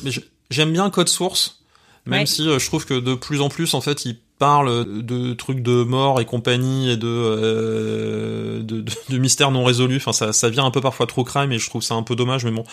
j'aime 0.50 0.72
bien 0.74 0.90
Code 0.90 1.10
Source, 1.10 1.62
même 2.06 2.22
Ouais. 2.22 2.26
si 2.26 2.48
euh, 2.48 2.60
je 2.60 2.66
trouve 2.66 2.86
que 2.86 3.00
de 3.00 3.14
plus 3.14 3.42
en 3.42 3.50
plus, 3.50 3.74
en 3.74 3.82
fait, 3.82 4.06
il 4.06 4.18
parle 4.42 5.04
de 5.04 5.34
trucs 5.36 5.62
de 5.62 5.84
mort 5.84 6.20
et 6.20 6.26
compagnie 6.26 6.90
et 6.90 6.98
de 6.98 7.08
euh, 7.08 8.60
de, 8.64 8.82
de, 8.82 8.92
de 9.10 9.18
mystères 9.20 9.52
non 9.52 9.64
résolus. 9.64 9.98
Enfin, 9.98 10.14
ça, 10.14 10.34
ça 10.34 10.50
vient 10.50 10.66
un 10.66 10.72
peu 10.72 10.82
parfois 10.82 11.06
trop 11.06 11.24
crime 11.24 11.52
et 11.52 11.60
je 11.60 11.70
trouve 11.70 11.84
ça 11.84 11.94
un 11.94 12.02
peu 12.02 12.16
dommage. 12.16 12.44
Mais 12.44 12.50
bon, 12.52 12.64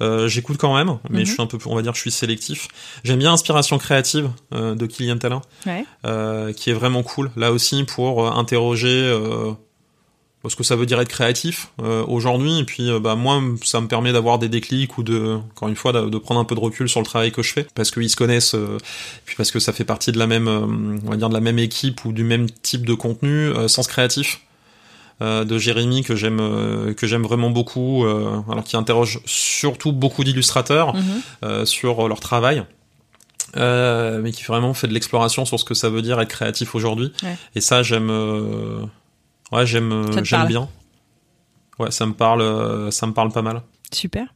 euh, 0.00 0.26
j'écoute 0.26 0.56
quand 0.58 0.74
même, 0.74 0.98
mais 1.10 1.20
Mhm. 1.20 1.26
je 1.26 1.30
suis 1.32 1.42
un 1.42 1.46
peu, 1.46 1.56
on 1.66 1.76
va 1.76 1.82
dire, 1.82 1.94
je 1.94 2.00
suis 2.00 2.10
sélectif. 2.10 2.66
J'aime 3.04 3.20
bien 3.20 3.32
Inspiration 3.32 3.78
créative 3.78 4.28
euh, 4.54 4.74
de 4.74 4.86
Kylian 4.86 5.18
Talin, 5.18 5.42
Ouais. 5.66 5.84
euh, 6.04 6.52
qui 6.52 6.70
est 6.70 6.74
vraiment 6.74 7.04
cool. 7.04 7.30
Là 7.36 7.52
aussi 7.52 7.84
pour 7.84 8.26
euh, 8.26 8.30
interroger 8.32 8.88
euh, 8.90 9.52
ce 10.48 10.56
que 10.56 10.62
ça 10.62 10.76
veut 10.76 10.86
dire 10.86 11.00
être 11.00 11.08
créatif 11.08 11.68
euh, 11.82 12.04
aujourd'hui. 12.06 12.58
Et 12.58 12.64
puis, 12.64 12.90
euh, 12.90 13.00
bah 13.00 13.14
moi, 13.14 13.42
ça 13.64 13.80
me 13.80 13.86
permet 13.88 14.12
d'avoir 14.12 14.38
des 14.38 14.48
déclics 14.48 14.98
ou 14.98 15.02
de, 15.02 15.38
encore 15.54 15.68
une 15.68 15.76
fois, 15.76 15.92
de, 15.92 16.08
de 16.08 16.18
prendre 16.18 16.40
un 16.40 16.44
peu 16.44 16.54
de 16.54 16.60
recul 16.60 16.88
sur 16.88 17.00
le 17.00 17.06
travail 17.06 17.32
que 17.32 17.42
je 17.42 17.52
fais, 17.52 17.66
parce 17.74 17.90
qu'ils 17.90 18.10
se 18.10 18.16
connaissent, 18.16 18.54
euh, 18.54 18.78
puis 19.24 19.36
parce 19.36 19.50
que 19.50 19.58
ça 19.58 19.72
fait 19.72 19.84
partie 19.84 20.12
de 20.12 20.18
la 20.18 20.26
même, 20.26 20.48
euh, 20.48 20.60
on 21.06 21.10
va 21.10 21.16
dire, 21.16 21.28
de 21.28 21.34
la 21.34 21.40
même 21.40 21.58
équipe 21.58 22.04
ou 22.04 22.12
du 22.12 22.24
même 22.24 22.50
type 22.50 22.84
de 22.86 22.94
contenu, 22.94 23.48
euh, 23.48 23.68
sens 23.68 23.86
créatif. 23.86 24.40
euh, 25.22 25.44
de 25.44 25.58
Jérémy 25.58 26.02
que 26.02 26.16
j'aime 26.16 26.40
euh, 26.40 26.92
que 26.92 27.06
j'aime 27.06 27.22
vraiment 27.22 27.48
beaucoup 27.50 28.04
euh, 28.04 28.40
alors 28.50 28.64
qui 28.64 28.76
interroge 28.76 29.20
surtout 29.26 29.92
beaucoup 29.92 30.24
d'illustrateurs 30.24 30.92
Mhm. 30.96 31.02
euh, 31.44 31.64
sur 31.64 32.08
leur 32.08 32.18
travail 32.18 32.64
euh, 33.56 34.20
mais 34.20 34.32
qui 34.32 34.42
vraiment 34.42 34.74
fait 34.74 34.88
de 34.88 34.92
l'exploration 34.92 35.44
sur 35.44 35.60
ce 35.60 35.64
que 35.64 35.74
ça 35.74 35.88
veut 35.88 36.02
dire 36.02 36.20
être 36.20 36.28
créatif 36.30 36.74
aujourd'hui 36.74 37.12
Ouais. 37.22 37.36
et 37.54 37.60
ça 37.60 37.84
j'aime 37.84 38.10
euh, 38.10 38.80
ouais 39.54 39.66
j'aime 39.66 39.92
euh, 39.92 40.22
j'aime 40.24 40.46
bien 40.46 40.68
ouais 41.78 41.90
ça 41.90 42.06
me 42.06 42.12
parle 42.12 42.42
euh, 42.42 42.90
ça 42.90 43.06
me 43.06 43.12
parle 43.12 43.30
pas 43.32 43.42
mal 43.42 43.62
Super. 43.92 44.26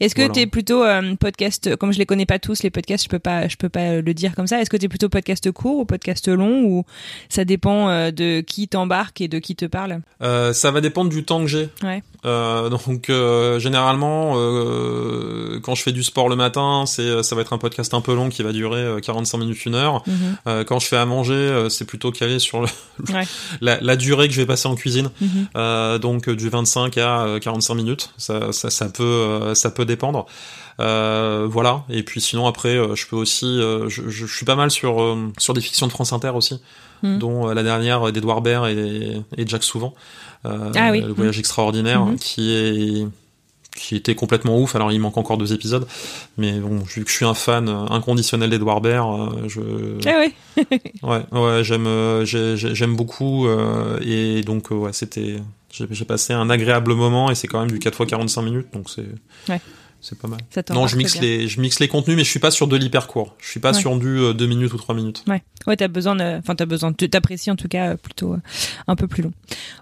Est-ce 0.00 0.14
que 0.14 0.22
Voilà. 0.22 0.32
tu 0.34 0.40
es 0.40 0.46
plutôt 0.46 0.82
euh, 0.82 1.14
podcast, 1.16 1.76
comme 1.76 1.92
je 1.92 1.98
les 1.98 2.06
connais 2.06 2.24
pas 2.24 2.38
tous 2.38 2.62
les 2.62 2.70
podcasts, 2.70 3.04
je 3.04 3.08
peux 3.10 3.18
pas, 3.18 3.48
je 3.48 3.56
peux 3.56 3.68
pas 3.68 3.80
euh, 3.98 4.02
le 4.02 4.14
dire 4.14 4.34
comme 4.34 4.46
ça. 4.46 4.60
Est-ce 4.62 4.70
que 4.70 4.78
tu 4.78 4.86
es 4.86 4.88
plutôt 4.88 5.10
podcast 5.10 5.52
court 5.52 5.78
ou 5.80 5.84
podcast 5.84 6.26
long 6.26 6.62
ou 6.64 6.84
ça 7.28 7.44
dépend 7.44 7.90
euh, 7.90 8.10
de 8.10 8.40
qui 8.40 8.66
t'embarque 8.66 9.20
et 9.20 9.28
de 9.28 9.38
qui 9.38 9.54
te 9.56 9.66
parle? 9.66 10.00
Euh, 10.22 10.54
ça 10.54 10.70
va 10.70 10.80
dépendre 10.80 11.10
du 11.10 11.22
temps 11.22 11.40
que 11.42 11.48
j'ai 11.48 11.68
Ouais. 11.82 12.02
Euh, 12.26 12.68
donc 12.68 13.10
euh, 13.10 13.60
généralement 13.60 14.32
euh, 14.36 15.60
quand 15.62 15.74
je 15.76 15.82
fais 15.82 15.92
du 15.92 16.02
sport 16.02 16.28
le 16.28 16.34
matin 16.36 16.84
c'est 16.86 17.22
ça 17.22 17.36
va 17.36 17.42
être 17.42 17.52
un 17.52 17.58
podcast 17.58 17.94
un 17.94 18.00
peu 18.00 18.14
long 18.14 18.28
qui 18.28 18.42
va 18.42 18.52
durer 18.52 18.80
euh, 18.80 18.98
45 19.00 19.38
minutes 19.38 19.64
une 19.66 19.74
heure 19.76 20.02
Mhm. 20.06 20.36
Euh, 20.48 20.64
quand 20.64 20.78
je 20.80 20.86
fais 20.88 20.96
à 20.96 21.06
manger 21.06 21.34
euh, 21.34 21.68
c'est 21.68 21.84
plutôt 21.84 22.10
calé 22.10 22.38
sur 22.40 22.60
le, 22.62 22.68
Ouais. 23.14 23.22
la, 23.60 23.80
la 23.80 23.96
durée 23.96 24.26
que 24.28 24.34
je 24.34 24.40
vais 24.40 24.46
passer 24.46 24.66
en 24.68 24.74
cuisine 24.74 25.10
Mhm. 25.20 25.48
Euh, 25.56 25.98
donc 25.98 26.28
euh, 26.28 26.34
du 26.36 26.48
25 26.48 26.98
à 26.98 27.22
euh, 27.22 27.38
45 27.38 27.74
minutes 27.74 28.10
ça, 28.16 28.50
ça, 28.52 28.70
ça 28.70 28.88
peut 28.88 29.02
euh, 29.04 29.54
ça 29.54 29.70
peut 29.70 29.84
dépendre 29.84 30.26
Euh, 30.80 31.46
voilà 31.50 31.82
et 31.90 32.02
puis 32.04 32.20
sinon 32.20 32.46
après 32.46 32.76
euh, 32.76 32.94
je 32.94 33.06
peux 33.08 33.16
aussi 33.16 33.46
euh, 33.46 33.88
je, 33.88 34.02
je, 34.08 34.26
je 34.26 34.34
suis 34.36 34.44
pas 34.46 34.54
mal 34.54 34.70
sur 34.70 35.02
euh, 35.02 35.16
sur 35.38 35.52
des 35.54 35.60
fictions 35.60 35.86
de 35.86 35.92
France 35.92 36.12
Inter 36.12 36.30
aussi 36.34 36.60
Mhm. 37.04 37.18
dont 37.20 37.48
euh, 37.48 37.54
la 37.54 37.62
dernière 37.62 38.10
d'Edouard 38.10 38.40
Baird 38.42 38.66
et, 38.70 39.22
et 39.36 39.46
Jack 39.46 39.62
Souvent 39.62 39.94
euh, 39.94 40.27
Ah 40.44 40.90
oui. 40.92 41.00
le 41.00 41.12
voyage 41.12 41.38
extraordinaire 41.38 42.04
Mhm. 42.04 42.16
qui 42.16 42.52
est 42.54 43.06
qui 43.76 43.94
était 43.94 44.16
complètement 44.16 44.58
ouf 44.60 44.74
alors 44.74 44.90
il 44.90 44.98
manque 44.98 45.16
encore 45.18 45.38
deux 45.38 45.52
épisodes 45.52 45.86
mais 46.36 46.58
bon 46.58 46.78
vu 46.78 47.04
que 47.04 47.10
je 47.10 47.14
suis 47.14 47.24
un 47.24 47.34
fan 47.34 47.68
euh, 47.68 47.86
inconditionnel 47.90 48.50
d'Edouard 48.50 48.80
Baird 48.80 49.34
euh, 49.34 49.48
je 49.48 49.60
Ah 50.08 50.18
ouais. 50.18 50.32
Ouais, 51.04 51.22
ouais, 51.30 51.62
j'aime, 51.62 51.86
euh, 51.86 52.24
j'ai- 52.24 52.56
j'ai- 52.56 52.74
j'aime 52.74 52.96
beaucoup 52.96 53.46
euh, 53.46 54.00
et 54.02 54.42
donc 54.42 54.72
euh, 54.72 54.74
ouais, 54.74 54.92
c'était, 54.92 55.36
j'ai 55.70 55.86
j'ai 55.90 56.04
passé 56.04 56.32
un 56.32 56.50
agréable 56.50 56.94
moment 56.94 57.30
et 57.30 57.36
c'est 57.36 57.46
quand 57.46 57.60
même 57.60 57.70
du 57.70 57.78
4 57.78 58.00
x 58.02 58.10
45 58.10 58.42
minutes, 58.42 58.66
donc 58.72 58.90
c'est, 58.90 59.06
Ouais. 59.48 59.60
C'est 60.00 60.18
pas 60.18 60.28
mal. 60.28 60.40
Non, 60.70 60.86
je 60.86 60.96
mixe 60.96 61.20
les, 61.20 61.48
je 61.48 61.60
mixe 61.60 61.80
les 61.80 61.88
contenus, 61.88 62.16
mais 62.16 62.24
je 62.24 62.30
suis 62.30 62.38
pas 62.40 62.50
sur 62.50 62.66
de 62.68 62.76
l'hyper 62.76 63.06
court. 63.08 63.34
Je 63.38 63.48
suis 63.48 63.60
pas 63.60 63.72
Ouais. 63.72 63.80
sur 63.80 63.96
du 63.98 64.32
2 64.34 64.46
minutes 64.46 64.72
ou 64.72 64.76
3 64.78 64.94
minutes. 64.94 65.24
Ouais, 65.26 65.42
ouais, 65.66 65.76
t'as 65.76 65.88
besoin 65.88 66.14
de, 66.16 66.38
enfin, 66.38 66.54
t'as 66.54 66.66
besoin, 66.66 66.92
t'apprécies 66.92 67.50
en 67.50 67.56
tout 67.56 67.68
cas 67.68 67.90
euh, 67.92 67.96
plutôt 67.96 68.34
euh, 68.34 68.40
un 68.86 68.96
peu 68.96 69.06
plus 69.08 69.22
long. 69.22 69.32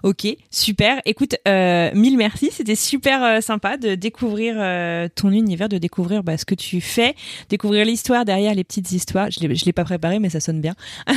Ok, 0.03 0.25
super. 0.51 1.01
Écoute, 1.05 1.35
euh, 1.47 1.91
mille 1.93 2.17
merci. 2.17 2.49
C'était 2.51 2.75
super 2.75 3.23
euh, 3.23 3.41
sympa 3.41 3.77
de 3.77 3.95
découvrir 3.95 4.55
euh, 4.57 5.07
ton 5.13 5.31
univers, 5.31 5.69
de 5.69 5.77
découvrir 5.77 6.23
bah, 6.23 6.37
ce 6.37 6.45
que 6.45 6.55
tu 6.55 6.81
fais, 6.81 7.15
découvrir 7.49 7.85
l'histoire 7.85 8.25
derrière 8.25 8.53
les 8.55 8.63
petites 8.63 8.91
histoires. 8.91 9.29
Je 9.31 9.39
l'ai, 9.39 9.55
je 9.55 9.65
l'ai 9.65 9.73
pas 9.73 9.83
préparé, 9.85 10.19
mais 10.19 10.29
ça 10.29 10.39
sonne 10.39 10.61
bien. 10.61 10.75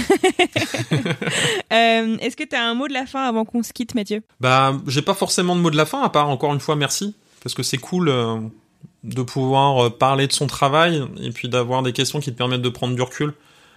Euh, 1.72 2.16
est-ce 2.20 2.36
que 2.36 2.44
t'as 2.44 2.62
un 2.62 2.74
mot 2.74 2.88
de 2.88 2.92
la 2.92 3.07
fin 3.07 3.22
avant 3.22 3.44
qu'on 3.44 3.62
se 3.62 3.72
quitte, 3.72 3.94
Mathieu? 3.94 4.22
Bah, 4.40 4.76
j'ai 4.86 5.03
pas 5.03 5.14
forcément 5.14 5.55
de 5.55 5.61
mot 5.61 5.70
de 5.70 5.76
la 5.76 5.86
fin, 5.86 6.03
à 6.03 6.09
part 6.09 6.28
encore 6.28 6.53
une 6.53 6.61
fois 6.61 6.76
merci, 6.76 7.14
parce 7.42 7.55
que 7.55 7.62
c'est 7.62 7.78
cool 7.78 8.09
euh, 8.09 8.38
de 9.05 9.22
pouvoir 9.22 9.86
euh, 9.86 9.90
parler 9.90 10.26
de 10.26 10.32
son 10.32 10.46
travail 10.46 11.03
et 11.20 11.30
puis 11.30 11.48
d'avoir 11.48 11.82
des 11.82 11.92
questions 11.92 12.20
qui 12.20 12.32
te 12.32 12.36
permettent 12.36 12.62
de 12.62 12.68
prendre 12.68 12.94
du 12.94 13.03
recul. 13.03 13.32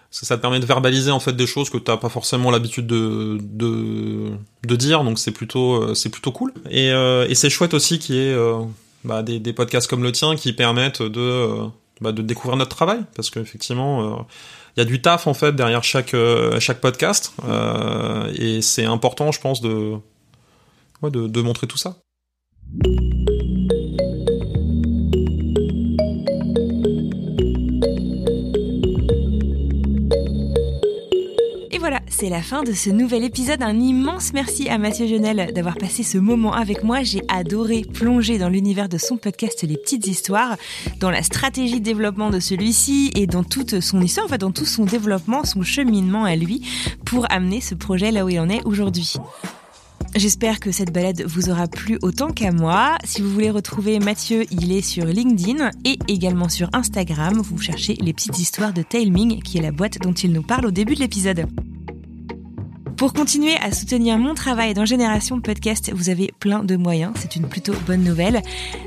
Parce 0.10 0.20
que 0.20 0.26
ça 0.28 0.38
te 0.38 0.42
permet 0.42 0.60
de 0.60 0.66
verbaliser 0.66 1.10
en 1.10 1.20
fait 1.20 1.34
des 1.34 1.48
choses 1.48 1.72
que 1.72 1.78
t'as 1.80 1.98
pas 1.98 2.10
forcément 2.10 2.52
l'habitude 2.52 2.86
de, 2.86 3.40
de 3.40 4.76
dire, 4.76 5.04
donc 5.04 5.18
c'est 5.18 5.32
plutôt 5.32 5.82
euh, 5.82 6.10
plutôt 6.12 6.32
cool. 6.32 6.54
Et, 6.70 6.92
euh, 6.92 7.26
et 7.28 7.34
c'est 7.34 7.50
chouette 7.50 7.74
aussi 7.74 7.98
qu'il 7.98 8.16
y 8.16 8.20
ait 8.20 8.36
bah, 9.04 9.24
des, 9.24 9.40
des 9.40 9.54
podcasts 9.54 9.90
comme 9.90 10.04
le 10.04 10.12
tien 10.12 10.36
qui 10.36 10.54
permettent 10.54 11.02
de 11.02 11.48
bah, 12.00 12.12
de 12.12 12.22
découvrir 12.22 12.58
notre 12.58 12.76
travail, 12.76 13.00
parce 13.16 13.32
qu'effectivement 13.32 14.28
il 14.78 14.82
y 14.82 14.84
a 14.84 14.86
du 14.86 15.02
taf 15.02 15.26
en 15.26 15.34
fait 15.34 15.56
derrière 15.56 15.84
chaque 15.84 16.16
chaque 16.60 16.80
podcast 16.80 17.34
et 18.38 18.62
c'est 18.62 18.86
important, 18.86 19.32
je 19.32 19.42
pense, 19.42 19.62
de, 19.62 19.98
de 21.02 21.42
montrer 21.42 21.66
tout 21.66 21.78
ça. 21.78 21.98
C'est 32.14 32.30
la 32.30 32.44
fin 32.44 32.64
de 32.64 32.74
ce 32.74 32.90
nouvel 32.92 33.24
épisode. 33.24 33.64
Un 33.64 33.80
immense 33.80 34.34
merci 34.34 34.70
à 34.70 34.78
Mathieu 34.78 35.08
Genel 35.08 35.52
d'avoir 35.54 35.76
passé 35.76 36.04
ce 36.04 36.20
moment 36.20 36.54
avec 36.54 36.84
moi. 36.84 37.02
J'ai 37.02 37.24
adoré 37.28 37.82
plonger 37.82 38.38
dans 38.38 38.50
l'univers 38.50 38.88
de 38.88 39.00
son 39.00 39.18
podcast 39.18 39.64
Les 39.64 39.78
Petites 39.78 40.06
Histoires, 40.06 40.58
dans 41.00 41.10
la 41.10 41.24
stratégie 41.24 41.80
de 41.80 41.86
développement 41.86 42.30
de 42.30 42.40
celui-ci 42.40 43.12
et 43.16 43.26
dans 43.26 43.44
toute 43.44 43.80
son 43.80 44.00
histoire, 44.00 44.28
en 44.28 44.30
fait, 44.30 44.38
dans 44.38 44.52
tout 44.52 44.66
son 44.66 44.86
développement, 44.86 45.44
son 45.44 45.64
cheminement 45.64 46.24
à 46.24 46.36
lui 46.36 46.62
pour 47.04 47.26
amener 47.32 47.62
ce 47.62 47.74
projet 47.74 48.12
là 48.12 48.26
où 48.26 48.30
il 48.30 48.40
en 48.40 48.50
est 48.50 48.64
aujourd'hui. 48.66 49.16
J'espère 50.16 50.60
que 50.60 50.72
cette 50.72 50.94
balade 50.94 51.24
vous 51.24 51.50
aura 51.50 51.68
plu 51.68 51.98
autant 52.04 52.32
qu'à 52.32 52.52
moi. 52.52 52.98
Si 53.04 53.22
vous 53.22 53.32
voulez 53.32 53.50
retrouver 53.50 53.98
Mathieu, 53.98 54.46
il 54.52 54.72
est 54.72 54.84
sur 54.84 55.06
LinkedIn 55.06 55.72
et 55.84 55.98
également 56.08 56.50
sur 56.50 56.70
Instagram. 56.74 57.42
Vous 57.42 57.58
cherchez 57.58 57.96
les 57.96 58.14
petites 58.14 58.38
histoires 58.38 58.74
de 58.74 58.84
Tailming, 58.84 59.42
qui 59.42 59.58
est 59.58 59.62
la 59.62 59.72
boîte 59.72 59.98
dont 60.00 60.14
il 60.14 60.32
nous 60.32 60.44
parle 60.44 60.68
au 60.68 60.72
début 60.72 60.94
de 60.94 61.00
l'épisode. 61.00 61.48
Pour 63.04 63.12
continuer 63.12 63.58
à 63.58 63.74
soutenir 63.74 64.18
mon 64.18 64.34
travail 64.34 64.74
dans 64.74 64.86
Génération 64.86 65.42
Podcast, 65.42 65.92
vous 65.94 66.10
avez 66.10 66.34
plein 66.40 66.64
de 66.64 66.78
moyens. 66.78 67.12
C'est 67.20 67.36
une 67.36 67.50
plutôt 67.50 67.74
bonne 67.86 68.02
nouvelle. 68.02 68.42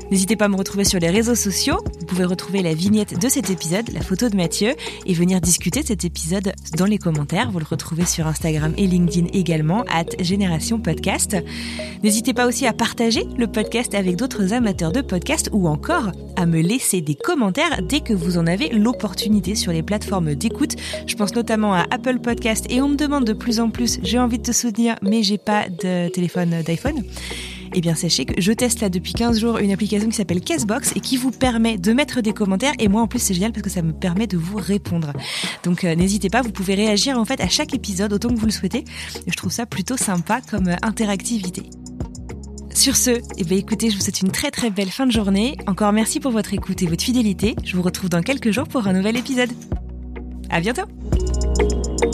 N'hésitez 0.09 0.35
pas 0.35 0.45
à 0.45 0.47
me 0.47 0.55
retrouver 0.55 0.85
sur 0.85 0.99
les 0.99 1.11
réseaux 1.11 1.35
sociaux. 1.35 1.77
Vous 1.99 2.05
pouvez 2.07 2.25
retrouver 2.25 2.63
la 2.63 2.73
vignette 2.73 3.21
de 3.21 3.29
cet 3.29 3.51
épisode, 3.51 3.91
la 3.93 4.01
photo 4.01 4.27
de 4.27 4.35
Mathieu, 4.35 4.73
et 5.05 5.13
venir 5.13 5.39
discuter 5.39 5.83
de 5.83 5.85
cet 5.85 6.03
épisode 6.03 6.53
dans 6.75 6.85
les 6.85 6.97
commentaires. 6.97 7.51
Vous 7.51 7.59
le 7.59 7.65
retrouvez 7.69 8.05
sur 8.05 8.25
Instagram 8.25 8.73
et 8.75 8.87
LinkedIn 8.87 9.27
également, 9.33 9.83
at 9.87 10.05
Génération 10.19 10.79
Podcast. 10.79 11.37
N'hésitez 12.03 12.33
pas 12.33 12.47
aussi 12.47 12.65
à 12.65 12.73
partager 12.73 13.23
le 13.37 13.45
podcast 13.45 13.93
avec 13.93 14.15
d'autres 14.15 14.51
amateurs 14.51 14.91
de 14.91 15.01
podcast 15.01 15.51
ou 15.51 15.67
encore 15.67 16.11
à 16.37 16.47
me 16.47 16.61
laisser 16.61 17.01
des 17.01 17.15
commentaires 17.15 17.81
dès 17.83 17.99
que 17.99 18.13
vous 18.13 18.39
en 18.39 18.47
avez 18.47 18.69
l'opportunité 18.69 19.53
sur 19.53 19.71
les 19.71 19.83
plateformes 19.83 20.33
d'écoute. 20.33 20.75
Je 21.05 21.15
pense 21.15 21.35
notamment 21.35 21.75
à 21.75 21.85
Apple 21.91 22.17
Podcast 22.17 22.65
et 22.71 22.81
on 22.81 22.89
me 22.89 22.95
demande 22.95 23.25
de 23.25 23.33
plus 23.33 23.59
en 23.59 23.69
plus, 23.69 23.99
j'ai 24.07 24.19
envie 24.19 24.37
de 24.37 24.43
te 24.43 24.51
soutenir 24.51 24.95
mais 25.01 25.21
j'ai 25.21 25.37
pas 25.37 25.69
de 25.69 26.07
téléphone 26.09 26.61
d'iPhone. 26.65 27.03
Eh 27.73 27.81
bien, 27.81 27.95
sachez 27.95 28.25
que 28.25 28.41
je 28.41 28.53
teste 28.53 28.79
là 28.79 28.89
depuis 28.89 29.13
15 29.13 29.39
jours 29.39 29.57
une 29.57 29.71
application 29.71 30.07
qui 30.07 30.15
s'appelle 30.15 30.41
Castbox 30.41 30.93
et 30.95 31.01
qui 31.01 31.17
vous 31.17 31.31
permet 31.31 31.77
de 31.77 31.91
mettre 31.91 32.21
des 32.21 32.33
commentaires. 32.33 32.73
Et 32.79 32.87
moi, 32.87 33.01
en 33.01 33.07
plus, 33.07 33.19
c'est 33.19 33.33
génial 33.33 33.51
parce 33.51 33.63
que 33.63 33.69
ça 33.69 33.81
me 33.81 33.91
permet 33.91 34.25
de 34.25 34.37
vous 34.37 34.57
répondre. 34.57 35.11
Donc, 35.63 35.83
euh, 35.83 35.93
n'hésitez 35.93 36.29
pas, 36.29 36.41
vous 36.41 36.51
pouvez 36.51 36.75
réagir 36.75 37.19
en 37.19 37.25
fait 37.25 37.41
à 37.41 37.49
chaque 37.49 37.73
épisode 37.73 38.13
autant 38.13 38.29
que 38.29 38.39
vous 38.39 38.45
le 38.45 38.51
souhaitez. 38.51 38.85
Je 39.27 39.35
trouve 39.35 39.51
ça 39.51 39.65
plutôt 39.65 39.97
sympa 39.97 40.39
comme 40.49 40.69
euh, 40.69 40.75
interactivité. 40.81 41.63
Sur 42.73 42.95
ce, 42.95 43.19
eh 43.37 43.43
bien, 43.43 43.57
écoutez, 43.57 43.89
je 43.89 43.97
vous 43.97 44.01
souhaite 44.01 44.21
une 44.21 44.31
très 44.31 44.51
très 44.51 44.69
belle 44.69 44.89
fin 44.89 45.05
de 45.05 45.11
journée. 45.11 45.57
Encore 45.67 45.91
merci 45.91 46.19
pour 46.21 46.31
votre 46.31 46.53
écoute 46.53 46.81
et 46.83 46.87
votre 46.87 47.03
fidélité. 47.03 47.55
Je 47.65 47.75
vous 47.75 47.81
retrouve 47.81 48.09
dans 48.09 48.21
quelques 48.21 48.51
jours 48.51 48.67
pour 48.67 48.87
un 48.87 48.93
nouvel 48.93 49.17
épisode. 49.17 49.49
À 50.49 50.61
bientôt! 50.61 52.06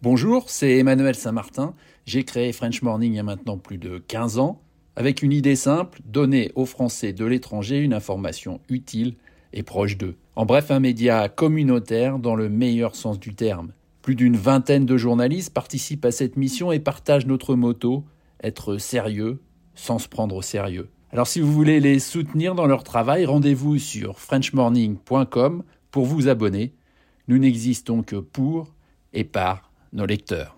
Bonjour, 0.00 0.48
c'est 0.48 0.78
Emmanuel 0.78 1.16
Saint-Martin. 1.16 1.74
J'ai 2.06 2.22
créé 2.22 2.52
French 2.52 2.82
Morning 2.82 3.14
il 3.14 3.16
y 3.16 3.18
a 3.18 3.24
maintenant 3.24 3.58
plus 3.58 3.78
de 3.78 3.98
15 3.98 4.38
ans, 4.38 4.62
avec 4.94 5.22
une 5.22 5.32
idée 5.32 5.56
simple, 5.56 5.98
donner 6.04 6.52
aux 6.54 6.66
Français 6.66 7.12
de 7.12 7.24
l'étranger 7.24 7.80
une 7.80 7.92
information 7.92 8.60
utile 8.68 9.16
et 9.52 9.64
proche 9.64 9.98
d'eux. 9.98 10.14
En 10.36 10.46
bref, 10.46 10.70
un 10.70 10.78
média 10.78 11.28
communautaire 11.28 12.20
dans 12.20 12.36
le 12.36 12.48
meilleur 12.48 12.94
sens 12.94 13.18
du 13.18 13.34
terme. 13.34 13.72
Plus 14.00 14.14
d'une 14.14 14.36
vingtaine 14.36 14.86
de 14.86 14.96
journalistes 14.96 15.52
participent 15.52 16.04
à 16.04 16.12
cette 16.12 16.36
mission 16.36 16.70
et 16.70 16.78
partagent 16.78 17.26
notre 17.26 17.56
motto 17.56 18.04
être 18.40 18.78
sérieux 18.78 19.40
sans 19.74 19.98
se 19.98 20.06
prendre 20.06 20.36
au 20.36 20.42
sérieux. 20.42 20.90
Alors 21.10 21.26
si 21.26 21.40
vous 21.40 21.52
voulez 21.52 21.80
les 21.80 21.98
soutenir 21.98 22.54
dans 22.54 22.66
leur 22.66 22.84
travail, 22.84 23.26
rendez-vous 23.26 23.78
sur 23.78 24.20
frenchmorning.com 24.20 25.64
pour 25.90 26.06
vous 26.06 26.28
abonner. 26.28 26.72
Nous 27.26 27.38
n'existons 27.38 28.04
que 28.04 28.14
pour 28.14 28.72
et 29.12 29.24
par 29.24 29.67
når 29.92 30.06
de 30.06 30.16
dør. 30.16 30.57